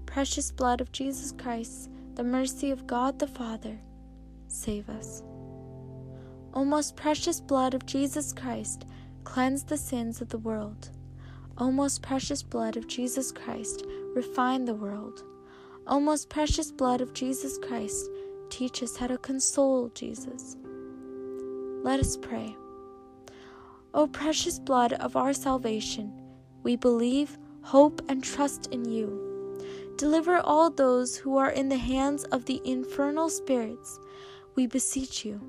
precious 0.08 0.50
blood 0.50 0.82
of 0.82 0.92
Jesus 0.92 1.32
Christ, 1.32 1.92
the 2.16 2.24
mercy 2.24 2.72
of 2.72 2.88
God 2.88 3.20
the 3.20 3.28
Father, 3.28 3.78
save 4.48 4.90
us. 4.90 5.22
O 6.56 6.66
most 6.66 6.96
precious 6.96 7.40
blood 7.40 7.76
of 7.76 7.86
Jesus 7.86 8.34
Christ, 8.34 8.88
cleanse 9.26 9.64
the 9.64 9.78
sins 9.78 10.22
of 10.22 10.30
the 10.30 10.40
world. 10.40 10.90
O 11.62 11.70
most 11.70 12.02
precious 12.02 12.42
blood 12.42 12.78
of 12.78 12.88
Jesus 12.88 13.34
Christ, 13.34 13.86
refine 14.16 14.64
the 14.64 14.74
world. 14.74 15.26
O 15.88 16.00
most 16.00 16.30
precious 16.30 16.72
blood 16.72 17.02
of 17.02 17.14
Jesus 17.14 17.58
Christ, 17.58 18.10
teach 18.50 18.82
us 18.82 18.96
how 18.96 19.08
to 19.08 19.18
console 19.18 19.90
Jesus. 19.90 20.56
Let 21.84 22.00
us 22.00 22.16
pray. 22.16 22.56
O 23.94 24.08
precious 24.08 24.58
blood 24.58 24.94
of 24.94 25.18
our 25.18 25.34
salvation, 25.34 26.14
we 26.64 26.78
believe, 26.78 27.38
hope, 27.62 28.02
and 28.08 28.24
trust 28.24 28.68
in 28.68 28.86
you. 28.86 29.60
Deliver 29.98 30.38
all 30.38 30.70
those 30.70 31.18
who 31.18 31.36
are 31.36 31.50
in 31.50 31.68
the 31.68 31.78
hands 31.78 32.24
of 32.26 32.46
the 32.46 32.62
infernal 32.64 33.28
spirits, 33.28 34.00
we 34.56 34.66
beseech 34.66 35.26
you. 35.26 35.42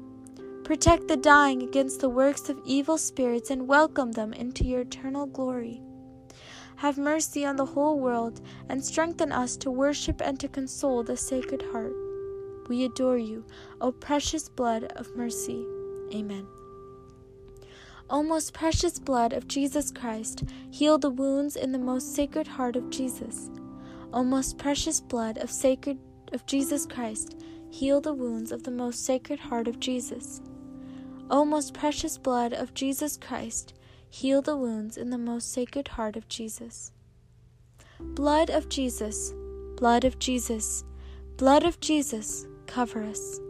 Protect 0.65 1.07
the 1.07 1.17
dying 1.17 1.63
against 1.63 2.01
the 2.01 2.09
works 2.09 2.49
of 2.49 2.61
evil 2.65 2.99
spirits 2.99 3.51
and 3.51 3.69
welcome 3.69 4.11
them 4.11 4.33
into 4.33 4.65
your 4.65 4.81
eternal 4.81 5.27
glory. 5.27 5.81
Have 6.81 6.97
mercy 6.97 7.45
on 7.45 7.57
the 7.57 7.67
whole 7.67 8.01
world, 8.01 8.41
and 8.71 8.83
strengthen 8.83 9.31
us 9.31 9.55
to 9.55 9.71
worship 9.71 10.23
and 10.25 10.41
to 10.41 10.49
console 10.49 11.03
the 11.03 11.15
Sacred 11.15 11.61
Heart. 11.73 11.93
We 12.71 12.87
adore 12.87 13.19
you, 13.19 13.45
O 13.83 13.93
precious 13.93 14.49
blood 14.49 14.85
of 14.97 15.15
mercy. 15.15 15.67
Amen. 16.15 16.47
O 18.09 18.23
most 18.23 18.55
precious 18.55 18.99
blood 18.99 19.35
of 19.35 19.47
Jesus 19.47 19.91
Christ, 19.91 20.45
heal 20.71 20.97
the 20.97 21.11
wounds 21.11 21.55
in 21.55 21.71
the 21.71 21.79
most 21.79 22.15
sacred 22.15 22.47
heart 22.47 22.77
of 22.77 22.89
Jesus. 22.89 23.51
O 24.15 24.25
most 24.25 24.57
precious 24.57 25.03
blood 25.03 25.37
of 25.37 25.51
sacred 25.51 25.99
of 26.33 26.47
Jesus 26.47 26.87
Christ, 26.87 27.37
heal 27.69 28.01
the 28.01 28.15
wounds 28.15 28.53
of 28.53 28.63
the 28.63 28.71
most 28.71 29.05
sacred 29.05 29.39
heart 29.39 29.69
of 29.69 29.81
Jesus. 29.81 30.41
O 31.31 31.45
most 31.45 31.75
precious 31.75 32.17
blood 32.17 32.55
of 32.55 32.73
Jesus 32.73 33.19
Christ, 33.19 33.75
heal 34.11 34.43
the 34.43 34.57
wounds 34.57 34.97
in 34.97 35.11
the 35.11 35.19
most 35.19 35.53
sacred 35.53 35.89
heart 35.89 36.17
of 36.17 36.29
Jesus. 36.29 36.93
Blood 38.01 38.51
of 38.51 38.69
Jesus, 38.69 39.33
blood 39.77 40.05
of 40.05 40.19
Jesus, 40.19 40.85
blood 41.37 41.65
of 41.65 41.81
Jesus, 41.81 42.47
cover 42.67 43.03
us. 43.05 43.41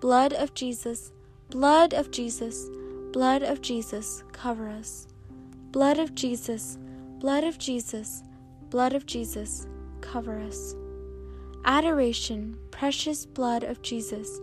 Blood 0.00 0.34
of 0.34 0.54
Jesus, 0.54 1.12
blood 1.50 1.94
of 1.94 2.10
Jesus, 2.10 2.68
blood 3.12 3.42
of 3.42 3.62
Jesus, 3.62 4.22
cover 4.32 4.68
us. 4.68 5.08
Blood 5.72 5.98
of 5.98 6.14
Jesus, 6.14 6.78
blood 7.18 7.42
of 7.42 7.58
Jesus, 7.58 8.22
blood 8.68 8.92
of 8.92 9.06
Jesus, 9.06 9.66
cover 10.02 10.38
us. 10.38 10.74
Adoration, 11.64 12.58
precious 12.70 13.24
blood 13.24 13.64
of 13.64 13.80
Jesus. 13.80 14.40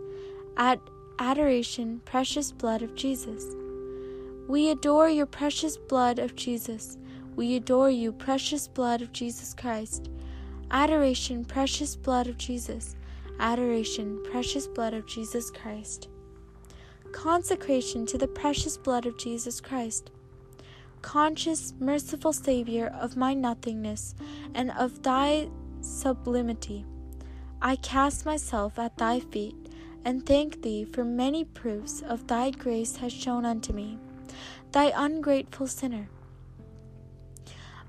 Ad- 0.58 0.82
adoration, 1.20 2.02
precious 2.06 2.52
blood 2.52 2.82
of 2.82 2.96
Jesus. 2.96 3.46
We 4.48 4.70
adore 4.70 5.10
your 5.10 5.26
precious 5.26 5.78
blood 5.78 6.20
of 6.20 6.36
Jesus. 6.36 6.98
We 7.36 7.56
adore 7.56 7.90
you, 7.90 8.12
precious 8.12 8.68
blood 8.68 9.02
of 9.02 9.12
Jesus 9.12 9.54
Christ. 9.54 10.10
Adoration, 10.70 11.46
precious 11.46 11.96
blood 11.96 12.28
of 12.28 12.38
Jesus. 12.38 12.96
Adoration, 13.40 14.22
precious 14.30 14.68
blood 14.68 14.94
of 14.94 15.08
Jesus 15.08 15.50
Christ. 15.50 16.08
Consecration 17.12 18.06
to 18.08 18.18
the 18.18 18.28
precious 18.28 18.78
blood 18.78 19.06
of 19.06 19.18
Jesus 19.18 19.62
Christ. 19.62 20.12
Conscious, 21.02 21.74
merciful 21.80 22.34
Savior 22.34 22.88
of 23.00 23.18
my 23.18 23.34
nothingness 23.34 24.16
and 24.54 24.72
of 24.72 25.04
thy 25.04 25.50
sublimity, 25.82 26.86
I 27.62 27.76
cast 27.78 28.26
myself 28.26 28.78
at 28.80 28.98
thy 28.98 29.20
feet 29.20 29.56
and 30.06 30.26
thank 30.26 30.62
thee 30.62 30.86
for 30.86 31.04
many 31.04 31.44
proofs 31.44 32.02
of 32.02 32.28
thy 32.28 32.52
grace 32.52 32.98
has 32.98 33.14
shown 33.14 33.46
unto 33.46 33.74
me, 33.74 33.98
thy 34.74 34.92
ungrateful 34.96 35.68
sinner. 35.68 36.10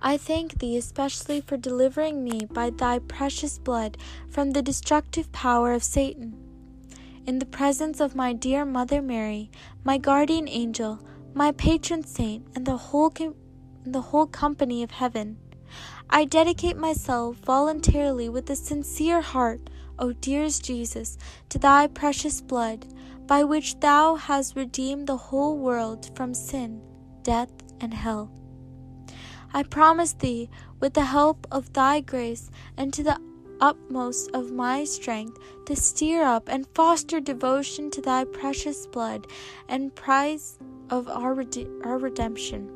I 0.03 0.19
thank 0.19 0.59
thee 0.59 0.77
especially 0.77 1.41
for 1.41 1.57
delivering 1.57 2.23
me 2.23 2.45
by 2.45 2.69
thy 2.69 2.99
precious 2.99 3.59
blood 3.59 3.97
from 4.29 4.51
the 4.51 4.61
destructive 4.61 5.33
power 5.33 5.73
of 5.73 5.83
Satan. 5.83 6.37
In 7.27 7.39
the 7.39 7.47
presence 7.47 8.01
of 8.01 8.15
my 8.15 8.35
dear 8.35 8.67
Mother 8.67 9.01
Mary, 9.01 9.51
my 9.83 9.97
guardian 9.97 10.47
angel, 10.47 11.01
my 11.33 11.53
patron 11.53 12.05
saint, 12.05 12.47
and 12.55 12.67
the 12.67 12.77
whole 12.77 13.09
com- 13.09 13.35
the 13.87 14.03
whole 14.03 14.27
company 14.27 14.83
of 14.83 14.91
heaven, 14.91 15.39
I 16.11 16.27
dedicate 16.27 16.77
myself 16.77 17.37
voluntarily 17.37 18.29
with 18.29 18.51
a 18.51 18.57
sincere 18.57 19.23
heart, 19.23 19.71
O 19.99 20.13
dearest 20.13 20.63
Jesus, 20.63 21.17
to 21.49 21.59
thy 21.59 21.87
precious 21.87 22.43
blood, 22.43 22.87
by 23.27 23.45
which 23.45 23.79
thou 23.81 24.15
hast 24.15 24.57
redeemed 24.57 25.07
the 25.07 25.17
whole 25.17 25.59
world 25.59 26.11
from 26.17 26.35
sin, 26.35 26.81
death, 27.23 27.53
and 27.81 27.93
hell. 27.95 28.31
I 29.53 29.63
promise 29.63 30.13
thee, 30.15 30.51
with 30.81 30.95
the 30.95 31.05
help 31.05 31.47
of 31.51 31.73
thy 31.73 32.01
grace 32.01 32.51
and 32.77 32.93
to 32.95 33.03
the 33.03 33.21
utmost 33.61 34.31
of 34.35 34.51
my 34.51 34.85
strength, 34.85 35.39
to 35.67 35.77
stir 35.77 36.23
up 36.25 36.49
and 36.49 36.67
foster 36.75 37.21
devotion 37.21 37.91
to 37.93 38.01
thy 38.01 38.25
precious 38.25 38.87
blood 38.87 39.27
and 39.69 39.95
prize 39.95 40.59
of 40.91 41.09
our, 41.09 41.35
rede- 41.35 41.69
our 41.85 41.99
redemption 41.99 42.71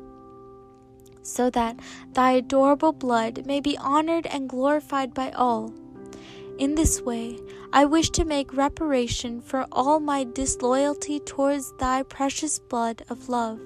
so 1.21 1.49
that 1.49 1.79
thy 2.13 2.31
adorable 2.31 2.91
blood 2.91 3.45
may 3.45 3.59
be 3.59 3.77
honored 3.77 4.25
and 4.27 4.49
glorified 4.49 5.13
by 5.13 5.31
all. 5.31 5.73
In 6.59 6.75
this 6.75 7.01
way, 7.01 7.39
I 7.71 7.85
wish 7.85 8.09
to 8.09 8.25
make 8.25 8.53
reparation 8.53 9.39
for 9.39 9.65
all 9.71 10.01
my 10.01 10.25
disloyalty 10.25 11.21
towards 11.21 11.71
thy 11.77 12.03
precious 12.03 12.59
blood 12.59 13.01
of 13.09 13.29
love, 13.29 13.61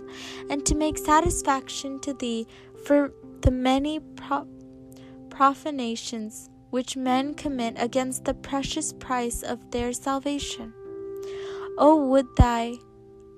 and 0.48 0.64
to 0.68 0.76
make 0.76 1.00
satisfaction 1.00 2.00
to 2.02 2.14
thee 2.14 2.46
for 2.86 3.12
the 3.42 3.50
many 3.50 4.00
pro- 4.00 4.48
profanations 5.32 6.52
which 6.70 6.96
men 6.96 7.34
commit 7.34 7.74
against 7.78 8.26
the 8.26 8.36
precious 8.36 8.94
price 8.94 9.42
of 9.42 9.72
their 9.72 9.92
salvation. 9.92 10.72
O 11.80 11.96
would 11.96 12.28
thy, 12.36 12.76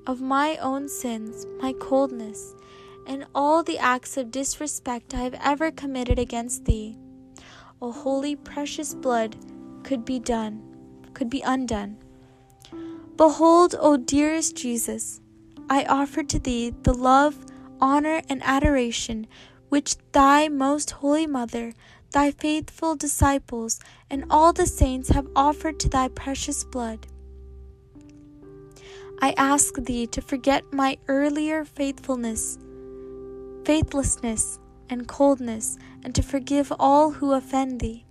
of 0.05 0.19
my 0.19 0.57
own 0.57 0.89
sins, 0.89 1.45
my 1.61 1.71
coldness, 1.71 2.53
and 3.07 3.25
all 3.33 3.63
the 3.63 3.77
acts 3.77 4.17
of 4.17 4.31
disrespect 4.31 5.13
I 5.13 5.19
have 5.19 5.39
ever 5.41 5.71
committed 5.71 6.19
against 6.19 6.65
thee, 6.65 6.97
O 7.81 7.91
holy 7.91 8.35
precious 8.35 8.93
blood, 8.93 9.35
could 9.83 10.05
be 10.05 10.19
done, 10.19 10.61
could 11.13 11.29
be 11.29 11.41
undone. 11.41 11.97
Behold, 13.17 13.75
O 13.79 13.97
dearest 13.97 14.55
Jesus, 14.55 15.21
I 15.69 15.85
offer 15.85 16.23
to 16.23 16.39
thee 16.39 16.73
the 16.83 16.93
love, 16.93 17.37
honor, 17.79 18.21
and 18.29 18.41
adoration 18.43 19.27
which 19.69 19.95
thy 20.11 20.47
most 20.47 20.91
holy 20.91 21.27
mother, 21.27 21.73
thy 22.11 22.31
faithful 22.31 22.95
disciples, 22.95 23.79
and 24.09 24.25
all 24.29 24.53
the 24.53 24.65
saints 24.65 25.09
have 25.09 25.27
offered 25.35 25.79
to 25.81 25.89
thy 25.89 26.07
precious 26.07 26.63
blood. 26.63 27.07
I 29.21 29.33
ask 29.37 29.75
thee 29.75 30.07
to 30.07 30.21
forget 30.21 30.63
my 30.71 30.97
earlier 31.07 31.65
faithfulness 31.65 32.57
faithlessness, 33.65 34.59
and 34.89 35.07
coldness, 35.07 35.77
and 36.05 36.13
to 36.13 36.21
forgive 36.21 36.71
all 36.79 37.11
who 37.13 37.33
offend 37.33 37.81
thee. 37.81 38.05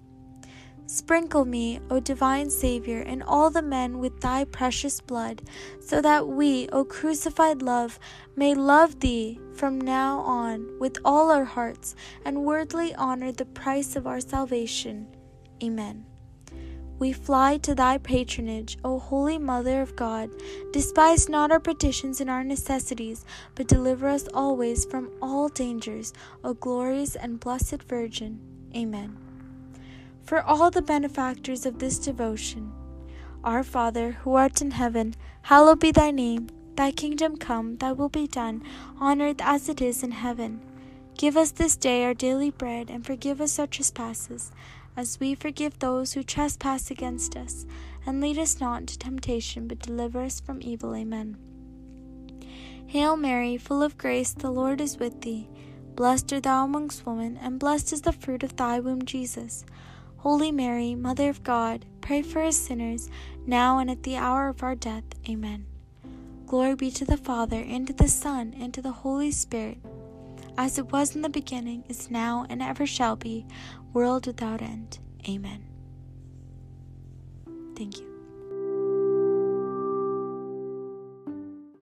Sprinkle 0.86 1.44
me, 1.44 1.78
O 1.88 2.00
divine 2.00 2.50
Saviour, 2.50 3.00
and 3.00 3.22
all 3.22 3.50
the 3.50 3.62
men 3.62 4.00
with 4.00 4.20
thy 4.20 4.44
precious 4.44 5.00
blood, 5.00 5.42
so 5.80 6.02
that 6.02 6.26
we, 6.26 6.68
O 6.70 6.84
crucified 6.84 7.62
love, 7.62 8.00
may 8.36 8.52
love 8.52 8.98
thee 8.98 9.38
from 9.54 9.80
now 9.80 10.18
on 10.18 10.76
with 10.80 10.98
all 11.04 11.30
our 11.30 11.44
hearts, 11.44 11.94
and 12.24 12.44
worthily 12.44 12.92
honor 12.96 13.30
the 13.30 13.46
price 13.46 13.94
of 13.94 14.08
our 14.08 14.20
salvation. 14.20 15.06
Amen. 15.62 16.04
We 16.98 17.12
fly 17.12 17.58
to 17.58 17.74
thy 17.74 17.98
patronage, 17.98 18.78
O 18.84 19.00
Holy 19.00 19.36
Mother 19.36 19.82
of 19.82 19.96
God. 19.96 20.30
Despise 20.72 21.28
not 21.28 21.50
our 21.50 21.58
petitions 21.58 22.20
and 22.20 22.30
our 22.30 22.44
necessities, 22.44 23.24
but 23.56 23.66
deliver 23.66 24.08
us 24.08 24.28
always 24.32 24.84
from 24.84 25.10
all 25.20 25.48
dangers, 25.48 26.12
O 26.44 26.54
glorious 26.54 27.16
and 27.16 27.40
blessed 27.40 27.82
Virgin. 27.82 28.38
Amen. 28.76 29.16
For 30.22 30.40
all 30.40 30.70
the 30.70 30.82
benefactors 30.82 31.66
of 31.66 31.80
this 31.80 31.98
devotion, 31.98 32.72
Our 33.42 33.64
Father, 33.64 34.12
who 34.12 34.34
art 34.34 34.62
in 34.62 34.70
heaven, 34.70 35.14
hallowed 35.42 35.80
be 35.80 35.90
thy 35.90 36.12
name. 36.12 36.48
Thy 36.76 36.92
kingdom 36.92 37.36
come, 37.36 37.76
thy 37.76 37.92
will 37.92 38.08
be 38.08 38.26
done, 38.26 38.62
on 38.98 39.20
earth 39.20 39.40
as 39.40 39.68
it 39.68 39.82
is 39.82 40.02
in 40.02 40.12
heaven. 40.12 40.60
Give 41.18 41.36
us 41.36 41.50
this 41.50 41.76
day 41.76 42.04
our 42.04 42.14
daily 42.14 42.50
bread, 42.50 42.88
and 42.88 43.04
forgive 43.04 43.40
us 43.40 43.58
our 43.58 43.66
trespasses 43.66 44.50
as 44.96 45.18
we 45.20 45.34
forgive 45.34 45.78
those 45.78 46.12
who 46.12 46.22
trespass 46.22 46.90
against 46.90 47.36
us. 47.36 47.66
And 48.06 48.20
lead 48.20 48.38
us 48.38 48.60
not 48.60 48.80
into 48.80 48.98
temptation, 48.98 49.66
but 49.66 49.78
deliver 49.78 50.22
us 50.22 50.40
from 50.40 50.60
evil. 50.62 50.94
Amen. 50.94 51.36
Hail 52.86 53.16
Mary, 53.16 53.56
full 53.56 53.82
of 53.82 53.96
grace, 53.96 54.32
the 54.32 54.50
Lord 54.50 54.80
is 54.80 54.98
with 54.98 55.22
thee. 55.22 55.48
Blessed 55.94 56.32
art 56.32 56.42
thou 56.42 56.64
amongst 56.64 57.06
women, 57.06 57.38
and 57.38 57.58
blessed 57.58 57.92
is 57.92 58.02
the 58.02 58.12
fruit 58.12 58.42
of 58.42 58.56
thy 58.56 58.78
womb, 58.80 59.04
Jesus. 59.04 59.64
Holy 60.18 60.52
Mary, 60.52 60.94
Mother 60.94 61.28
of 61.28 61.42
God, 61.42 61.86
pray 62.00 62.22
for 62.22 62.42
us 62.42 62.56
sinners, 62.56 63.08
now 63.46 63.78
and 63.78 63.90
at 63.90 64.02
the 64.02 64.16
hour 64.16 64.48
of 64.48 64.62
our 64.62 64.74
death. 64.74 65.04
Amen. 65.28 65.66
Glory 66.46 66.74
be 66.74 66.90
to 66.90 67.04
the 67.04 67.16
Father, 67.16 67.64
and 67.66 67.86
to 67.86 67.92
the 67.92 68.08
Son, 68.08 68.54
and 68.58 68.74
to 68.74 68.82
the 68.82 68.92
Holy 68.92 69.30
Spirit 69.30 69.78
as 70.56 70.78
it 70.78 70.92
was 70.92 71.14
in 71.14 71.22
the 71.22 71.28
beginning, 71.28 71.84
is 71.88 72.10
now, 72.10 72.46
and 72.48 72.62
ever 72.62 72.86
shall 72.86 73.16
be, 73.16 73.46
world 73.94 74.26
without 74.26 74.60
end. 74.60 74.98
Amen. 75.28 75.64
Thank 77.76 78.00
you. 78.00 78.13